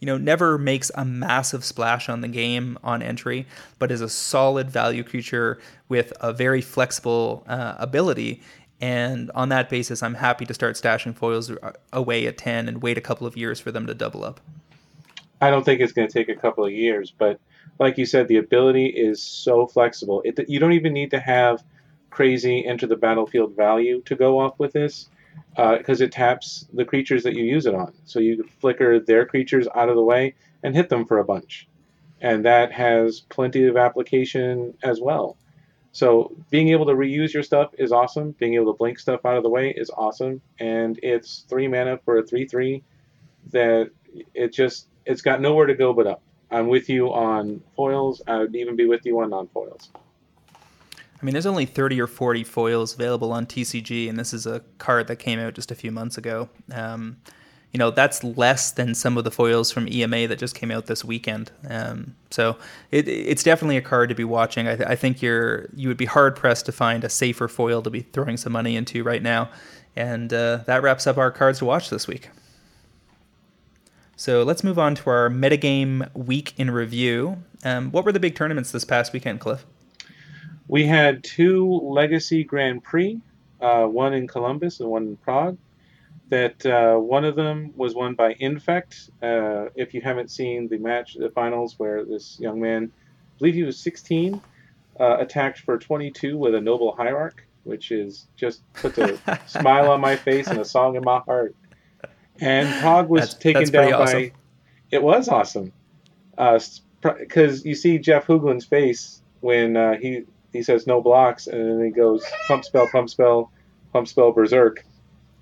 you 0.00 0.06
know 0.06 0.16
never 0.16 0.56
makes 0.56 0.90
a 0.94 1.04
massive 1.04 1.64
splash 1.64 2.08
on 2.08 2.22
the 2.22 2.28
game 2.28 2.78
on 2.82 3.02
entry, 3.02 3.46
but 3.78 3.90
is 3.90 4.00
a 4.00 4.08
solid 4.08 4.70
value 4.70 5.04
creature 5.04 5.58
with 5.90 6.14
a 6.20 6.32
very 6.32 6.62
flexible 6.62 7.44
uh, 7.46 7.74
ability 7.78 8.42
and 8.80 9.30
on 9.34 9.48
that 9.48 9.70
basis, 9.70 10.02
I'm 10.02 10.14
happy 10.14 10.44
to 10.44 10.54
start 10.54 10.76
stashing 10.76 11.14
foils 11.14 11.50
away 11.92 12.26
at 12.26 12.36
10 12.36 12.68
and 12.68 12.82
wait 12.82 12.98
a 12.98 13.00
couple 13.00 13.26
of 13.26 13.36
years 13.36 13.58
for 13.58 13.72
them 13.72 13.86
to 13.86 13.94
double 13.94 14.24
up. 14.24 14.40
I 15.40 15.50
don't 15.50 15.64
think 15.64 15.80
it's 15.80 15.92
going 15.92 16.08
to 16.08 16.12
take 16.12 16.28
a 16.28 16.34
couple 16.34 16.64
of 16.64 16.72
years, 16.72 17.12
but 17.16 17.38
like 17.78 17.98
you 17.98 18.06
said, 18.06 18.28
the 18.28 18.36
ability 18.36 18.86
is 18.86 19.20
so 19.22 19.66
flexible. 19.66 20.22
It, 20.24 20.48
you 20.48 20.58
don't 20.58 20.72
even 20.72 20.92
need 20.92 21.10
to 21.10 21.20
have 21.20 21.62
crazy 22.10 22.64
enter 22.64 22.86
the 22.86 22.96
battlefield 22.96 23.54
value 23.54 24.00
to 24.06 24.14
go 24.14 24.40
off 24.40 24.58
with 24.58 24.72
this 24.72 25.08
because 25.54 26.00
uh, 26.00 26.04
it 26.04 26.12
taps 26.12 26.66
the 26.72 26.84
creatures 26.84 27.22
that 27.22 27.34
you 27.34 27.44
use 27.44 27.66
it 27.66 27.74
on. 27.74 27.92
So 28.04 28.18
you 28.18 28.48
flicker 28.60 29.00
their 29.00 29.26
creatures 29.26 29.68
out 29.74 29.88
of 29.88 29.96
the 29.96 30.02
way 30.02 30.34
and 30.62 30.74
hit 30.74 30.88
them 30.88 31.04
for 31.04 31.18
a 31.18 31.24
bunch. 31.24 31.68
And 32.20 32.44
that 32.46 32.72
has 32.72 33.20
plenty 33.20 33.66
of 33.66 33.76
application 33.76 34.74
as 34.82 35.00
well. 35.00 35.36
So 35.96 36.36
being 36.50 36.68
able 36.68 36.84
to 36.84 36.92
reuse 36.92 37.32
your 37.32 37.42
stuff 37.42 37.70
is 37.78 37.90
awesome. 37.90 38.32
Being 38.32 38.52
able 38.52 38.70
to 38.70 38.76
blink 38.76 38.98
stuff 38.98 39.24
out 39.24 39.38
of 39.38 39.42
the 39.42 39.48
way 39.48 39.70
is 39.70 39.90
awesome. 39.96 40.42
And 40.60 41.00
it's 41.02 41.46
three 41.48 41.68
mana 41.68 41.98
for 42.04 42.18
a 42.18 42.22
3 42.22 42.46
3 42.46 42.82
that 43.52 43.88
it 44.34 44.52
just, 44.52 44.88
it's 45.06 45.22
got 45.22 45.40
nowhere 45.40 45.64
to 45.64 45.74
go 45.74 45.94
but 45.94 46.06
up. 46.06 46.20
I'm 46.50 46.68
with 46.68 46.90
you 46.90 47.14
on 47.14 47.62
foils. 47.74 48.20
I 48.26 48.40
would 48.40 48.54
even 48.54 48.76
be 48.76 48.84
with 48.84 49.06
you 49.06 49.18
on 49.20 49.30
non 49.30 49.48
foils. 49.48 49.88
I 50.54 51.24
mean, 51.24 51.32
there's 51.32 51.46
only 51.46 51.64
30 51.64 51.98
or 51.98 52.06
40 52.06 52.44
foils 52.44 52.92
available 52.92 53.32
on 53.32 53.46
TCG, 53.46 54.06
and 54.06 54.18
this 54.18 54.34
is 54.34 54.46
a 54.46 54.60
card 54.76 55.06
that 55.06 55.16
came 55.16 55.38
out 55.38 55.54
just 55.54 55.70
a 55.70 55.74
few 55.74 55.90
months 55.90 56.18
ago. 56.18 56.50
Um, 56.72 57.16
you 57.76 57.78
know, 57.78 57.90
that's 57.90 58.24
less 58.24 58.70
than 58.70 58.94
some 58.94 59.18
of 59.18 59.24
the 59.24 59.30
foils 59.30 59.70
from 59.70 59.86
EMA 59.86 60.28
that 60.28 60.38
just 60.38 60.54
came 60.54 60.70
out 60.70 60.86
this 60.86 61.04
weekend. 61.04 61.50
Um, 61.68 62.16
so 62.30 62.56
it, 62.90 63.06
it's 63.06 63.42
definitely 63.42 63.76
a 63.76 63.82
card 63.82 64.08
to 64.08 64.14
be 64.14 64.24
watching. 64.24 64.66
I, 64.66 64.76
th- 64.76 64.88
I, 64.88 64.96
think 64.96 65.20
you're 65.20 65.68
you 65.74 65.88
would 65.88 65.98
be 65.98 66.06
hard 66.06 66.36
pressed 66.36 66.64
to 66.64 66.72
find 66.72 67.04
a 67.04 67.10
safer 67.10 67.48
foil 67.48 67.82
to 67.82 67.90
be 67.90 68.00
throwing 68.00 68.38
some 68.38 68.54
money 68.54 68.76
into 68.76 69.02
right 69.02 69.22
now. 69.22 69.50
And 69.94 70.32
uh, 70.32 70.60
that 70.64 70.82
wraps 70.82 71.06
up 71.06 71.18
our 71.18 71.30
cards 71.30 71.58
to 71.58 71.66
watch 71.66 71.90
this 71.90 72.08
week. 72.08 72.30
So 74.16 74.42
let's 74.42 74.64
move 74.64 74.78
on 74.78 74.94
to 74.94 75.10
our 75.10 75.28
metagame 75.28 76.08
week 76.14 76.54
in 76.56 76.70
review. 76.70 77.36
Um, 77.62 77.90
what 77.90 78.06
were 78.06 78.12
the 78.12 78.20
big 78.20 78.36
tournaments 78.36 78.70
this 78.70 78.86
past 78.86 79.12
weekend, 79.12 79.40
Cliff? 79.40 79.66
We 80.66 80.86
had 80.86 81.22
two 81.22 81.70
Legacy 81.82 82.42
Grand 82.42 82.82
Prix, 82.82 83.20
uh, 83.60 83.84
one 83.84 84.14
in 84.14 84.26
Columbus 84.26 84.80
and 84.80 84.88
one 84.88 85.02
in 85.02 85.16
Prague. 85.18 85.58
That 86.28 86.66
uh, 86.66 86.96
one 86.98 87.24
of 87.24 87.36
them 87.36 87.72
was 87.76 87.94
won 87.94 88.14
by 88.14 88.34
Infect. 88.40 89.10
Uh, 89.22 89.66
if 89.76 89.94
you 89.94 90.00
haven't 90.00 90.30
seen 90.30 90.68
the 90.68 90.78
match, 90.78 91.14
the 91.14 91.30
finals, 91.30 91.78
where 91.78 92.04
this 92.04 92.38
young 92.40 92.60
man, 92.60 92.90
I 92.92 93.38
believe 93.38 93.54
he 93.54 93.62
was 93.62 93.78
16, 93.78 94.40
uh, 94.98 95.16
attacked 95.18 95.60
for 95.60 95.78
22 95.78 96.36
with 96.36 96.54
a 96.54 96.60
Noble 96.60 96.96
Hierarch, 96.96 97.46
which 97.64 97.92
is 97.92 98.26
just 98.36 98.62
puts 98.74 98.98
a 98.98 99.18
smile 99.46 99.90
on 99.90 100.00
my 100.00 100.16
face 100.16 100.48
and 100.48 100.58
a 100.58 100.64
song 100.64 100.96
in 100.96 101.04
my 101.04 101.20
heart. 101.20 101.54
And 102.40 102.68
Pog 102.82 103.08
was 103.08 103.22
that's, 103.22 103.34
taken 103.34 103.62
that's 103.62 103.70
down 103.70 103.92
awesome. 103.92 104.22
by. 104.22 104.32
It 104.90 105.02
was 105.02 105.28
awesome, 105.28 105.72
because 106.36 106.80
uh, 107.60 107.62
you 107.64 107.74
see 107.74 107.98
Jeff 107.98 108.26
Hoogland's 108.26 108.64
face 108.64 109.20
when 109.40 109.76
uh, 109.76 109.96
he 109.96 110.24
he 110.52 110.62
says 110.62 110.86
no 110.86 111.00
blocks, 111.00 111.46
and 111.46 111.70
then 111.70 111.84
he 111.84 111.90
goes 111.90 112.24
pump 112.46 112.64
spell, 112.64 112.88
pump 112.88 113.10
spell, 113.10 113.50
pump 113.92 114.08
spell, 114.08 114.32
berserk. 114.32 114.84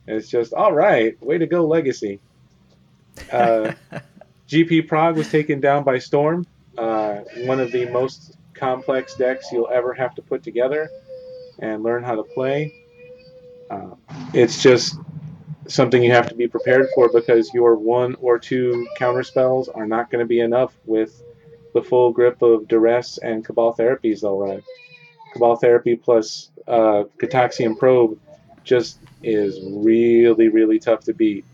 And 0.06 0.16
it's 0.16 0.28
just 0.28 0.52
all 0.52 0.72
right. 0.72 1.20
Way 1.22 1.38
to 1.38 1.46
go, 1.46 1.66
Legacy. 1.66 2.20
Uh, 3.32 3.72
GP 4.48 4.88
Prague 4.88 5.16
was 5.16 5.30
taken 5.30 5.60
down 5.60 5.84
by 5.84 5.98
Storm, 5.98 6.44
uh, 6.76 7.20
one 7.44 7.60
of 7.60 7.70
the 7.70 7.88
most 7.90 8.36
complex 8.54 9.14
decks 9.14 9.46
you'll 9.52 9.70
ever 9.72 9.94
have 9.94 10.14
to 10.16 10.22
put 10.22 10.42
together 10.42 10.88
and 11.60 11.82
learn 11.82 12.02
how 12.02 12.16
to 12.16 12.22
play. 12.22 12.74
Uh, 13.70 13.94
it's 14.32 14.62
just 14.62 14.98
something 15.66 16.02
you 16.02 16.12
have 16.12 16.28
to 16.28 16.34
be 16.34 16.46
prepared 16.46 16.88
for 16.94 17.10
because 17.10 17.52
your 17.54 17.76
one 17.76 18.14
or 18.16 18.38
two 18.38 18.86
counter 18.98 19.22
spells 19.22 19.68
are 19.68 19.86
not 19.86 20.10
going 20.10 20.20
to 20.20 20.26
be 20.26 20.40
enough 20.40 20.74
with 20.84 21.22
the 21.72 21.82
full 21.82 22.12
grip 22.12 22.42
of 22.42 22.68
duress 22.68 23.18
and 23.18 23.44
cabal 23.44 23.74
therapies 23.74 24.20
they'll 24.20 24.38
run. 24.38 24.62
Cabal 25.32 25.56
therapy 25.56 25.96
plus 25.96 26.50
uh, 26.68 27.04
probe 27.78 28.18
just 28.64 28.98
is 29.22 29.60
really 29.62 30.48
really 30.48 30.78
tough 30.78 31.00
to 31.04 31.14
beat. 31.14 31.44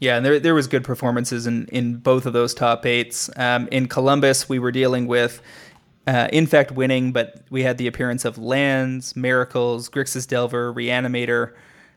Yeah, 0.00 0.16
and 0.16 0.26
there 0.26 0.40
there 0.40 0.54
was 0.54 0.66
good 0.66 0.84
performances 0.84 1.46
in 1.46 1.66
in 1.68 1.96
both 1.96 2.26
of 2.26 2.32
those 2.32 2.54
top 2.54 2.86
eights. 2.86 3.30
Um, 3.36 3.68
in 3.70 3.88
Columbus, 3.88 4.48
we 4.48 4.58
were 4.58 4.72
dealing 4.72 5.06
with. 5.06 5.42
Uh, 6.06 6.28
Infect 6.34 6.70
winning, 6.70 7.12
but 7.12 7.46
we 7.48 7.62
had 7.62 7.78
the 7.78 7.86
appearance 7.86 8.26
of 8.26 8.36
Lands, 8.36 9.16
Miracles, 9.16 9.88
Grixis 9.88 10.28
Delver, 10.28 10.70
Reanimator, 10.70 11.54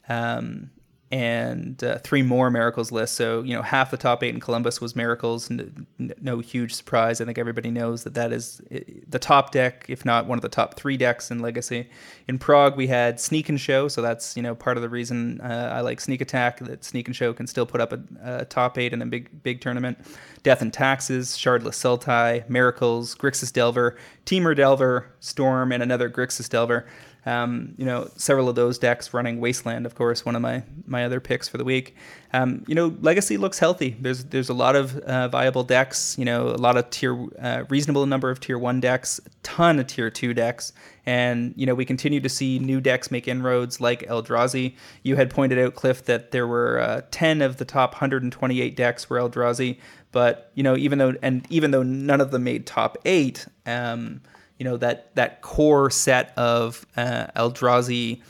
um, 0.08 0.70
and 1.10 1.82
uh, 1.86 2.00
three 2.00 2.22
more 2.22 2.52
miracles 2.52 2.92
lists. 2.92 3.16
So 3.16 3.42
you 3.42 3.54
know, 3.54 3.62
half 3.62 3.92
the 3.92 3.98
top 3.98 4.24
eight 4.24 4.34
in 4.34 4.42
Columbus 4.42 4.82
was 4.82 4.96
miracles. 4.96 5.50
no 5.98 6.40
huge 6.40 6.74
surprise. 6.74 7.22
I 7.22 7.26
think 7.26 7.38
everybody 7.38 7.72
knows 7.72 8.04
that 8.04 8.14
that 8.16 8.34
is 8.34 8.62
the 9.08 9.20
top 9.20 9.52
deck, 9.52 9.86
if 9.88 10.04
not 10.04 10.26
one 10.28 10.38
of 10.38 10.42
the 10.42 10.50
top 10.50 10.76
three 10.76 10.98
decks 10.98 11.32
in 11.32 11.40
Legacy. 11.40 11.90
In 12.28 12.38
Prague, 12.38 12.76
we 12.76 12.88
had 12.88 13.22
Sneak 13.22 13.48
and 13.48 13.60
Show, 13.60 13.88
so 13.88 14.02
that's 14.02 14.36
you 14.36 14.44
know 14.44 14.54
part 14.54 14.76
of 14.76 14.84
the 14.84 14.90
reason 14.90 15.40
uh, 15.42 15.72
I 15.74 15.82
like 15.82 16.02
Sneak 16.02 16.20
Attack. 16.20 16.60
That 16.60 16.84
Sneak 16.84 17.08
and 17.08 17.16
Show 17.16 17.34
can 17.34 17.48
still 17.48 17.66
put 17.66 17.80
up 17.80 17.94
a, 17.94 18.02
a, 18.22 18.46
top 18.46 18.78
eight 18.78 18.92
in 18.92 19.02
a 19.02 19.06
big 19.06 19.44
big 19.44 19.62
tournament. 19.62 19.98
Death 20.44 20.62
and 20.62 20.74
Taxes, 20.74 21.38
Shardless 21.38 21.76
Sultai, 21.76 22.48
Miracles, 22.50 23.16
Grixis 23.16 23.52
Delver, 23.52 23.98
Temur 24.26 24.56
Delver, 24.56 25.10
Storm, 25.22 25.72
and 25.72 25.82
another 25.82 26.10
Grixis 26.10 26.50
Delver. 26.50 26.86
Um, 27.28 27.74
you 27.76 27.84
know, 27.84 28.10
several 28.16 28.48
of 28.48 28.56
those 28.56 28.80
decks 28.80 29.14
running 29.14 29.42
Wasteland, 29.42 29.86
of 29.86 29.96
course, 29.96 30.24
one 30.26 30.38
of 30.38 30.42
my 30.42 30.64
my 30.86 31.04
other 31.04 31.20
picks 31.20 31.50
for 31.50 31.58
the 31.58 31.66
week. 31.66 31.94
Um, 32.32 32.64
you 32.68 32.74
know, 32.74 32.96
Legacy 33.02 33.36
looks 33.36 33.60
healthy. 33.60 33.98
There's 34.00 34.24
there's 34.24 34.48
a 34.48 34.54
lot 34.54 34.78
of 34.78 34.98
uh, 35.00 35.28
viable 35.28 35.66
decks. 35.66 36.18
You 36.18 36.24
know, 36.24 36.48
a 36.48 36.56
lot 36.56 36.78
of 36.78 36.90
tier 36.90 37.28
uh, 37.42 37.66
reasonable 37.68 38.06
number 38.06 38.30
of 38.30 38.40
tier 38.40 38.58
one 38.58 38.80
decks, 38.80 39.20
ton 39.44 39.78
of 39.78 39.88
tier 39.88 40.10
two 40.10 40.34
decks, 40.34 40.72
and 41.06 41.54
you 41.58 41.66
know 41.66 41.76
we 41.76 41.84
continue 41.84 42.22
to 42.22 42.30
see 42.30 42.60
new 42.60 42.80
decks 42.80 43.12
make 43.12 43.28
inroads 43.28 43.82
like 43.82 44.08
Eldrazi. 44.08 44.76
You 45.04 45.18
had 45.18 45.30
pointed 45.30 45.60
out, 45.60 45.76
Cliff, 45.76 46.06
that 46.06 46.32
there 46.32 46.48
were 46.48 46.80
uh, 46.80 47.02
ten 47.12 47.42
of 47.42 47.58
the 47.58 47.66
top 47.66 47.92
128 47.92 48.74
decks 48.78 49.10
were 49.10 49.18
Eldrazi, 49.18 49.80
but 50.14 50.50
you 50.56 50.64
know 50.64 50.78
even 50.78 50.98
though 50.98 51.14
and 51.22 51.46
even 51.50 51.72
though 51.72 51.84
none 51.84 52.22
of 52.22 52.32
them 52.32 52.46
made 52.46 52.66
top 52.66 52.98
eight. 53.04 53.46
Um, 53.66 54.22
you 54.60 54.64
know 54.64 54.78
that 54.78 55.16
that 55.16 55.42
core 55.42 55.90
set 55.90 56.34
of 56.38 56.86
uh, 56.96 57.28
Eldrazi 57.36 58.22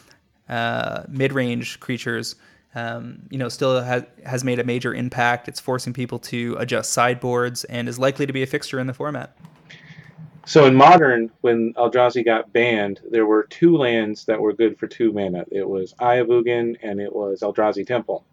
uh, 0.50 1.04
mid-range 1.08 1.80
creatures, 1.80 2.36
um, 2.76 3.24
you 3.30 3.38
know, 3.38 3.50
still 3.50 3.82
has 3.82 4.04
has 4.26 4.44
made 4.44 4.60
a 4.60 4.64
major 4.64 4.94
impact. 4.94 5.48
It's 5.48 5.60
forcing 5.60 5.94
people 5.94 6.20
to 6.20 6.56
adjust 6.60 6.94
sideboards 6.94 7.64
and 7.66 7.90
is 7.90 8.00
likely 8.00 8.26
to 8.26 8.34
be 8.34 8.44
a 8.44 8.48
fixture 8.48 8.80
in 8.80 8.88
the 8.88 8.94
format. 8.94 9.38
So 10.46 10.66
in 10.66 10.76
modern, 10.76 11.30
when 11.42 11.74
Eldrazi 11.74 12.24
got 12.24 12.54
banned, 12.54 13.02
there 13.12 13.26
were 13.26 13.44
two 13.50 13.76
lands 13.76 14.24
that 14.26 14.40
were 14.40 14.54
good 14.54 14.80
for 14.80 14.88
two 14.88 15.12
mana. 15.12 15.44
It 15.52 15.68
was 15.68 15.94
Eye 16.00 16.20
and 16.20 17.02
it 17.02 17.14
was 17.14 17.42
Eldrazi 17.42 17.86
Temple. 17.86 18.26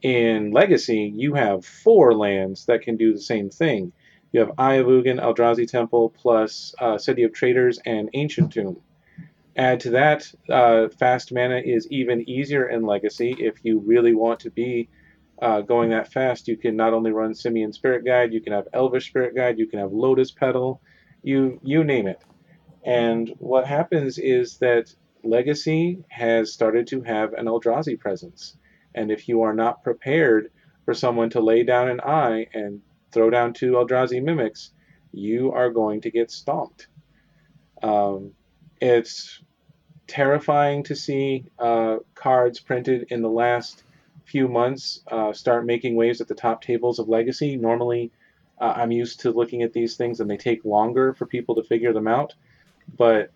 In 0.00 0.52
Legacy, 0.52 1.12
you 1.14 1.34
have 1.34 1.66
four 1.66 2.14
lands 2.14 2.64
that 2.64 2.80
can 2.80 2.96
do 2.96 3.12
the 3.12 3.20
same 3.20 3.50
thing. 3.50 3.92
You 4.34 4.40
have 4.40 4.50
Eye 4.58 4.74
of 4.74 4.88
Ugin, 4.88 5.20
Eldrazi 5.20 5.64
Temple, 5.64 6.10
plus 6.10 6.74
uh, 6.80 6.98
City 6.98 7.22
of 7.22 7.32
Traders 7.32 7.78
and 7.86 8.10
Ancient 8.14 8.52
Tomb. 8.52 8.80
Add 9.54 9.78
to 9.82 9.90
that, 9.90 10.26
uh, 10.50 10.88
fast 10.88 11.32
mana 11.32 11.62
is 11.64 11.86
even 11.92 12.28
easier 12.28 12.68
in 12.68 12.82
Legacy. 12.82 13.36
If 13.38 13.64
you 13.64 13.78
really 13.78 14.12
want 14.12 14.40
to 14.40 14.50
be 14.50 14.88
uh, 15.40 15.60
going 15.60 15.90
that 15.90 16.12
fast, 16.12 16.48
you 16.48 16.56
can 16.56 16.74
not 16.74 16.92
only 16.92 17.12
run 17.12 17.32
Simian 17.32 17.72
Spirit 17.72 18.04
Guide, 18.04 18.32
you 18.32 18.40
can 18.40 18.52
have 18.52 18.66
Elvish 18.72 19.06
Spirit 19.06 19.36
Guide, 19.36 19.56
you 19.56 19.68
can 19.68 19.78
have 19.78 19.92
Lotus 19.92 20.32
Petal, 20.32 20.80
you 21.22 21.60
you 21.62 21.84
name 21.84 22.08
it. 22.08 22.20
And 22.84 23.32
what 23.38 23.68
happens 23.68 24.18
is 24.18 24.58
that 24.58 24.92
Legacy 25.22 26.02
has 26.08 26.52
started 26.52 26.88
to 26.88 27.02
have 27.02 27.34
an 27.34 27.46
Eldrazi 27.46 28.00
presence. 28.00 28.56
And 28.96 29.12
if 29.12 29.28
you 29.28 29.42
are 29.42 29.54
not 29.54 29.84
prepared 29.84 30.50
for 30.84 30.92
someone 30.92 31.30
to 31.30 31.40
lay 31.40 31.62
down 31.62 31.88
an 31.88 32.00
eye 32.00 32.48
and 32.52 32.80
throw 33.14 33.30
down 33.30 33.54
two 33.54 33.72
Eldrazi 33.72 34.22
mimics, 34.22 34.72
you 35.12 35.52
are 35.52 35.70
going 35.70 36.02
to 36.02 36.10
get 36.10 36.30
stomped. 36.30 36.88
Um, 37.82 38.32
it's 38.80 39.42
terrifying 40.06 40.82
to 40.84 40.96
see 40.96 41.44
uh, 41.58 41.98
cards 42.14 42.60
printed 42.60 43.06
in 43.10 43.22
the 43.22 43.30
last 43.30 43.84
few 44.24 44.48
months 44.48 45.02
uh, 45.10 45.32
start 45.32 45.64
making 45.64 45.94
waves 45.96 46.20
at 46.20 46.28
the 46.28 46.34
top 46.34 46.62
tables 46.62 46.98
of 46.98 47.08
Legacy. 47.08 47.56
Normally, 47.56 48.10
uh, 48.60 48.74
I'm 48.76 48.90
used 48.90 49.20
to 49.20 49.30
looking 49.30 49.62
at 49.62 49.72
these 49.72 49.96
things 49.96 50.20
and 50.20 50.30
they 50.30 50.36
take 50.36 50.64
longer 50.64 51.14
for 51.14 51.26
people 51.26 51.54
to 51.56 51.62
figure 51.62 51.92
them 51.92 52.08
out. 52.08 52.34
But 52.96 53.30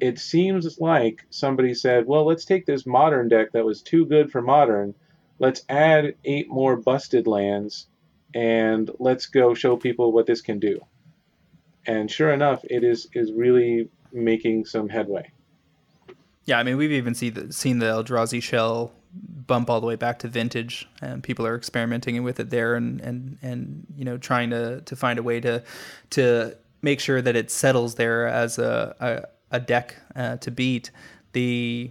it 0.00 0.18
seems 0.18 0.78
like 0.80 1.26
somebody 1.30 1.74
said, 1.74 2.06
well, 2.06 2.26
let's 2.26 2.44
take 2.44 2.66
this 2.66 2.86
modern 2.86 3.28
deck 3.28 3.52
that 3.52 3.64
was 3.64 3.82
too 3.82 4.06
good 4.06 4.30
for 4.30 4.40
modern. 4.40 4.94
Let's 5.38 5.62
add 5.68 6.14
eight 6.24 6.48
more 6.48 6.76
busted 6.76 7.26
lands 7.26 7.86
and 8.34 8.90
let's 8.98 9.26
go 9.26 9.54
show 9.54 9.76
people 9.76 10.12
what 10.12 10.26
this 10.26 10.40
can 10.40 10.58
do. 10.58 10.80
And 11.86 12.10
sure 12.10 12.32
enough, 12.32 12.64
it 12.64 12.84
is 12.84 13.08
is 13.14 13.32
really 13.32 13.88
making 14.12 14.66
some 14.66 14.88
headway. 14.88 15.30
Yeah, 16.44 16.58
I 16.58 16.62
mean 16.62 16.76
we've 16.76 16.92
even 16.92 17.14
see 17.14 17.30
the, 17.30 17.52
seen 17.52 17.78
the 17.78 17.86
Eldrazi 17.86 18.42
shell 18.42 18.92
bump 19.12 19.68
all 19.68 19.80
the 19.80 19.86
way 19.86 19.96
back 19.96 20.18
to 20.20 20.28
vintage, 20.28 20.88
and 21.00 21.22
people 21.22 21.46
are 21.46 21.56
experimenting 21.56 22.22
with 22.22 22.40
it 22.40 22.50
there, 22.50 22.74
and 22.74 23.00
and 23.00 23.38
and 23.42 23.86
you 23.96 24.04
know 24.04 24.18
trying 24.18 24.50
to 24.50 24.80
to 24.82 24.96
find 24.96 25.18
a 25.18 25.22
way 25.22 25.40
to 25.40 25.62
to 26.10 26.56
make 26.82 27.00
sure 27.00 27.20
that 27.20 27.36
it 27.36 27.50
settles 27.50 27.96
there 27.96 28.26
as 28.26 28.58
a 28.58 28.94
a, 29.00 29.56
a 29.56 29.60
deck 29.60 29.96
uh, 30.16 30.36
to 30.38 30.50
beat. 30.50 30.90
The 31.32 31.90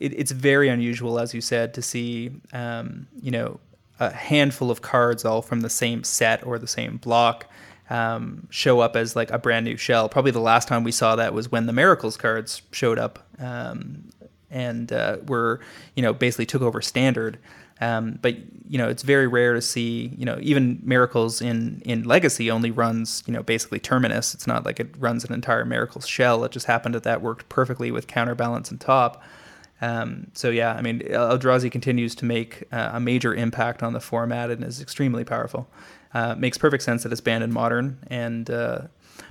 it, 0.00 0.12
it's 0.14 0.32
very 0.32 0.68
unusual, 0.68 1.18
as 1.18 1.34
you 1.34 1.40
said, 1.40 1.74
to 1.74 1.82
see 1.82 2.32
um, 2.52 3.06
you 3.20 3.30
know 3.30 3.60
a 3.98 4.12
handful 4.12 4.70
of 4.70 4.82
cards 4.82 5.24
all 5.24 5.42
from 5.42 5.60
the 5.60 5.70
same 5.70 6.04
set 6.04 6.44
or 6.46 6.58
the 6.58 6.66
same 6.66 6.98
block 6.98 7.46
um, 7.90 8.46
show 8.50 8.80
up 8.80 8.96
as 8.96 9.14
like 9.14 9.30
a 9.30 9.38
brand 9.38 9.64
new 9.64 9.76
shell. 9.76 10.08
Probably 10.08 10.30
the 10.30 10.40
last 10.40 10.68
time 10.68 10.84
we 10.84 10.92
saw 10.92 11.16
that 11.16 11.32
was 11.32 11.50
when 11.50 11.66
the 11.66 11.72
Miracles 11.72 12.16
cards 12.16 12.62
showed 12.72 12.98
up 12.98 13.26
um, 13.38 14.10
and 14.50 14.92
uh, 14.92 15.18
were 15.26 15.60
you 15.94 16.02
know 16.02 16.12
basically 16.12 16.46
took 16.46 16.62
over 16.62 16.82
standard. 16.82 17.38
Um, 17.78 18.18
but 18.22 18.36
you 18.68 18.78
know 18.78 18.88
it's 18.88 19.02
very 19.02 19.26
rare 19.26 19.52
to 19.52 19.60
see 19.60 20.12
you 20.16 20.24
know 20.24 20.38
even 20.40 20.80
miracles 20.82 21.42
in 21.42 21.82
in 21.84 22.04
legacy 22.04 22.50
only 22.50 22.70
runs 22.70 23.22
you 23.26 23.34
know 23.34 23.42
basically 23.42 23.78
terminus 23.78 24.32
it's 24.32 24.46
not 24.46 24.64
like 24.64 24.80
it 24.80 24.94
runs 24.98 25.24
an 25.24 25.34
entire 25.34 25.66
miracles 25.66 26.06
shell 26.06 26.42
it 26.44 26.52
just 26.52 26.64
happened 26.66 26.94
that 26.94 27.02
that 27.02 27.20
worked 27.20 27.48
perfectly 27.50 27.90
with 27.90 28.06
counterbalance 28.06 28.70
and 28.70 28.80
top 28.80 29.22
um, 29.80 30.26
so 30.34 30.50
yeah 30.50 30.72
i 30.74 30.82
mean 30.82 31.00
eldrazi 31.00 31.70
continues 31.70 32.14
to 32.14 32.24
make 32.24 32.64
uh, 32.72 32.90
a 32.94 33.00
major 33.00 33.34
impact 33.34 33.82
on 33.82 33.92
the 33.92 34.00
format 34.00 34.50
and 34.50 34.64
is 34.64 34.80
extremely 34.80 35.24
powerful 35.24 35.68
uh, 36.14 36.34
makes 36.36 36.56
perfect 36.56 36.82
sense 36.82 37.02
that 37.02 37.12
it's 37.12 37.20
banned 37.20 37.44
in 37.44 37.52
modern 37.52 37.98
and 38.08 38.50
uh, 38.50 38.80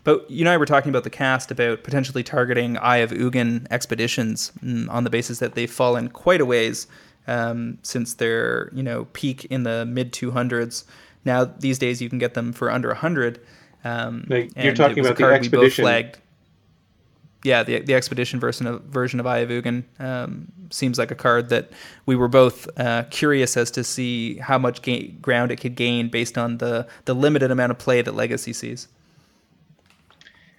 but 0.03 0.29
you 0.29 0.41
and 0.41 0.49
I 0.49 0.57
were 0.57 0.65
talking 0.65 0.89
about 0.89 1.03
the 1.03 1.09
cast 1.09 1.51
about 1.51 1.83
potentially 1.83 2.23
targeting 2.23 2.77
Eye 2.77 2.97
of 2.97 3.11
Ugin 3.11 3.67
expeditions 3.71 4.51
mm, 4.63 4.89
on 4.89 5.03
the 5.03 5.09
basis 5.09 5.39
that 5.39 5.55
they've 5.55 5.71
fallen 5.71 6.09
quite 6.09 6.41
a 6.41 6.45
ways 6.45 6.87
um, 7.27 7.79
since 7.81 8.13
their 8.13 8.69
you 8.73 8.83
know 8.83 9.05
peak 9.13 9.45
in 9.45 9.63
the 9.63 9.85
mid 9.85 10.13
200s. 10.13 10.83
Now 11.23 11.45
these 11.45 11.79
days 11.79 12.01
you 12.01 12.09
can 12.09 12.19
get 12.19 12.33
them 12.33 12.53
for 12.53 12.71
under 12.71 12.89
100. 12.89 13.41
Um, 13.83 14.25
like 14.27 14.51
you're 14.55 14.73
talking 14.73 14.99
about 14.99 15.17
the 15.17 15.25
expedition. 15.25 15.85
Yeah, 17.45 17.61
the 17.61 17.79
the 17.79 17.93
expedition 17.93 18.39
version 18.39 18.65
of 18.65 18.81
version 18.85 19.19
of 19.19 19.27
Ugin 19.27 19.83
um, 19.99 20.51
seems 20.71 20.97
like 20.97 21.11
a 21.11 21.15
card 21.15 21.49
that 21.49 21.69
we 22.07 22.15
were 22.15 22.27
both 22.27 22.67
uh, 22.79 23.03
curious 23.11 23.55
as 23.55 23.69
to 23.71 23.83
see 23.83 24.37
how 24.37 24.57
much 24.57 24.81
ga- 24.81 25.09
ground 25.21 25.51
it 25.51 25.57
could 25.57 25.75
gain 25.75 26.09
based 26.09 26.39
on 26.39 26.57
the 26.57 26.87
the 27.05 27.13
limited 27.13 27.51
amount 27.51 27.71
of 27.71 27.77
play 27.77 28.01
that 28.01 28.15
Legacy 28.15 28.51
sees. 28.51 28.87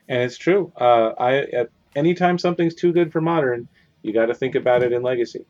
And 0.08 0.22
it's 0.22 0.38
true. 0.38 0.72
Uh, 0.76 1.08
I 1.18 1.38
at, 1.52 1.70
anytime 1.96 2.38
something's 2.38 2.76
too 2.76 2.92
good 2.92 3.10
for 3.10 3.20
modern, 3.20 3.66
you 4.02 4.12
got 4.12 4.26
to 4.26 4.34
think 4.34 4.54
about 4.54 4.84
it 4.84 4.92
in 4.92 5.02
Legacy. 5.02 5.44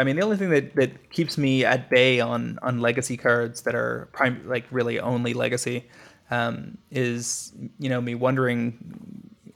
I 0.00 0.04
mean, 0.04 0.16
the 0.16 0.22
only 0.22 0.36
thing 0.36 0.50
that, 0.50 0.74
that 0.76 1.10
keeps 1.10 1.36
me 1.36 1.64
at 1.64 1.90
bay 1.90 2.20
on 2.20 2.58
on 2.62 2.80
legacy 2.80 3.16
cards 3.16 3.62
that 3.62 3.74
are 3.74 4.08
prime, 4.12 4.46
like 4.46 4.64
really 4.70 5.00
only 5.00 5.34
legacy, 5.34 5.84
um, 6.30 6.78
is 6.90 7.52
you 7.78 7.88
know 7.88 8.00
me 8.00 8.14
wondering 8.14 8.78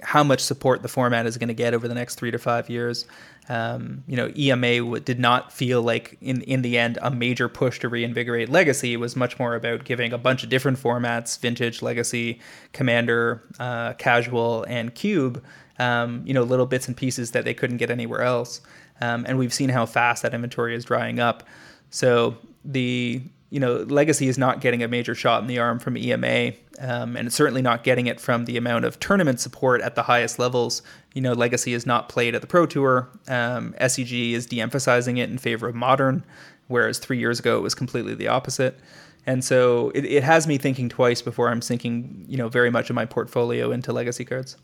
how 0.02 0.24
much 0.24 0.40
support 0.40 0.82
the 0.82 0.88
format 0.88 1.26
is 1.26 1.38
going 1.38 1.48
to 1.48 1.54
get 1.54 1.74
over 1.74 1.86
the 1.86 1.94
next 1.94 2.16
three 2.16 2.30
to 2.30 2.38
five 2.38 2.68
years. 2.68 3.06
Um, 3.48 4.02
you 4.06 4.16
know, 4.16 4.32
EMA 4.36 5.00
did 5.00 5.18
not 5.18 5.52
feel 5.52 5.82
like 5.82 6.16
in 6.20 6.42
in 6.42 6.62
the 6.62 6.78
end 6.78 6.98
a 7.02 7.10
major 7.10 7.48
push 7.48 7.80
to 7.80 7.88
reinvigorate 7.88 8.48
legacy. 8.48 8.92
It 8.92 8.98
was 8.98 9.16
much 9.16 9.38
more 9.38 9.54
about 9.54 9.84
giving 9.84 10.12
a 10.12 10.18
bunch 10.18 10.42
of 10.42 10.48
different 10.48 10.78
formats: 10.78 11.38
vintage, 11.38 11.82
legacy, 11.82 12.40
commander, 12.72 13.42
uh, 13.58 13.94
casual, 13.94 14.64
and 14.64 14.94
cube. 14.94 15.42
Um, 15.78 16.22
you 16.26 16.34
know, 16.34 16.42
little 16.42 16.66
bits 16.66 16.86
and 16.86 16.96
pieces 16.96 17.32
that 17.32 17.44
they 17.44 17.54
couldn't 17.54 17.78
get 17.78 17.90
anywhere 17.90 18.22
else. 18.22 18.60
Um, 19.00 19.24
and 19.26 19.38
we've 19.38 19.52
seen 19.52 19.70
how 19.70 19.86
fast 19.86 20.22
that 20.22 20.34
inventory 20.34 20.76
is 20.76 20.84
drying 20.84 21.18
up. 21.18 21.42
So 21.90 22.36
the 22.64 23.22
you 23.52 23.60
know 23.60 23.82
legacy 23.82 24.28
is 24.28 24.38
not 24.38 24.62
getting 24.62 24.82
a 24.82 24.88
major 24.88 25.14
shot 25.14 25.42
in 25.42 25.46
the 25.46 25.58
arm 25.58 25.78
from 25.78 25.98
EMA, 25.98 26.52
um, 26.80 27.18
and 27.18 27.26
it's 27.26 27.36
certainly 27.36 27.60
not 27.60 27.84
getting 27.84 28.06
it 28.06 28.18
from 28.18 28.46
the 28.46 28.56
amount 28.56 28.86
of 28.86 28.98
tournament 28.98 29.40
support 29.40 29.82
at 29.82 29.94
the 29.94 30.04
highest 30.04 30.38
levels. 30.38 30.80
You 31.12 31.20
know, 31.20 31.34
legacy 31.34 31.74
is 31.74 31.84
not 31.84 32.08
played 32.08 32.34
at 32.34 32.40
the 32.40 32.46
Pro 32.46 32.64
Tour. 32.64 33.10
Um, 33.28 33.74
SCG 33.78 34.32
is 34.32 34.46
de-emphasizing 34.46 35.18
it 35.18 35.28
in 35.28 35.36
favor 35.36 35.68
of 35.68 35.74
modern, 35.74 36.24
whereas 36.68 36.98
three 36.98 37.18
years 37.18 37.38
ago 37.38 37.58
it 37.58 37.60
was 37.60 37.74
completely 37.74 38.14
the 38.14 38.26
opposite. 38.26 38.80
And 39.26 39.44
so 39.44 39.92
it, 39.94 40.06
it 40.06 40.24
has 40.24 40.46
me 40.46 40.56
thinking 40.56 40.88
twice 40.88 41.20
before 41.20 41.50
I'm 41.50 41.60
sinking, 41.60 42.24
you 42.26 42.38
know, 42.38 42.48
very 42.48 42.70
much 42.70 42.88
of 42.88 42.96
my 42.96 43.04
portfolio 43.04 43.70
into 43.70 43.92
legacy 43.92 44.24
cards. 44.24 44.56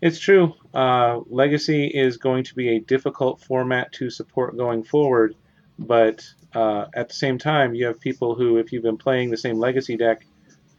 It's 0.00 0.18
true. 0.18 0.54
Uh, 0.72 1.20
Legacy 1.28 1.86
is 1.86 2.16
going 2.16 2.44
to 2.44 2.54
be 2.54 2.76
a 2.76 2.80
difficult 2.80 3.40
format 3.42 3.92
to 3.92 4.08
support 4.08 4.56
going 4.56 4.84
forward, 4.84 5.34
but 5.78 6.24
uh, 6.56 6.88
at 6.94 7.08
the 7.08 7.14
same 7.14 7.36
time, 7.36 7.74
you 7.74 7.84
have 7.84 8.00
people 8.00 8.34
who, 8.34 8.56
if 8.56 8.72
you've 8.72 8.82
been 8.82 8.96
playing 8.96 9.30
the 9.30 9.36
same 9.36 9.58
Legacy 9.58 9.94
deck 9.94 10.24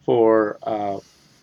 for 0.06 0.58
uh, 0.64 0.98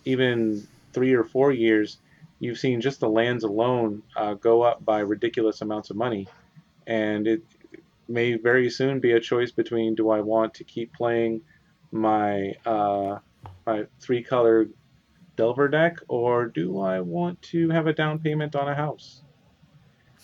even 0.05 0.67
three 0.93 1.15
or 1.15 1.23
four 1.23 1.53
years, 1.53 1.99
you've 2.41 2.59
seen 2.59 2.81
just 2.81 2.99
the 2.99 3.09
lands 3.09 3.45
alone 3.45 4.03
uh, 4.17 4.35
go 4.35 4.63
up 4.63 4.85
by 4.85 4.99
ridiculous 4.99 5.61
amounts 5.61 5.91
of 5.91 5.97
money. 5.97 6.27
And 6.85 7.29
it 7.29 7.43
may 8.09 8.35
very 8.35 8.71
soon 8.71 8.99
be 8.99 9.13
a 9.13 9.21
choice 9.21 9.53
between 9.53 9.95
do 9.95 10.11
I 10.11 10.21
want 10.21 10.55
to 10.55 10.65
keep 10.65 10.93
playing 10.93 11.43
my 11.93 12.55
uh, 12.67 13.19
my 13.65 13.87
three 14.01 14.25
color 14.25 14.67
Delver 15.37 15.69
deck, 15.69 15.99
or 16.09 16.47
do 16.47 16.81
I 16.81 17.01
want 17.01 17.41
to 17.43 17.71
have 17.71 17.87
a 17.87 17.93
down 17.93 18.19
payment 18.19 18.57
on 18.57 18.69
a 18.69 18.75
house? 18.75 19.23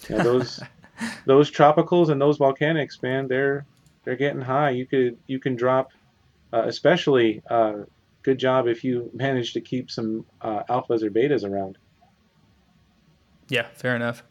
Those 0.08 0.60
those 1.26 1.48
tropicals 1.48 2.10
and 2.10 2.20
those 2.20 2.38
volcanics, 2.38 3.00
man, 3.02 3.28
they're 3.28 3.66
they're 4.04 4.16
getting 4.16 4.40
high. 4.40 4.70
You 4.70 4.86
could 4.86 5.18
you 5.26 5.38
can 5.38 5.56
drop, 5.56 5.90
uh, 6.52 6.62
especially 6.66 7.42
uh, 7.50 7.84
good 8.22 8.38
job 8.38 8.66
if 8.66 8.84
you 8.84 9.10
manage 9.14 9.52
to 9.54 9.60
keep 9.60 9.90
some 9.90 10.24
uh, 10.40 10.62
alphas 10.68 11.02
or 11.02 11.10
betas 11.10 11.44
around. 11.44 11.78
Yeah, 13.48 13.66
fair 13.74 13.96
enough. 13.96 14.22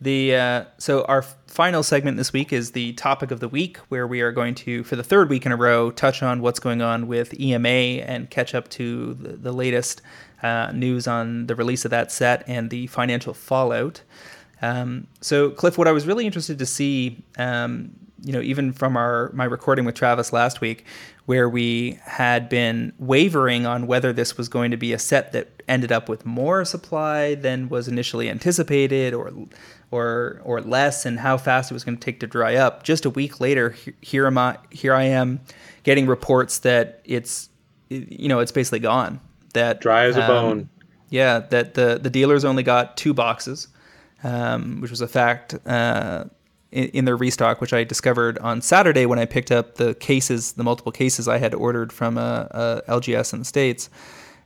The 0.00 0.34
uh, 0.34 0.64
so 0.78 1.04
our 1.04 1.22
final 1.22 1.82
segment 1.82 2.16
this 2.16 2.32
week 2.32 2.52
is 2.52 2.72
the 2.72 2.94
topic 2.94 3.30
of 3.30 3.40
the 3.40 3.48
week, 3.48 3.76
where 3.88 4.06
we 4.06 4.22
are 4.22 4.32
going 4.32 4.54
to, 4.56 4.82
for 4.84 4.96
the 4.96 5.02
third 5.02 5.28
week 5.28 5.44
in 5.44 5.52
a 5.52 5.56
row, 5.56 5.90
touch 5.90 6.22
on 6.22 6.40
what's 6.40 6.58
going 6.58 6.80
on 6.80 7.06
with 7.06 7.38
EMA 7.38 7.68
and 7.68 8.30
catch 8.30 8.54
up 8.54 8.68
to 8.70 9.12
the, 9.14 9.36
the 9.36 9.52
latest 9.52 10.00
uh, 10.42 10.72
news 10.72 11.06
on 11.06 11.46
the 11.48 11.54
release 11.54 11.84
of 11.84 11.90
that 11.90 12.10
set 12.10 12.44
and 12.48 12.70
the 12.70 12.86
financial 12.86 13.34
fallout. 13.34 14.02
Um, 14.62 15.06
so, 15.20 15.50
Cliff, 15.50 15.76
what 15.76 15.88
I 15.88 15.92
was 15.92 16.06
really 16.06 16.24
interested 16.24 16.58
to 16.58 16.66
see, 16.66 17.22
um, 17.36 17.92
you 18.22 18.32
know, 18.32 18.40
even 18.40 18.72
from 18.72 18.96
our 18.96 19.30
my 19.32 19.44
recording 19.44 19.84
with 19.84 19.94
Travis 19.94 20.32
last 20.32 20.60
week, 20.60 20.84
where 21.26 21.48
we 21.48 21.98
had 22.04 22.48
been 22.48 22.92
wavering 22.98 23.66
on 23.66 23.86
whether 23.86 24.12
this 24.12 24.36
was 24.36 24.48
going 24.48 24.70
to 24.70 24.76
be 24.76 24.92
a 24.92 24.98
set 24.98 25.32
that 25.32 25.62
ended 25.68 25.92
up 25.92 26.08
with 26.08 26.26
more 26.26 26.64
supply 26.64 27.34
than 27.34 27.68
was 27.68 27.88
initially 27.88 28.28
anticipated, 28.28 29.14
or 29.14 29.32
or 29.90 30.40
or 30.44 30.60
less, 30.60 31.06
and 31.06 31.20
how 31.20 31.36
fast 31.36 31.70
it 31.70 31.74
was 31.74 31.84
going 31.84 31.96
to 31.96 32.04
take 32.04 32.20
to 32.20 32.26
dry 32.26 32.56
up. 32.56 32.82
Just 32.82 33.04
a 33.04 33.10
week 33.10 33.40
later, 33.40 33.74
here 34.00 34.26
am 34.26 34.38
I, 34.38 34.58
here 34.70 34.94
I 34.94 35.04
am, 35.04 35.40
getting 35.82 36.06
reports 36.06 36.58
that 36.60 37.00
it's, 37.04 37.48
you 37.88 38.28
know, 38.28 38.40
it's 38.40 38.52
basically 38.52 38.80
gone. 38.80 39.20
That 39.54 39.80
dry 39.80 40.04
as 40.04 40.16
a 40.16 40.22
um, 40.22 40.28
bone. 40.28 40.68
Yeah, 41.08 41.40
that 41.40 41.74
the 41.74 41.98
the 42.00 42.10
dealers 42.10 42.44
only 42.44 42.62
got 42.62 42.96
two 42.96 43.14
boxes, 43.14 43.68
um, 44.22 44.80
which 44.80 44.90
was 44.90 45.00
a 45.00 45.08
fact. 45.08 45.54
Uh, 45.66 46.24
in, 46.72 46.84
in 46.88 47.04
their 47.04 47.16
restock, 47.16 47.60
which 47.60 47.72
I 47.72 47.84
discovered 47.84 48.38
on 48.38 48.62
Saturday 48.62 49.06
when 49.06 49.18
I 49.18 49.24
picked 49.24 49.50
up 49.50 49.76
the 49.76 49.94
cases, 49.94 50.52
the 50.52 50.64
multiple 50.64 50.92
cases 50.92 51.28
I 51.28 51.38
had 51.38 51.54
ordered 51.54 51.92
from 51.92 52.18
a, 52.18 52.82
a 52.88 53.00
LGS 53.00 53.32
in 53.32 53.40
the 53.40 53.44
states, 53.44 53.90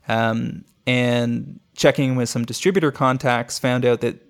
um, 0.09 0.65
and 0.87 1.61
checking 1.75 2.17
with 2.17 2.29
some 2.29 2.45
distributor 2.45 2.93
contacts, 2.93 3.59
found 3.59 3.85
out 3.85 4.01
that 4.01 4.21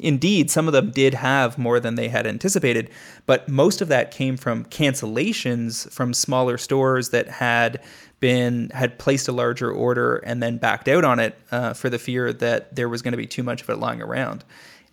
indeed 0.00 0.50
some 0.50 0.66
of 0.66 0.72
them 0.72 0.90
did 0.90 1.14
have 1.14 1.58
more 1.58 1.80
than 1.80 1.96
they 1.96 2.08
had 2.08 2.26
anticipated, 2.26 2.90
but 3.26 3.48
most 3.48 3.80
of 3.80 3.88
that 3.88 4.10
came 4.10 4.36
from 4.36 4.64
cancellations 4.66 5.90
from 5.90 6.14
smaller 6.14 6.56
stores 6.56 7.10
that 7.10 7.28
had 7.28 7.82
been 8.18 8.70
had 8.70 8.98
placed 8.98 9.28
a 9.28 9.32
larger 9.32 9.70
order 9.70 10.16
and 10.16 10.42
then 10.42 10.56
backed 10.56 10.88
out 10.88 11.04
on 11.04 11.18
it 11.18 11.38
uh, 11.50 11.74
for 11.74 11.90
the 11.90 11.98
fear 11.98 12.32
that 12.32 12.74
there 12.74 12.88
was 12.88 13.02
going 13.02 13.12
to 13.12 13.18
be 13.18 13.26
too 13.26 13.42
much 13.42 13.60
of 13.60 13.68
it 13.68 13.76
lying 13.76 14.00
around. 14.00 14.42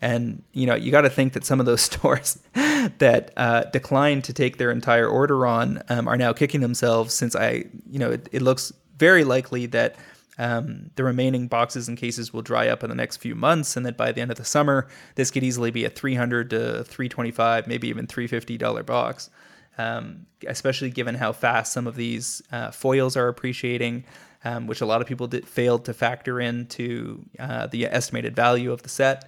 And 0.04 0.44
you 0.52 0.68
know, 0.68 0.76
you 0.76 0.92
got 0.92 1.02
to 1.02 1.10
think 1.10 1.32
that 1.32 1.46
some 1.46 1.62
of 1.62 1.66
those 1.66 1.82
stores 1.90 2.38
that 2.54 3.32
uh, 3.38 3.64
declined 3.72 4.26
to 4.26 4.34
take 4.34 4.58
their 4.58 4.70
entire 4.70 5.08
order 5.08 5.48
on 5.48 5.82
um, 5.88 6.08
are 6.10 6.18
now 6.18 6.34
kicking 6.34 6.60
themselves 6.60 7.14
since 7.14 7.36
I, 7.36 7.66
you 7.90 8.00
know, 8.00 8.12
it, 8.12 8.28
it 8.34 8.42
looks 8.42 8.74
very 8.98 9.24
likely 9.24 9.66
that 9.68 9.96
um, 10.38 10.90
the 10.96 11.06
remaining 11.06 11.48
boxes 11.48 11.88
and 11.88 11.98
cases 11.98 12.34
will 12.34 12.42
dry 12.42 12.68
up 12.68 12.84
in 12.84 12.90
the 12.90 12.96
next 12.96 13.18
few 13.18 13.34
months, 13.34 13.78
and 13.78 13.86
that 13.86 13.96
by 13.96 14.12
the 14.12 14.20
end 14.20 14.32
of 14.32 14.38
the 14.38 14.44
summer, 14.44 14.88
this 15.16 15.32
could 15.32 15.44
easily 15.44 15.72
be 15.72 15.86
a 15.86 15.90
300 15.90 16.50
to 16.50 16.84
325, 16.84 17.68
maybe 17.68 17.88
even 17.88 18.06
350 18.06 18.58
dollar 18.58 18.84
box. 18.84 19.30
Um, 19.78 20.28
especially 20.48 20.92
given 20.92 21.16
how 21.16 21.32
fast 21.32 21.74
some 21.74 21.88
of 21.88 21.96
these 21.96 22.44
uh, 22.52 22.70
foils 22.70 23.18
are 23.18 23.28
appreciating, 23.28 24.04
um, 24.46 24.68
which 24.68 24.82
a 24.82 24.86
lot 24.86 25.02
of 25.02 25.08
people 25.08 25.26
did, 25.26 25.48
failed 25.48 25.86
to 25.86 25.96
factor 25.96 26.40
into 26.40 27.26
uh, 27.40 27.66
the 27.66 27.86
estimated 27.86 28.36
value 28.36 28.72
of 28.72 28.84
the 28.84 28.90
set 28.90 29.28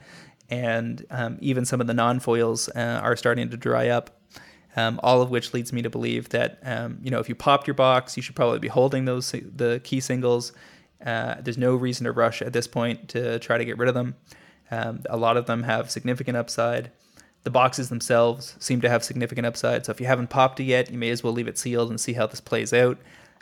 and 0.50 1.06
um, 1.10 1.38
even 1.42 1.66
some 1.66 1.82
of 1.82 1.88
the 1.88 1.94
non 1.94 2.20
foils 2.20 2.70
uh, 2.70 3.00
are 3.02 3.16
starting 3.16 3.50
to 3.50 3.58
dry 3.58 3.90
up. 3.90 4.12
Um, 4.78 5.00
all 5.04 5.22
of 5.22 5.30
which 5.30 5.54
leads 5.54 5.72
me 5.72 5.82
to 5.84 5.90
believe 5.90 6.28
that 6.30 6.60
um, 6.64 6.98
you 7.02 7.10
know 7.10 7.20
if 7.20 7.30
you 7.30 7.36
popped 7.36 7.66
your 7.66 7.76
box, 7.76 8.18
you 8.18 8.24
should 8.24 8.36
probably 8.36 8.60
be 8.60 8.68
holding 8.68 9.06
those 9.06 9.32
the 9.32 9.80
key 9.84 10.02
singles. 10.02 10.52
Uh, 11.06 11.36
there's 11.40 11.58
no 11.58 11.76
reason 11.76 12.06
to 12.06 12.12
rush 12.12 12.42
at 12.42 12.52
this 12.52 12.68
point 12.68 13.08
to 13.10 13.40
try 13.40 13.58
to 13.58 13.66
get 13.66 13.78
rid 13.78 13.88
of 13.88 13.96
them. 13.96 14.16
Um, 14.72 15.02
a 15.10 15.18
lot 15.18 15.38
of 15.38 15.46
them 15.46 15.64
have 15.64 15.92
significant 15.92 16.36
upside. 16.36 16.92
The 17.44 17.52
boxes 17.52 17.90
themselves 17.90 18.56
seem 18.60 18.82
to 18.82 18.90
have 18.90 19.04
significant 19.04 19.46
upside. 19.46 19.86
So 19.86 19.92
if 19.92 20.02
you 20.02 20.08
haven't 20.08 20.32
popped 20.32 20.60
it 20.60 20.64
yet, 20.64 20.90
you 20.90 20.98
may 20.98 21.12
as 21.12 21.24
well 21.24 21.32
leave 21.32 21.48
it 21.48 21.60
sealed 21.60 21.90
and 21.90 22.02
see 22.02 22.14
how 22.14 22.26
this 22.26 22.42
plays 22.42 22.74
out. 22.74 22.98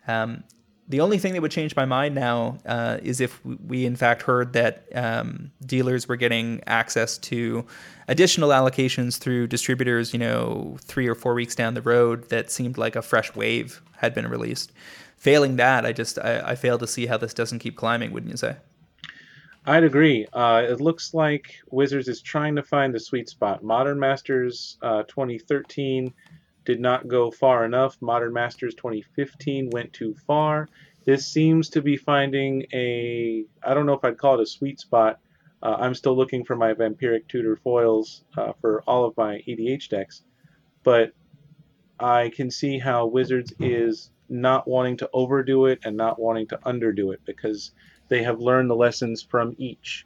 Um, 0.07 0.43
the 0.87 0.99
only 0.99 1.17
thing 1.17 1.33
that 1.33 1.41
would 1.41 1.51
change 1.51 1.75
my 1.75 1.85
mind 1.85 2.13
now 2.13 2.57
uh, 2.65 2.97
is 3.01 3.21
if 3.21 3.43
we 3.45 3.85
in 3.85 3.95
fact 3.95 4.21
heard 4.21 4.53
that 4.53 4.85
um, 4.95 5.51
dealers 5.65 6.07
were 6.07 6.15
getting 6.15 6.61
access 6.67 7.17
to 7.17 7.65
additional 8.07 8.49
allocations 8.49 9.17
through 9.17 9.47
distributors 9.47 10.13
you 10.13 10.19
know 10.19 10.77
three 10.81 11.07
or 11.07 11.15
four 11.15 11.33
weeks 11.33 11.55
down 11.55 11.73
the 11.73 11.81
road 11.81 12.29
that 12.29 12.51
seemed 12.51 12.77
like 12.77 12.95
a 12.95 13.01
fresh 13.01 13.33
wave 13.35 13.81
had 13.97 14.13
been 14.13 14.27
released 14.27 14.71
failing 15.17 15.55
that 15.55 15.85
i 15.85 15.93
just 15.93 16.19
i, 16.19 16.51
I 16.51 16.55
fail 16.55 16.77
to 16.77 16.87
see 16.87 17.05
how 17.05 17.17
this 17.17 17.33
doesn't 17.33 17.59
keep 17.59 17.75
climbing 17.75 18.11
wouldn't 18.11 18.31
you 18.31 18.37
say 18.37 18.57
I'd 19.65 19.85
agree. 19.85 20.27
Uh, 20.33 20.63
it 20.67 20.81
looks 20.81 21.13
like 21.13 21.55
Wizards 21.71 22.09
is 22.09 22.21
trying 22.21 22.53
to 22.57 22.63
find 22.63 22.93
the 22.93 22.99
sweet 22.99 23.29
spot. 23.29 23.63
Modern 23.63 23.97
Masters 23.97 24.77
uh, 24.81 25.03
2013 25.03 26.13
did 26.65 26.79
not 26.79 27.07
go 27.07 27.31
far 27.31 27.65
enough. 27.65 27.97
Modern 28.01 28.33
Masters 28.33 28.75
2015 28.75 29.69
went 29.71 29.93
too 29.93 30.15
far. 30.27 30.69
This 31.05 31.27
seems 31.27 31.69
to 31.71 31.81
be 31.81 31.97
finding 31.97 32.65
a, 32.73 33.45
I 33.61 33.73
don't 33.73 33.85
know 33.85 33.93
if 33.93 34.05
I'd 34.05 34.17
call 34.17 34.35
it 34.35 34.43
a 34.43 34.45
sweet 34.45 34.79
spot. 34.79 35.19
Uh, 35.61 35.75
I'm 35.79 35.93
still 35.93 36.15
looking 36.15 36.45
for 36.45 36.55
my 36.55 36.73
Vampiric 36.73 37.27
Tutor 37.27 37.57
foils 37.57 38.23
uh, 38.37 38.53
for 38.61 38.81
all 38.87 39.05
of 39.05 39.15
my 39.17 39.41
EDH 39.47 39.89
decks, 39.89 40.23
but 40.83 41.13
I 41.99 42.29
can 42.29 42.51
see 42.51 42.79
how 42.79 43.05
Wizards 43.05 43.53
is 43.59 44.11
not 44.29 44.67
wanting 44.67 44.97
to 44.97 45.09
overdo 45.13 45.67
it 45.67 45.79
and 45.85 45.95
not 45.95 46.19
wanting 46.19 46.47
to 46.47 46.57
underdo 46.65 47.13
it 47.13 47.21
because 47.25 47.71
they 48.09 48.23
have 48.23 48.39
learned 48.39 48.69
the 48.69 48.75
lessons 48.75 49.21
from 49.21 49.55
each. 49.57 50.05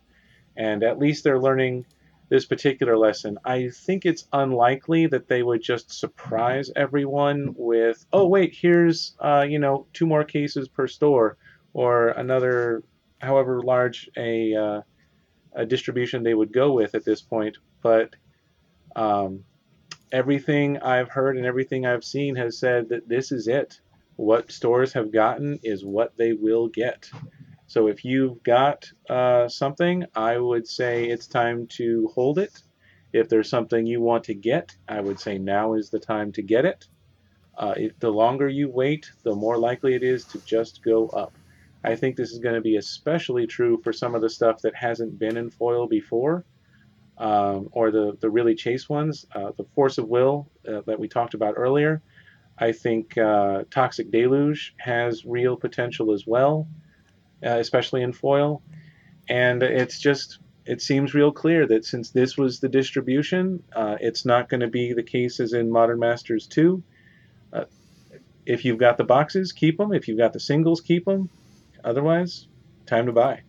And 0.56 0.84
at 0.84 1.00
least 1.00 1.24
they're 1.24 1.40
learning 1.40 1.86
this 2.30 2.46
particular 2.46 2.98
lesson. 2.98 3.38
I 3.46 3.70
think 3.70 4.06
it's 4.06 4.28
unlikely 4.34 5.08
that 5.08 5.28
they 5.28 5.44
would 5.44 5.62
just 5.62 5.92
surprise 5.92 6.70
everyone 6.76 7.56
with, 7.58 8.06
oh, 8.12 8.28
wait, 8.28 8.54
here's, 8.54 9.16
uh, 9.20 9.46
you 9.48 9.60
know, 9.60 9.88
two 9.94 10.06
more 10.06 10.24
cases 10.24 10.68
per 10.68 10.88
store 10.88 11.38
or 11.74 12.10
another, 12.10 12.84
however 13.20 13.62
large 13.62 14.10
a, 14.18 14.56
uh, 14.56 14.82
a 15.54 15.66
distribution 15.66 16.24
they 16.24 16.34
would 16.34 16.52
go 16.52 16.74
with 16.74 16.96
at 16.96 17.06
this 17.06 17.22
point. 17.22 17.58
But 17.82 18.16
um, 18.96 19.44
everything 20.12 20.80
I've 20.80 21.10
heard 21.10 21.38
and 21.38 21.46
everything 21.46 21.86
I've 21.86 22.04
seen 22.04 22.36
has 22.36 22.58
said 22.58 22.90
that 22.90 23.08
this 23.08 23.32
is 23.32 23.48
it. 23.48 23.80
What 24.18 24.52
stores 24.52 24.94
have 24.94 25.12
gotten 25.12 25.60
is 25.64 25.86
what 25.86 26.18
they 26.18 26.34
will 26.34 26.68
get. 26.68 27.10
So 27.68 27.88
if 27.88 28.06
you've 28.06 28.42
got 28.44 28.90
uh, 29.10 29.50
something, 29.50 30.06
I 30.16 30.38
would 30.38 30.68
say 30.68 31.10
it's 31.10 31.28
time 31.28 31.68
to 31.72 32.10
hold 32.16 32.40
it. 32.40 32.62
If 33.12 33.28
there's 33.28 33.50
something 33.50 33.86
you 33.86 34.00
want 34.00 34.24
to 34.26 34.34
get, 34.34 34.76
I 34.88 35.02
would 35.02 35.20
say 35.20 35.38
now 35.38 35.74
is 35.74 35.90
the 35.90 36.00
time 36.00 36.32
to 36.34 36.42
get 36.42 36.66
it. 36.66 36.86
Uh, 37.58 37.74
if, 37.76 38.00
the 38.00 38.10
longer 38.10 38.48
you 38.48 38.70
wait, 38.70 39.12
the 39.24 39.36
more 39.36 39.58
likely 39.58 39.96
it 39.96 40.04
is 40.04 40.24
to 40.26 40.40
just 40.46 40.82
go 40.82 41.10
up. 41.10 41.34
I 41.84 41.96
think 41.96 42.16
this 42.16 42.32
is 42.32 42.40
going 42.40 42.56
to 42.56 42.62
be 42.62 42.78
especially 42.78 43.48
true 43.48 43.82
for 43.84 43.92
some 43.92 44.16
of 44.16 44.22
the 44.22 44.30
stuff 44.30 44.62
that 44.62 44.76
hasn't 44.76 45.20
been 45.20 45.36
in 45.36 45.50
foil 45.50 45.88
before, 45.88 46.46
um, 47.18 47.68
or 47.72 47.92
the, 47.92 48.18
the 48.22 48.30
really 48.30 48.56
chase 48.56 48.88
ones. 48.88 49.26
Uh, 49.36 49.52
the 49.58 49.66
Force 49.76 49.98
of 49.98 50.08
Will 50.08 50.50
uh, 50.68 50.82
that 50.86 51.00
we 51.00 51.10
talked 51.10 51.34
about 51.34 51.56
earlier. 51.58 52.02
I 52.58 52.72
think 52.72 53.18
uh, 53.18 53.64
Toxic 53.70 54.10
Deluge 54.10 54.74
has 54.78 55.26
real 55.26 55.58
potential 55.58 56.14
as 56.14 56.26
well 56.26 56.68
uh, 57.46 57.58
especially 57.58 58.04
in 58.04 58.14
foil. 58.14 58.62
And 59.30 59.62
it's 59.64 60.00
just, 60.00 60.40
it 60.66 60.82
seems 60.82 61.14
real 61.14 61.32
clear 61.32 61.68
that 61.68 61.86
since 61.86 62.12
this 62.12 62.38
was 62.38 62.60
the 62.60 62.70
distribution, 62.70 63.64
uh, 63.76 63.98
it's 64.00 64.26
not 64.26 64.50
going 64.50 64.62
to 64.62 64.68
be 64.68 64.94
the 64.94 65.04
case 65.04 65.40
as 65.40 65.54
in 65.54 65.72
Modern 65.72 66.00
Masters 66.00 66.48
2. 66.48 66.82
Uh, 67.54 67.66
if 68.46 68.64
you've 68.64 68.78
got 68.78 68.98
the 68.98 69.04
boxes, 69.04 69.52
keep 69.52 69.78
them. 69.78 69.94
If 69.94 70.08
you've 70.08 70.18
got 70.18 70.34
the 70.34 70.40
singles, 70.40 70.82
keep 70.82 71.06
them. 71.06 71.30
Otherwise, 71.84 72.48
time 72.86 73.06
to 73.06 73.12
buy. 73.12 73.42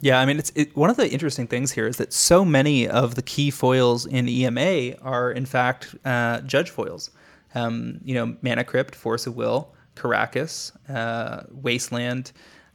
Yeah, 0.00 0.20
I 0.20 0.26
mean, 0.26 0.38
it's 0.38 0.52
it, 0.54 0.76
one 0.76 0.90
of 0.90 0.96
the 0.96 1.10
interesting 1.10 1.46
things 1.46 1.72
here 1.72 1.86
is 1.86 1.96
that 1.96 2.12
so 2.12 2.44
many 2.44 2.86
of 2.86 3.14
the 3.14 3.22
key 3.22 3.50
foils 3.50 4.04
in 4.04 4.28
EMA 4.28 4.96
are, 5.00 5.30
in 5.30 5.46
fact, 5.46 5.94
uh, 6.04 6.42
judge 6.42 6.70
foils. 6.70 7.10
Um, 7.54 8.00
you 8.04 8.14
know, 8.14 8.36
Mana 8.42 8.64
Crypt, 8.64 8.94
Force 8.94 9.26
of 9.26 9.34
Will, 9.36 9.72
Karakas, 9.96 10.72
uh, 10.94 11.44
Wasteland, 11.50 12.32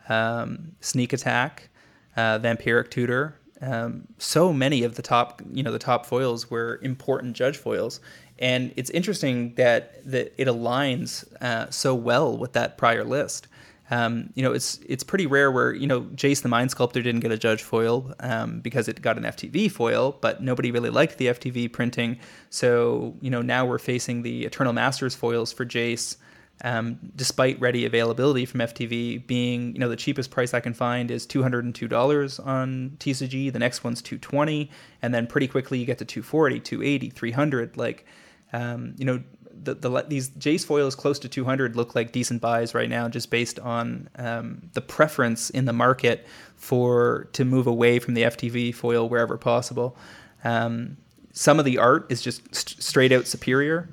um, 0.09 0.73
Sneak 0.81 1.13
Attack, 1.13 1.69
uh, 2.17 2.39
Vampiric 2.39 2.89
Tutor. 2.89 3.35
Um, 3.61 4.07
so 4.17 4.53
many 4.53 4.83
of 4.83 4.95
the 4.95 5.01
top, 5.01 5.41
you 5.51 5.63
know, 5.63 5.71
the 5.71 5.79
top 5.79 6.05
foils 6.05 6.49
were 6.49 6.79
important 6.81 7.35
judge 7.35 7.57
foils, 7.57 7.99
and 8.39 8.73
it's 8.77 8.89
interesting 8.91 9.53
that 9.55 10.05
that 10.09 10.33
it 10.37 10.47
aligns 10.47 11.29
uh, 11.41 11.69
so 11.69 11.93
well 11.93 12.37
with 12.37 12.53
that 12.53 12.77
prior 12.77 13.03
list. 13.03 13.47
Um, 13.91 14.31
you 14.35 14.43
know, 14.43 14.53
it's 14.53 14.79
it's 14.87 15.03
pretty 15.03 15.25
rare 15.25 15.51
where 15.51 15.73
you 15.73 15.87
know 15.87 16.01
Jace 16.01 16.41
the 16.41 16.47
Mind 16.47 16.71
Sculptor 16.71 17.01
didn't 17.01 17.21
get 17.21 17.31
a 17.31 17.37
judge 17.37 17.63
foil 17.63 18.13
um, 18.19 18.61
because 18.61 18.87
it 18.87 19.01
got 19.01 19.17
an 19.17 19.23
FTV 19.23 19.71
foil, 19.71 20.17
but 20.21 20.41
nobody 20.41 20.71
really 20.71 20.91
liked 20.91 21.17
the 21.17 21.27
FTV 21.27 21.71
printing. 21.73 22.17
So 22.49 23.15
you 23.19 23.29
know 23.29 23.41
now 23.41 23.65
we're 23.65 23.79
facing 23.79 24.21
the 24.21 24.45
Eternal 24.45 24.73
Masters 24.73 25.15
foils 25.15 25.51
for 25.51 25.65
Jace 25.65 26.17
um, 26.63 26.99
despite 27.15 27.59
ready 27.59 27.85
availability 27.85 28.45
from 28.45 28.59
FTV 28.59 29.25
being, 29.25 29.73
you 29.73 29.79
know, 29.79 29.89
the 29.89 29.95
cheapest 29.95 30.29
price 30.29 30.53
I 30.53 30.59
can 30.59 30.73
find 30.73 31.09
is 31.09 31.25
$202 31.25 32.45
on 32.45 32.97
TCG. 32.99 33.51
The 33.53 33.59
next 33.59 33.83
one's 33.83 34.01
220 34.01 34.69
and 35.01 35.13
then 35.13 35.25
pretty 35.25 35.47
quickly 35.47 35.79
you 35.79 35.85
get 35.85 35.97
to 35.99 36.05
240, 36.05 36.59
280, 36.59 37.09
300. 37.11 37.77
Like, 37.77 38.05
um, 38.51 38.93
you 38.97 39.05
know, 39.05 39.23
the, 39.63 39.75
the 39.75 40.05
these 40.07 40.29
Jace 40.31 40.65
foils 40.65 40.95
close 40.95 41.19
to 41.19 41.29
200 41.29 41.75
look 41.75 41.95
like 41.95 42.11
decent 42.11 42.41
buys 42.41 42.73
right 42.73 42.89
now, 42.89 43.07
just 43.07 43.29
based 43.29 43.59
on 43.59 44.09
um, 44.15 44.69
the 44.73 44.81
preference 44.81 45.49
in 45.49 45.65
the 45.65 45.73
market 45.73 46.25
for 46.55 47.29
to 47.33 47.45
move 47.45 47.67
away 47.67 47.99
from 47.99 48.13
the 48.13 48.23
FTV 48.23 48.73
foil 48.73 49.09
wherever 49.09 49.37
possible. 49.37 49.97
Um, 50.43 50.97
some 51.33 51.59
of 51.59 51.65
the 51.65 51.77
art 51.77 52.11
is 52.11 52.21
just 52.21 52.43
st- 52.55 52.81
straight 52.81 53.11
out 53.11 53.27
superior. 53.27 53.89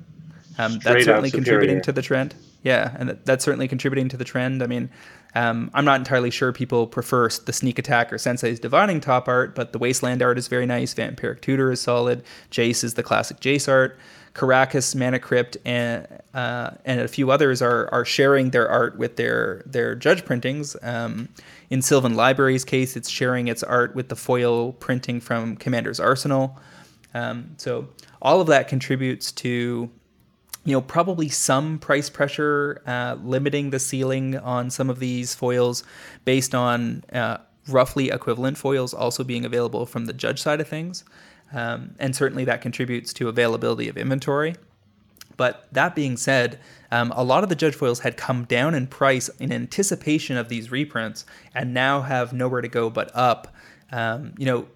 Um, 0.57 0.79
that's 0.79 1.05
certainly 1.05 1.31
contributing 1.31 1.81
to 1.83 1.91
the 1.91 2.01
trend. 2.01 2.33
Yeah, 2.63 2.95
and 2.97 3.17
that's 3.23 3.45
certainly 3.45 3.67
contributing 3.67 4.09
to 4.09 4.17
the 4.17 4.23
trend. 4.25 4.61
I 4.61 4.67
mean, 4.67 4.89
um, 5.35 5.69
I'm 5.73 5.85
not 5.85 5.99
entirely 5.99 6.31
sure 6.31 6.51
people 6.51 6.87
prefer 6.87 7.29
the 7.29 7.53
Sneak 7.53 7.77
Attack 7.77 8.11
or 8.11 8.17
Sensei's 8.17 8.59
Divining 8.59 8.99
top 8.99 9.27
art, 9.27 9.53
but 9.55 9.71
the 9.71 9.77
Wasteland 9.79 10.21
art 10.21 10.37
is 10.37 10.47
very 10.47 10.65
nice. 10.65 10.93
Vampiric 10.93 11.41
Tutor 11.41 11.71
is 11.71 11.79
solid. 11.79 12.23
Jace 12.49 12.83
is 12.83 12.95
the 12.95 13.03
classic 13.03 13.39
Jace 13.39 13.69
art. 13.69 13.97
Karakas, 14.33 14.95
Mana 14.95 15.19
Crypt, 15.19 15.57
and 15.65 16.07
uh, 16.33 16.71
and 16.85 17.01
a 17.01 17.07
few 17.07 17.31
others 17.31 17.61
are 17.61 17.89
are 17.91 18.05
sharing 18.05 18.51
their 18.51 18.69
art 18.69 18.97
with 18.97 19.15
their 19.15 19.63
their 19.65 19.95
judge 19.95 20.25
printings. 20.25 20.75
Um, 20.83 21.29
in 21.71 21.81
Sylvan 21.81 22.15
Library's 22.15 22.63
case, 22.63 22.95
it's 22.95 23.09
sharing 23.09 23.47
its 23.47 23.63
art 23.63 23.95
with 23.95 24.09
the 24.09 24.15
foil 24.15 24.73
printing 24.73 25.19
from 25.19 25.57
Commander's 25.57 25.99
Arsenal. 25.99 26.59
Um, 27.15 27.55
so 27.57 27.89
all 28.21 28.39
of 28.39 28.47
that 28.47 28.67
contributes 28.67 29.31
to 29.33 29.89
you 30.67 30.73
know, 30.73 30.81
probably 30.81 31.29
some 31.29 31.79
price 31.79 32.09
pressure 32.09 32.81
uh, 32.85 33.15
limiting 33.23 33.69
the 33.69 33.79
ceiling 33.79 34.37
on 34.37 34.69
some 34.69 34.89
of 34.89 34.99
these 34.99 35.33
foils 35.33 35.85
based 36.25 36.53
on 36.53 37.05
uh, 37.13 37.37
roughly 37.69 38.09
equivalent 38.09 38.57
foils 38.57 38.93
also 38.93 39.23
being 39.23 39.45
available 39.45 39.85
from 39.85 40.07
the 40.07 40.11
judge 40.11 40.41
side 40.41 40.59
of 40.59 40.67
things. 40.67 41.05
Um, 41.53 41.95
and 41.99 42.13
certainly 42.13 42.43
that 42.43 42.59
contributes 42.59 43.13
to 43.13 43.29
availability 43.29 43.87
of 43.87 43.95
inventory. 43.95 44.55
But 45.37 45.69
that 45.71 45.95
being 45.95 46.17
said, 46.17 46.59
um, 46.91 47.13
a 47.15 47.23
lot 47.23 47.43
of 47.43 47.49
the 47.49 47.55
judge 47.55 47.75
foils 47.75 48.01
had 48.01 48.17
come 48.17 48.43
down 48.43 48.75
in 48.75 48.87
price 48.87 49.29
in 49.39 49.53
anticipation 49.53 50.35
of 50.35 50.49
these 50.49 50.69
reprints 50.69 51.25
and 51.55 51.73
now 51.73 52.01
have 52.01 52.33
nowhere 52.33 52.59
to 52.59 52.67
go 52.67 52.89
but 52.89 53.09
up. 53.13 53.55
Um, 53.93 54.33
you 54.37 54.45
know, 54.45 54.67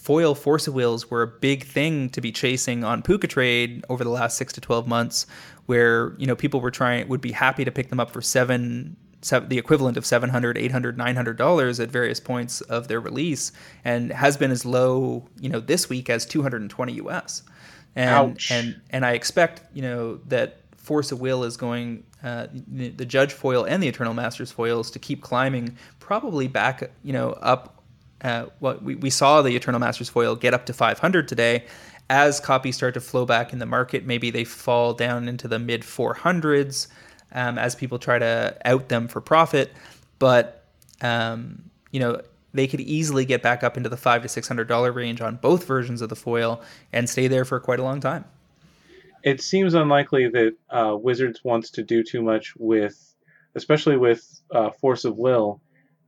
foil 0.00 0.34
force 0.34 0.66
of 0.66 0.72
wills 0.72 1.10
were 1.10 1.22
a 1.22 1.26
big 1.26 1.64
thing 1.64 2.08
to 2.10 2.20
be 2.20 2.32
chasing 2.32 2.84
on 2.84 3.02
PucaTrade 3.02 3.84
over 3.90 4.02
the 4.02 4.10
last 4.10 4.36
six 4.36 4.52
to 4.54 4.60
twelve 4.60 4.88
months, 4.88 5.26
where 5.66 6.14
you 6.16 6.26
know 6.26 6.34
people 6.34 6.60
were 6.60 6.70
trying 6.70 7.06
would 7.08 7.20
be 7.20 7.32
happy 7.32 7.64
to 7.64 7.70
pick 7.70 7.90
them 7.90 8.00
up 8.00 8.10
for 8.10 8.22
seven, 8.22 8.96
seven 9.20 9.48
the 9.50 9.58
equivalent 9.58 9.96
of 9.98 10.06
700 10.06 10.56
800 10.56 10.96
900 10.96 11.36
dollars 11.36 11.80
at 11.80 11.90
various 11.90 12.18
points 12.18 12.62
of 12.62 12.88
their 12.88 13.00
release 13.00 13.52
and 13.84 14.10
has 14.10 14.36
been 14.36 14.50
as 14.50 14.64
low 14.64 15.28
you 15.38 15.50
know 15.50 15.60
this 15.60 15.88
week 15.88 16.08
as 16.08 16.24
220 16.24 17.00
us 17.00 17.42
and 17.94 18.10
Ouch. 18.10 18.50
and 18.50 18.80
and 18.90 19.04
i 19.04 19.12
expect 19.12 19.62
you 19.74 19.82
know 19.82 20.16
that 20.28 20.60
force 20.76 21.12
of 21.12 21.20
will 21.20 21.44
is 21.44 21.56
going 21.58 22.02
uh, 22.22 22.46
the 22.72 23.04
judge 23.04 23.32
foil 23.32 23.64
and 23.64 23.82
the 23.82 23.88
eternal 23.88 24.14
masters 24.14 24.50
foils 24.50 24.90
to 24.90 24.98
keep 24.98 25.22
climbing 25.22 25.76
probably 25.98 26.48
back 26.48 26.90
you 27.02 27.12
know 27.12 27.32
up 27.42 27.79
uh, 28.22 28.46
we, 28.60 28.96
we 28.96 29.10
saw 29.10 29.42
the 29.42 29.54
Eternal 29.56 29.80
Masters 29.80 30.08
foil 30.08 30.36
get 30.36 30.54
up 30.54 30.66
to 30.66 30.72
500 30.72 31.28
today. 31.28 31.64
As 32.08 32.40
copies 32.40 32.76
start 32.76 32.94
to 32.94 33.00
flow 33.00 33.24
back 33.24 33.52
in 33.52 33.60
the 33.60 33.66
market, 33.66 34.04
maybe 34.04 34.30
they 34.30 34.44
fall 34.44 34.94
down 34.94 35.28
into 35.28 35.46
the 35.46 35.58
mid 35.58 35.82
400s 35.82 36.88
um, 37.32 37.56
as 37.58 37.74
people 37.74 37.98
try 37.98 38.18
to 38.18 38.56
out 38.64 38.88
them 38.88 39.08
for 39.08 39.20
profit. 39.20 39.72
But 40.18 40.64
um, 41.00 41.70
you 41.92 42.00
know, 42.00 42.20
they 42.52 42.66
could 42.66 42.80
easily 42.80 43.24
get 43.24 43.42
back 43.42 43.62
up 43.62 43.76
into 43.76 43.88
the 43.88 43.96
five 43.96 44.22
to 44.22 44.28
six 44.28 44.48
hundred 44.48 44.68
dollar 44.68 44.92
range 44.92 45.20
on 45.20 45.36
both 45.36 45.66
versions 45.66 46.02
of 46.02 46.08
the 46.08 46.16
foil 46.16 46.60
and 46.92 47.08
stay 47.08 47.28
there 47.28 47.44
for 47.44 47.60
quite 47.60 47.78
a 47.78 47.82
long 47.82 48.00
time. 48.00 48.24
It 49.22 49.40
seems 49.40 49.74
unlikely 49.74 50.28
that 50.28 50.56
uh, 50.70 50.96
Wizards 50.96 51.44
wants 51.44 51.70
to 51.72 51.82
do 51.82 52.02
too 52.02 52.22
much 52.22 52.54
with, 52.56 53.14
especially 53.54 53.96
with 53.96 54.40
uh, 54.50 54.70
Force 54.70 55.04
of 55.04 55.16
Will 55.16 55.60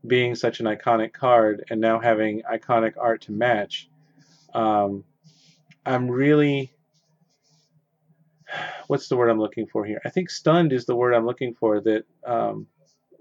being 0.06 0.34
such 0.34 0.60
an 0.60 0.66
iconic 0.66 1.12
card 1.12 1.64
and 1.70 1.80
now 1.80 2.00
having 2.00 2.42
iconic 2.42 2.94
art 2.98 3.22
to 3.22 3.32
match. 3.32 3.88
Um, 4.54 5.04
I'm 5.86 6.10
really, 6.10 6.72
what's 8.86 9.08
the 9.08 9.16
word 9.16 9.30
I'm 9.30 9.40
looking 9.40 9.66
for 9.66 9.84
here? 9.84 10.00
I 10.04 10.10
think 10.10 10.30
stunned 10.30 10.72
is 10.72 10.86
the 10.86 10.96
word 10.96 11.14
I'm 11.14 11.26
looking 11.26 11.54
for. 11.54 11.80
That 11.80 12.04
um, 12.24 12.66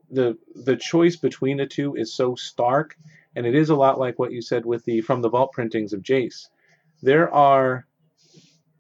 the 0.10 0.38
the 0.56 0.76
choice 0.76 1.16
between 1.16 1.58
the 1.58 1.66
two 1.66 1.96
is 1.96 2.14
so 2.14 2.36
stark, 2.36 2.98
and 3.36 3.46
it 3.46 3.56
is 3.56 3.70
a 3.70 3.76
lot 3.76 4.00
like 4.00 4.20
what 4.20 4.32
you 4.32 4.42
said 4.42 4.66
with 4.66 4.84
the 4.86 5.02
from 5.02 5.22
the 5.22 5.30
vault 5.30 5.54
printings 5.54 5.94
of 5.94 6.02
Jace. 6.02 6.48
There 7.02 7.34
are 7.34 7.88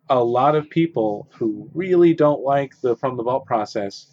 a 0.10 0.24
lot 0.24 0.56
of 0.56 0.70
people 0.70 1.30
who 1.32 1.70
really 1.74 2.14
don't 2.14 2.41
like 2.41 2.80
the 2.82 2.95
from 2.97 3.16
the 3.16 3.24
vault 3.24 3.45
process. 3.45 4.08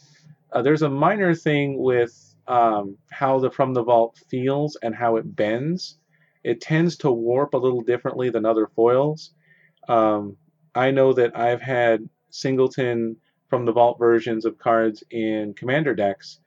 Uh, 0.52 0.62
there's 0.62 0.82
a 0.82 0.88
minor 0.88 1.34
thing 1.34 1.76
with 1.78 2.27
um, 2.48 2.96
how 3.10 3.38
the 3.38 3.50
from 3.50 3.74
the 3.74 3.82
vault 3.82 4.18
feels 4.28 4.76
and 4.82 4.94
how 4.94 5.16
it 5.16 5.36
bends. 5.36 5.98
It 6.44 6.60
tends 6.60 6.96
to 6.98 7.10
warp 7.10 7.54
a 7.54 7.58
little 7.58 7.82
differently 7.82 8.30
than 8.30 8.46
other 8.46 8.68
foils. 8.74 9.34
Um, 9.88 10.36
I 10.74 10.90
know 10.90 11.12
that 11.12 11.36
I've 11.36 11.60
had 11.60 12.08
singleton 12.30 13.16
from 13.48 13.64
the 13.64 13.72
vault 13.72 13.98
versions 13.98 14.44
of 14.44 14.58
cards 14.58 15.02
in 15.10 15.54
commander 15.54 15.94
decks 15.94 16.40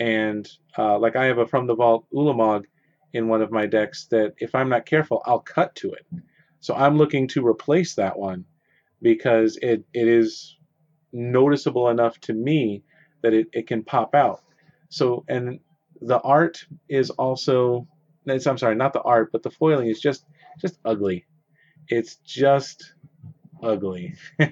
and 0.00 0.48
uh, 0.78 0.98
like 0.98 1.14
I 1.14 1.26
have 1.26 1.38
a 1.38 1.46
from 1.46 1.66
the 1.66 1.74
vault 1.74 2.06
Ulamog 2.12 2.64
in 3.12 3.28
one 3.28 3.42
of 3.42 3.52
my 3.52 3.66
decks 3.66 4.06
that 4.10 4.34
if 4.38 4.54
I'm 4.54 4.68
not 4.68 4.86
careful, 4.86 5.22
I'll 5.26 5.40
cut 5.40 5.74
to 5.76 5.92
it. 5.92 6.06
So 6.60 6.74
I'm 6.74 6.96
looking 6.96 7.28
to 7.28 7.46
replace 7.46 7.94
that 7.94 8.18
one 8.18 8.44
because 9.02 9.58
it, 9.62 9.84
it 9.92 10.08
is 10.08 10.56
noticeable 11.12 11.88
enough 11.90 12.18
to 12.20 12.32
me 12.32 12.82
that 13.22 13.34
it, 13.34 13.48
it 13.52 13.66
can 13.66 13.84
pop 13.84 14.14
out. 14.14 14.42
So 14.90 15.24
and 15.28 15.60
the 16.02 16.20
art 16.20 16.64
is 16.88 17.10
also 17.10 17.88
I'm 18.28 18.58
sorry, 18.58 18.76
not 18.76 18.92
the 18.92 19.02
art, 19.02 19.30
but 19.32 19.42
the 19.42 19.50
foiling 19.50 19.88
is 19.88 20.00
just 20.00 20.26
just 20.60 20.78
ugly. 20.84 21.26
It's 21.88 22.16
just 22.16 22.94
ugly. 23.62 24.14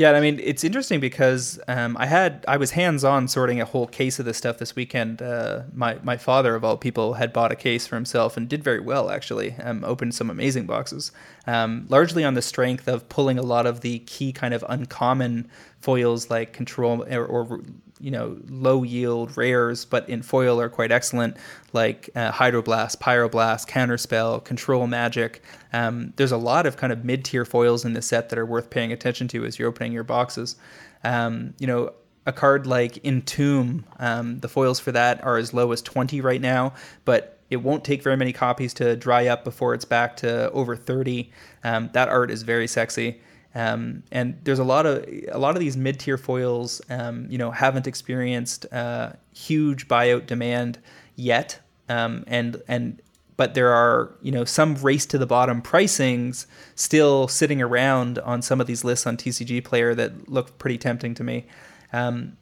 Yeah, 0.00 0.12
I 0.12 0.20
mean 0.22 0.40
it's 0.42 0.64
interesting 0.64 0.98
because 0.98 1.60
um, 1.68 1.94
I 1.98 2.06
had 2.06 2.42
I 2.48 2.56
was 2.56 2.70
hands 2.70 3.04
on 3.04 3.28
sorting 3.28 3.60
a 3.60 3.66
whole 3.66 3.86
case 3.86 4.18
of 4.18 4.24
this 4.24 4.38
stuff 4.38 4.56
this 4.56 4.74
weekend. 4.74 5.20
Uh, 5.20 5.64
my 5.74 5.98
my 6.02 6.16
father 6.16 6.54
of 6.54 6.64
all 6.64 6.78
people 6.78 7.12
had 7.12 7.34
bought 7.34 7.52
a 7.52 7.54
case 7.54 7.86
for 7.86 7.96
himself 7.96 8.38
and 8.38 8.48
did 8.48 8.64
very 8.64 8.80
well 8.80 9.10
actually. 9.10 9.56
Um, 9.62 9.84
opened 9.84 10.14
some 10.14 10.30
amazing 10.30 10.64
boxes, 10.64 11.12
um, 11.46 11.84
largely 11.90 12.24
on 12.24 12.32
the 12.32 12.40
strength 12.40 12.88
of 12.88 13.10
pulling 13.10 13.38
a 13.38 13.42
lot 13.42 13.66
of 13.66 13.82
the 13.82 13.98
key 13.98 14.32
kind 14.32 14.54
of 14.54 14.64
uncommon 14.70 15.50
foils 15.80 16.30
like 16.30 16.54
control 16.54 17.04
or, 17.04 17.26
or 17.26 17.60
you 18.00 18.10
know 18.10 18.38
low 18.48 18.82
yield 18.82 19.36
rares, 19.36 19.84
but 19.84 20.08
in 20.08 20.22
foil 20.22 20.60
are 20.60 20.68
quite 20.68 20.90
excellent, 20.90 21.36
like 21.72 22.10
uh, 22.14 22.32
Hydroblast, 22.32 22.98
Pyroblast, 22.98 23.68
Counterspell, 23.68 24.44
Control 24.44 24.86
Magic. 24.86 25.42
Um, 25.72 26.12
there's 26.16 26.32
a 26.32 26.36
lot 26.36 26.66
of 26.66 26.76
kind 26.76 26.92
of 26.92 27.04
mid 27.04 27.24
tier 27.24 27.44
foils 27.44 27.84
in 27.84 27.92
the 27.92 28.02
set 28.02 28.28
that 28.30 28.38
are 28.38 28.46
worth 28.46 28.70
paying 28.70 28.92
attention 28.92 29.28
to 29.28 29.44
as 29.44 29.58
you're 29.58 29.68
opening 29.68 29.92
your 29.92 30.04
boxes. 30.04 30.56
Um, 31.04 31.54
you 31.58 31.66
know, 31.66 31.92
a 32.26 32.32
card 32.32 32.66
like 32.66 33.04
Entomb, 33.04 33.84
um, 33.98 34.38
the 34.40 34.48
foils 34.48 34.78
for 34.80 34.92
that 34.92 35.22
are 35.24 35.36
as 35.36 35.54
low 35.54 35.72
as 35.72 35.82
20 35.82 36.20
right 36.20 36.40
now, 36.40 36.74
but 37.04 37.38
it 37.50 37.56
won't 37.56 37.84
take 37.84 38.02
very 38.02 38.16
many 38.16 38.32
copies 38.32 38.72
to 38.74 38.96
dry 38.96 39.26
up 39.26 39.44
before 39.44 39.74
it's 39.74 39.84
back 39.84 40.16
to 40.18 40.50
over 40.52 40.76
30. 40.76 41.30
Um, 41.64 41.90
that 41.92 42.08
art 42.08 42.30
is 42.30 42.42
very 42.42 42.68
sexy. 42.68 43.20
Um, 43.54 44.04
and 44.12 44.38
there's 44.44 44.60
a 44.60 44.64
lot 44.64 44.86
of 44.86 45.04
a 45.30 45.38
lot 45.38 45.56
of 45.56 45.60
these 45.60 45.76
mid-tier 45.76 46.16
foils, 46.16 46.80
um, 46.88 47.26
you 47.28 47.38
know, 47.38 47.50
haven't 47.50 47.86
experienced 47.86 48.66
uh, 48.72 49.12
huge 49.34 49.88
buyout 49.88 50.26
demand 50.26 50.78
yet, 51.16 51.60
um, 51.88 52.22
and 52.28 52.62
and 52.68 53.02
but 53.36 53.54
there 53.54 53.72
are 53.72 54.14
you 54.22 54.30
know 54.30 54.44
some 54.44 54.76
race 54.76 55.04
to 55.06 55.18
the 55.18 55.26
bottom 55.26 55.62
pricings 55.62 56.46
still 56.76 57.26
sitting 57.26 57.60
around 57.60 58.20
on 58.20 58.40
some 58.40 58.60
of 58.60 58.68
these 58.68 58.84
lists 58.84 59.06
on 59.06 59.16
TCG 59.16 59.64
Player 59.64 59.94
that 59.96 60.28
look 60.28 60.56
pretty 60.58 60.78
tempting 60.78 61.14
to 61.14 61.24
me. 61.24 61.46
Um, 61.92 62.36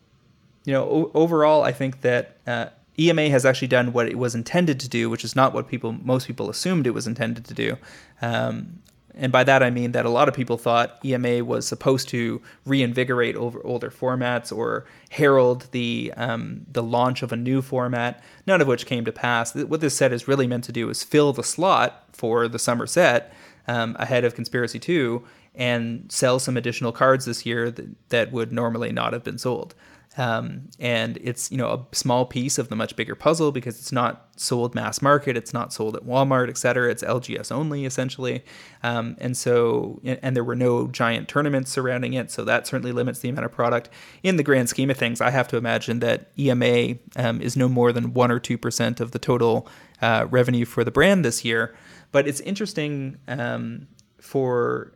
you 0.66 0.74
know, 0.74 0.84
o- 0.84 1.10
overall, 1.14 1.62
I 1.62 1.72
think 1.72 2.02
that. 2.02 2.36
Uh, 2.46 2.66
EMA 3.00 3.28
has 3.28 3.46
actually 3.46 3.68
done 3.68 3.92
what 3.92 4.08
it 4.08 4.18
was 4.18 4.34
intended 4.34 4.80
to 4.80 4.88
do, 4.88 5.08
which 5.08 5.22
is 5.22 5.36
not 5.36 5.54
what 5.54 5.68
people 5.68 5.92
most 5.92 6.26
people 6.26 6.50
assumed 6.50 6.84
it 6.84 6.90
was 6.90 7.06
intended 7.06 7.44
to 7.44 7.54
do. 7.54 7.76
Um, 8.20 8.80
and 9.18 9.32
by 9.32 9.44
that 9.44 9.62
I 9.62 9.70
mean 9.70 9.92
that 9.92 10.06
a 10.06 10.10
lot 10.10 10.28
of 10.28 10.34
people 10.34 10.56
thought 10.56 11.04
EMA 11.04 11.44
was 11.44 11.66
supposed 11.66 12.08
to 12.10 12.40
reinvigorate 12.64 13.36
older 13.36 13.90
formats 13.90 14.56
or 14.56 14.86
herald 15.10 15.68
the 15.72 16.12
um, 16.16 16.64
the 16.70 16.82
launch 16.82 17.22
of 17.22 17.32
a 17.32 17.36
new 17.36 17.60
format. 17.60 18.22
None 18.46 18.60
of 18.60 18.68
which 18.68 18.86
came 18.86 19.04
to 19.04 19.12
pass. 19.12 19.54
What 19.54 19.80
this 19.80 19.96
set 19.96 20.12
is 20.12 20.28
really 20.28 20.46
meant 20.46 20.64
to 20.64 20.72
do 20.72 20.88
is 20.88 21.02
fill 21.02 21.32
the 21.32 21.44
slot 21.44 22.04
for 22.12 22.48
the 22.48 22.58
summer 22.58 22.86
set 22.86 23.32
um, 23.66 23.96
ahead 23.98 24.24
of 24.24 24.34
Conspiracy 24.34 24.78
Two 24.78 25.24
and 25.54 26.10
sell 26.10 26.38
some 26.38 26.56
additional 26.56 26.92
cards 26.92 27.24
this 27.24 27.44
year 27.44 27.70
that, 27.70 28.08
that 28.10 28.32
would 28.32 28.52
normally 28.52 28.92
not 28.92 29.12
have 29.12 29.24
been 29.24 29.38
sold. 29.38 29.74
Um, 30.16 30.70
and 30.80 31.18
it's 31.22 31.50
you 31.52 31.58
know 31.58 31.68
a 31.68 31.94
small 31.94 32.26
piece 32.26 32.58
of 32.58 32.70
the 32.70 32.76
much 32.76 32.96
bigger 32.96 33.14
puzzle 33.14 33.52
because 33.52 33.78
it's 33.78 33.92
not 33.92 34.28
sold 34.36 34.74
mass 34.74 35.00
market, 35.00 35.36
it's 35.36 35.52
not 35.52 35.72
sold 35.72 35.94
at 35.94 36.04
Walmart, 36.04 36.48
et 36.48 36.58
cetera. 36.58 36.90
It's 36.90 37.02
LGS 37.02 37.52
only 37.52 37.84
essentially, 37.84 38.42
um, 38.82 39.16
and 39.20 39.36
so 39.36 40.00
and 40.04 40.34
there 40.34 40.42
were 40.42 40.56
no 40.56 40.88
giant 40.88 41.28
tournaments 41.28 41.70
surrounding 41.70 42.14
it, 42.14 42.30
so 42.30 42.44
that 42.44 42.66
certainly 42.66 42.92
limits 42.92 43.20
the 43.20 43.28
amount 43.28 43.44
of 43.44 43.52
product. 43.52 43.90
In 44.22 44.36
the 44.36 44.42
grand 44.42 44.68
scheme 44.68 44.90
of 44.90 44.96
things, 44.96 45.20
I 45.20 45.30
have 45.30 45.46
to 45.48 45.56
imagine 45.56 46.00
that 46.00 46.30
EMA 46.38 46.96
um, 47.16 47.40
is 47.40 47.56
no 47.56 47.68
more 47.68 47.92
than 47.92 48.14
one 48.14 48.30
or 48.30 48.40
two 48.40 48.58
percent 48.58 49.00
of 49.00 49.12
the 49.12 49.18
total 49.18 49.68
uh, 50.02 50.26
revenue 50.30 50.64
for 50.64 50.84
the 50.84 50.90
brand 50.90 51.24
this 51.24 51.44
year. 51.44 51.74
But 52.10 52.26
it's 52.26 52.40
interesting 52.40 53.18
um, 53.28 53.86
for 54.20 54.92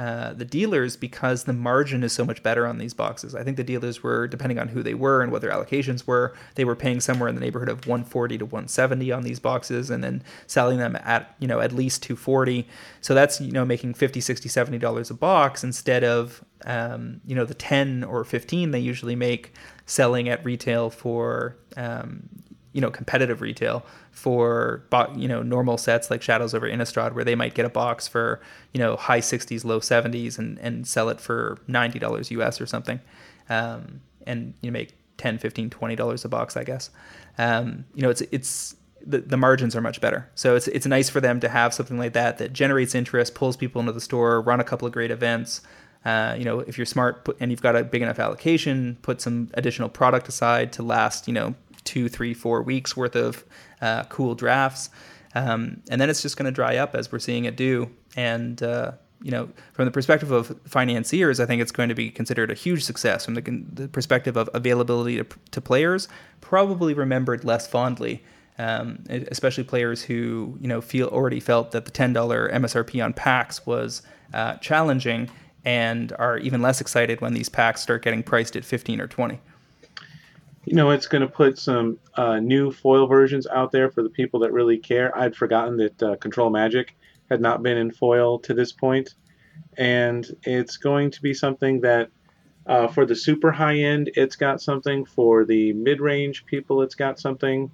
uh, 0.00 0.32
the 0.32 0.46
dealers 0.46 0.96
because 0.96 1.44
the 1.44 1.52
margin 1.52 2.02
is 2.02 2.10
so 2.10 2.24
much 2.24 2.42
better 2.42 2.66
on 2.66 2.78
these 2.78 2.94
boxes. 2.94 3.34
I 3.34 3.44
think 3.44 3.58
the 3.58 3.62
dealers 3.62 4.02
were, 4.02 4.26
depending 4.26 4.58
on 4.58 4.68
who 4.68 4.82
they 4.82 4.94
were 4.94 5.20
and 5.20 5.30
what 5.30 5.42
their 5.42 5.50
allocations 5.50 6.06
were, 6.06 6.34
they 6.54 6.64
were 6.64 6.74
paying 6.74 7.00
somewhere 7.00 7.28
in 7.28 7.34
the 7.34 7.40
neighborhood 7.42 7.68
of 7.68 7.86
140 7.86 8.38
to 8.38 8.46
170 8.46 9.12
on 9.12 9.24
these 9.24 9.38
boxes 9.38 9.90
and 9.90 10.02
then 10.02 10.22
selling 10.46 10.78
them 10.78 10.96
at, 11.04 11.36
you 11.38 11.46
know, 11.46 11.60
at 11.60 11.72
least 11.72 12.02
240. 12.02 12.66
So 13.02 13.12
that's, 13.12 13.42
you 13.42 13.52
know, 13.52 13.66
making 13.66 13.92
50, 13.92 14.22
60, 14.22 14.48
70 14.48 14.78
dollars 14.78 15.10
a 15.10 15.14
box 15.14 15.62
instead 15.62 16.02
of, 16.02 16.42
um, 16.64 17.20
you 17.26 17.34
know, 17.34 17.44
the 17.44 17.52
10 17.52 18.02
or 18.04 18.24
15 18.24 18.70
they 18.70 18.80
usually 18.80 19.16
make 19.16 19.52
selling 19.84 20.30
at 20.30 20.42
retail 20.46 20.88
for, 20.88 21.58
um, 21.76 22.26
you 22.72 22.80
know 22.80 22.90
competitive 22.90 23.40
retail 23.40 23.84
for 24.10 24.82
you 25.16 25.28
know 25.28 25.42
normal 25.42 25.76
sets 25.76 26.10
like 26.10 26.22
Shadows 26.22 26.54
over 26.54 26.68
Innistrad 26.68 27.14
where 27.14 27.24
they 27.24 27.34
might 27.34 27.54
get 27.54 27.64
a 27.64 27.68
box 27.68 28.06
for 28.06 28.40
you 28.72 28.78
know 28.80 28.96
high 28.96 29.20
60s 29.20 29.64
low 29.64 29.80
70s 29.80 30.38
and 30.38 30.58
and 30.58 30.86
sell 30.86 31.08
it 31.08 31.20
for 31.20 31.58
$90 31.68 32.30
US 32.30 32.60
or 32.60 32.66
something. 32.66 33.00
Um, 33.48 34.00
and 34.26 34.54
you 34.60 34.70
make 34.70 34.94
10 35.18 35.38
15 35.38 35.70
20 35.70 35.96
dollars 35.96 36.24
a 36.24 36.28
box 36.28 36.56
I 36.56 36.64
guess. 36.64 36.90
Um, 37.38 37.84
you 37.94 38.02
know 38.02 38.10
it's 38.10 38.22
it's 38.32 38.76
the, 39.04 39.18
the 39.18 39.36
margins 39.36 39.74
are 39.74 39.80
much 39.80 40.00
better. 40.00 40.28
So 40.34 40.56
it's 40.56 40.68
it's 40.68 40.86
nice 40.86 41.08
for 41.08 41.20
them 41.20 41.40
to 41.40 41.48
have 41.48 41.72
something 41.74 41.98
like 41.98 42.12
that 42.12 42.38
that 42.38 42.52
generates 42.52 42.94
interest 42.94 43.34
pulls 43.34 43.56
people 43.56 43.80
into 43.80 43.92
the 43.92 44.00
store 44.00 44.40
run 44.40 44.60
a 44.60 44.64
couple 44.64 44.86
of 44.86 44.92
great 44.92 45.10
events. 45.10 45.62
Uh, 46.04 46.34
you 46.38 46.44
know, 46.44 46.60
if 46.60 46.78
you're 46.78 46.86
smart 46.86 47.24
put, 47.24 47.36
and 47.40 47.50
you've 47.50 47.60
got 47.60 47.76
a 47.76 47.84
big 47.84 48.00
enough 48.00 48.18
allocation, 48.18 48.96
put 49.02 49.20
some 49.20 49.50
additional 49.54 49.88
product 49.88 50.28
aside 50.28 50.72
to 50.72 50.82
last, 50.82 51.28
you 51.28 51.34
know, 51.34 51.54
two, 51.90 52.08
three, 52.08 52.32
four 52.32 52.62
weeks 52.62 52.96
worth 52.96 53.16
of 53.16 53.44
uh, 53.80 54.04
cool 54.04 54.36
drafts. 54.36 54.90
Um, 55.34 55.82
and 55.90 56.00
then 56.00 56.08
it's 56.08 56.22
just 56.22 56.36
going 56.36 56.46
to 56.46 56.52
dry 56.52 56.76
up 56.76 56.94
as 56.94 57.10
we're 57.10 57.18
seeing 57.18 57.46
it 57.46 57.56
do. 57.56 57.90
And, 58.14 58.62
uh, 58.62 58.92
you 59.22 59.32
know, 59.32 59.48
from 59.72 59.86
the 59.86 59.90
perspective 59.90 60.30
of 60.30 60.56
financiers, 60.66 61.40
I 61.40 61.46
think 61.46 61.60
it's 61.60 61.72
going 61.72 61.88
to 61.88 61.96
be 61.96 62.08
considered 62.08 62.48
a 62.48 62.54
huge 62.54 62.84
success. 62.84 63.24
From 63.24 63.34
the, 63.34 63.42
the 63.72 63.88
perspective 63.88 64.36
of 64.36 64.48
availability 64.54 65.16
to, 65.16 65.26
to, 65.50 65.60
players, 65.60 66.06
probably 66.40 66.94
remembered 66.94 67.44
less 67.44 67.66
fondly, 67.66 68.22
um, 68.56 69.02
especially 69.08 69.64
players 69.64 70.02
who 70.02 70.56
you 70.60 70.68
know 70.68 70.80
feel 70.80 71.08
already 71.08 71.40
felt 71.40 71.72
that 71.72 71.84
the 71.86 71.90
ten 71.90 72.12
dollar 72.12 72.48
MSRP 72.50 73.04
on 73.04 73.12
packs 73.12 73.66
was 73.66 74.02
uh, 74.32 74.54
challenging, 74.56 75.28
and 75.64 76.12
are 76.18 76.38
even 76.38 76.62
less 76.62 76.80
excited 76.80 77.20
when 77.20 77.34
these 77.34 77.48
packs 77.48 77.82
start 77.82 78.02
getting 78.02 78.22
priced 78.22 78.56
at 78.56 78.64
fifteen 78.64 79.00
or 79.00 79.06
twenty. 79.06 79.40
You 80.64 80.76
know, 80.76 80.90
it's 80.90 81.06
going 81.06 81.22
to 81.22 81.28
put 81.28 81.58
some 81.58 81.98
uh, 82.14 82.38
new 82.38 82.70
foil 82.70 83.06
versions 83.06 83.46
out 83.46 83.72
there 83.72 83.90
for 83.90 84.02
the 84.02 84.10
people 84.10 84.40
that 84.40 84.52
really 84.52 84.78
care. 84.78 85.16
I'd 85.16 85.34
forgotten 85.34 85.76
that 85.78 86.02
uh, 86.02 86.16
Control 86.16 86.50
Magic 86.50 86.96
had 87.30 87.40
not 87.40 87.62
been 87.62 87.78
in 87.78 87.90
foil 87.90 88.38
to 88.40 88.52
this 88.52 88.72
point, 88.72 89.14
and 89.78 90.26
it's 90.44 90.76
going 90.76 91.12
to 91.12 91.22
be 91.22 91.32
something 91.32 91.80
that 91.80 92.10
uh, 92.66 92.88
for 92.88 93.06
the 93.06 93.16
super 93.16 93.50
high 93.50 93.78
end, 93.78 94.10
it's 94.14 94.36
got 94.36 94.60
something. 94.60 95.04
For 95.04 95.44
the 95.44 95.72
mid 95.72 96.00
range 96.00 96.44
people, 96.46 96.82
it's 96.82 96.94
got 96.94 97.18
something. 97.18 97.70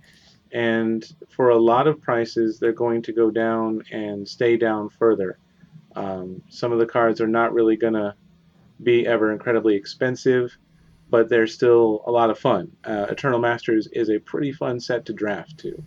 And 0.53 1.05
for 1.29 1.51
a 1.51 1.59
lot 1.59 1.89
of 1.89 2.01
prices, 2.01 2.59
they're 2.59 2.73
going 2.73 3.03
to 3.03 3.13
go 3.13 3.31
down 3.31 3.83
and 3.91 4.27
stay 4.29 4.57
down 4.57 4.89
further. 4.89 5.39
Um, 5.97 6.43
some 6.49 6.73
of 6.73 6.79
the 6.79 6.87
cards 6.87 7.21
are 7.21 7.27
not 7.27 7.53
really 7.53 7.77
going 7.77 7.95
to 7.95 8.15
be 8.83 9.07
ever 9.07 9.33
incredibly 9.33 9.75
expensive, 9.75 10.57
but 11.11 11.29
they're 11.29 11.47
still 11.47 12.03
a 12.07 12.11
lot 12.11 12.31
of 12.31 12.39
fun. 12.39 12.73
Uh, 12.85 13.07
Eternal 13.09 13.39
Masters 13.39 13.89
is 13.93 14.09
a 14.11 14.19
pretty 14.19 14.53
fun 14.53 14.81
set 14.81 15.05
to 15.07 15.13
draft 15.13 15.59
too. 15.59 15.83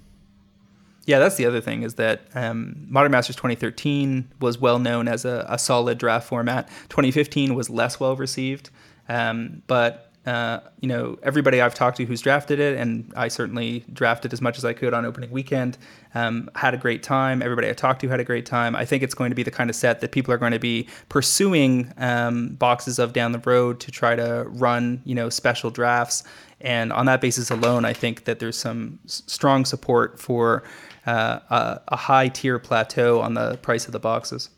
Yeah, 1.06 1.18
that's 1.18 1.38
the 1.38 1.46
other 1.46 1.62
thing 1.62 1.82
is 1.82 1.96
that 1.96 2.22
um, 2.36 2.86
Modern 2.88 3.12
Masters 3.12 3.36
2013 3.36 4.30
was 4.40 4.60
well 4.60 4.78
known 4.78 5.08
as 5.08 5.26
a, 5.26 5.46
a, 5.50 5.58
solid 5.58 5.98
draft 5.98 6.28
format. 6.28 6.68
2015 6.90 7.56
was 7.56 7.70
less 7.70 8.00
well 8.00 8.16
received, 8.16 8.70
um, 9.08 9.64
but 9.66 10.09
uh, 10.30 10.60
you 10.80 10.88
know, 10.88 11.18
everybody 11.24 11.60
I've 11.60 11.74
talked 11.74 11.98
to 11.98 12.06
who's 12.06 12.22
drafted 12.22 12.60
it, 12.60 12.78
and 12.78 13.12
I 13.16 13.30
certainly 13.30 13.84
drafted 13.92 14.32
as 14.32 14.42
much 14.42 14.60
as 14.60 14.64
I 14.64 14.74
could 14.74 14.94
on 14.94 15.04
opening 15.04 15.32
weekend, 15.32 15.76
um, 16.14 16.52
had 16.54 16.76
a 16.76 16.78
great 16.78 17.02
time. 17.02 17.42
Everybody 17.42 17.68
I 17.68 17.74
talked 17.74 18.02
to 18.02 18.10
had 18.10 18.20
a 18.20 18.24
great 18.24 18.46
time. 18.46 18.76
I 18.76 18.86
think 18.86 19.02
it's 19.02 19.16
going 19.16 19.32
to 19.32 19.36
be 19.36 19.42
the 19.42 19.50
kind 19.50 19.72
of 19.72 19.76
set 19.76 20.02
that 20.02 20.12
people 20.12 20.32
are 20.32 20.38
going 20.38 20.52
to 20.52 20.60
be 20.60 20.88
pursuing 21.10 21.92
um, 21.98 22.50
boxes 22.50 23.00
of 23.00 23.12
down 23.12 23.32
the 23.32 23.40
road 23.40 23.80
to 23.80 23.92
try 23.92 24.16
to 24.16 24.46
run, 24.50 25.02
you 25.04 25.16
know, 25.16 25.30
special 25.30 25.72
drafts. 25.72 26.24
And 26.62 26.94
on 26.94 27.08
that 27.08 27.22
basis 27.22 27.50
alone, 27.50 27.84
I 27.84 27.94
think 27.94 28.26
that 28.26 28.38
there's 28.38 28.58
some 28.58 29.00
s- 29.06 29.24
strong 29.26 29.66
support 29.66 30.20
for 30.20 30.62
uh, 31.08 31.40
a, 31.50 31.82
a 31.88 31.96
high 31.96 32.28
tier 32.28 32.60
plateau 32.60 33.20
on 33.20 33.34
the 33.34 33.58
price 33.64 33.88
of 33.88 33.94
the 33.94 34.00
boxes. 34.00 34.52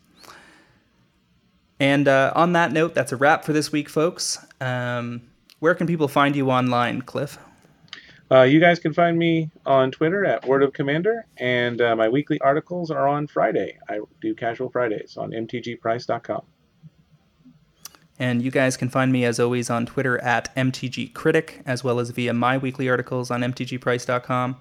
And 1.79 2.09
uh, 2.09 2.33
on 2.35 2.51
that 2.53 2.73
note, 2.73 2.93
that's 2.93 3.13
a 3.13 3.15
wrap 3.15 3.45
for 3.45 3.53
this 3.53 3.71
week, 3.71 3.87
folks. 3.87 4.37
Um, 4.59 5.21
where 5.61 5.75
can 5.75 5.85
people 5.85 6.07
find 6.07 6.35
you 6.35 6.49
online, 6.49 7.03
Cliff? 7.03 7.37
Uh, 8.31 8.41
you 8.41 8.59
guys 8.59 8.79
can 8.79 8.93
find 8.93 9.17
me 9.17 9.51
on 9.65 9.91
Twitter 9.91 10.25
at 10.25 10.45
Word 10.47 10.63
of 10.63 10.73
Commander, 10.73 11.27
and 11.37 11.79
uh, 11.79 11.95
my 11.95 12.09
weekly 12.09 12.41
articles 12.41 12.89
are 12.89 13.07
on 13.07 13.27
Friday. 13.27 13.77
I 13.87 13.99
do 14.21 14.33
Casual 14.33 14.69
Fridays 14.71 15.17
on 15.17 15.31
mtgprice.com. 15.31 16.41
And 18.17 18.41
you 18.41 18.49
guys 18.49 18.75
can 18.75 18.89
find 18.89 19.11
me, 19.11 19.23
as 19.23 19.39
always, 19.39 19.69
on 19.69 19.85
Twitter 19.85 20.17
at 20.23 20.53
mtgcritic, 20.55 21.61
as 21.65 21.83
well 21.83 21.99
as 21.99 22.09
via 22.09 22.33
my 22.33 22.57
weekly 22.57 22.89
articles 22.89 23.29
on 23.29 23.41
mtgprice.com. 23.41 24.57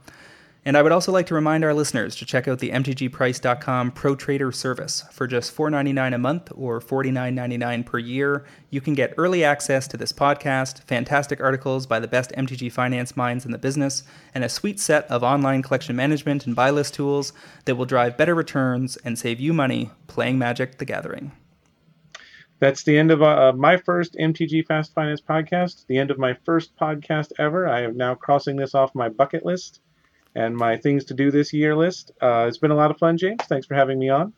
And 0.63 0.77
I 0.77 0.83
would 0.83 0.93
also 0.93 1.11
like 1.11 1.27
to 1.27 1.35
remind 1.35 1.65
our 1.65 1.73
listeners 1.73 2.15
to 2.17 2.27
check 2.27 2.47
out 2.47 2.59
the 2.59 2.71
MTGPrice.com 2.71 3.93
Pro 3.93 4.15
Trader 4.15 4.53
service. 4.53 5.05
For 5.11 5.27
just 5.27 5.57
$4.99 5.57 6.15
a 6.15 6.19
month 6.19 6.53
or 6.55 6.81
$49.99 6.81 7.87
per 7.87 7.99
year, 7.99 8.45
you 8.69 8.83
can 8.83 8.93
get 8.93 9.15
early 9.17 9.43
access 9.43 9.89
to 9.89 9.97
this 9.97 10.13
podcast, 10.13 10.83
fantastic 10.85 11.41
articles 11.41 11.87
by 11.87 11.99
the 11.99 12.07
best 12.07 12.33
MTG 12.33 12.71
finance 12.71 13.17
minds 13.17 13.47
in 13.47 13.53
the 13.53 13.59
business, 13.59 14.03
and 14.35 14.45
a 14.45 14.51
sweet 14.51 14.79
set 14.79 15.07
of 15.07 15.23
online 15.23 15.63
collection 15.63 15.97
management 15.97 16.47
and 16.47 16.55
buy 16.55 16.69
list 16.69 16.93
tools 16.93 17.33
that 17.65 17.77
will 17.77 17.87
drive 17.87 18.19
better 18.19 18.35
returns 18.35 18.99
and 18.99 19.19
save 19.19 19.41
you 19.41 19.55
money 19.55 19.91
playing 20.09 20.39
Magic 20.39 20.77
the 20.77 20.85
Gathering. 20.85 21.33
That's 22.59 22.83
the 22.83 22.99
end 22.99 23.11
of 23.11 23.23
uh, 23.23 23.55
my 23.57 23.79
first 23.79 24.15
MTG 24.21 24.67
Fast 24.67 24.93
Finance 24.93 25.23
podcast, 25.23 25.87
the 25.87 25.97
end 25.97 26.11
of 26.11 26.19
my 26.19 26.35
first 26.45 26.77
podcast 26.77 27.33
ever. 27.39 27.67
I 27.67 27.81
am 27.81 27.97
now 27.97 28.15
crossing 28.15 28.57
this 28.57 28.75
off 28.75 28.95
my 28.95 29.09
bucket 29.09 29.47
list 29.47 29.81
and 30.35 30.57
my 30.57 30.76
things 30.76 31.05
to 31.07 31.14
do 31.14 31.31
this 31.31 31.53
year 31.53 31.74
list. 31.76 32.12
Uh, 32.20 32.47
it's 32.49 32.59
been 32.59 32.70
a 32.70 32.76
lot 32.76 32.91
of 32.91 32.99
fun, 32.99 33.18
James. 33.18 33.43
Thanks 33.49 33.66
for 33.66 33.74
having 33.74 33.99
me 33.99 34.09
on. 34.09 34.33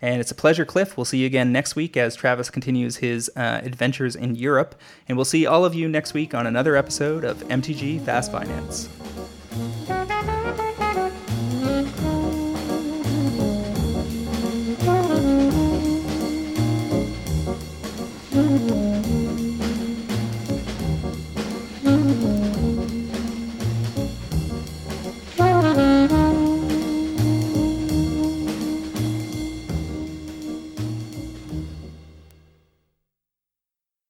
And 0.00 0.20
it's 0.20 0.30
a 0.30 0.34
pleasure, 0.34 0.64
Cliff. 0.64 0.96
We'll 0.96 1.04
see 1.04 1.18
you 1.18 1.26
again 1.26 1.50
next 1.50 1.74
week 1.74 1.96
as 1.96 2.14
Travis 2.14 2.50
continues 2.50 2.96
his 2.98 3.30
uh, 3.36 3.60
adventures 3.64 4.14
in 4.14 4.36
Europe. 4.36 4.76
And 5.08 5.18
we'll 5.18 5.24
see 5.24 5.44
all 5.44 5.64
of 5.64 5.74
you 5.74 5.88
next 5.88 6.14
week 6.14 6.34
on 6.34 6.46
another 6.46 6.76
episode 6.76 7.24
of 7.24 7.38
MTG 7.48 8.00
Fast 8.02 8.30
Finance. 8.30 8.88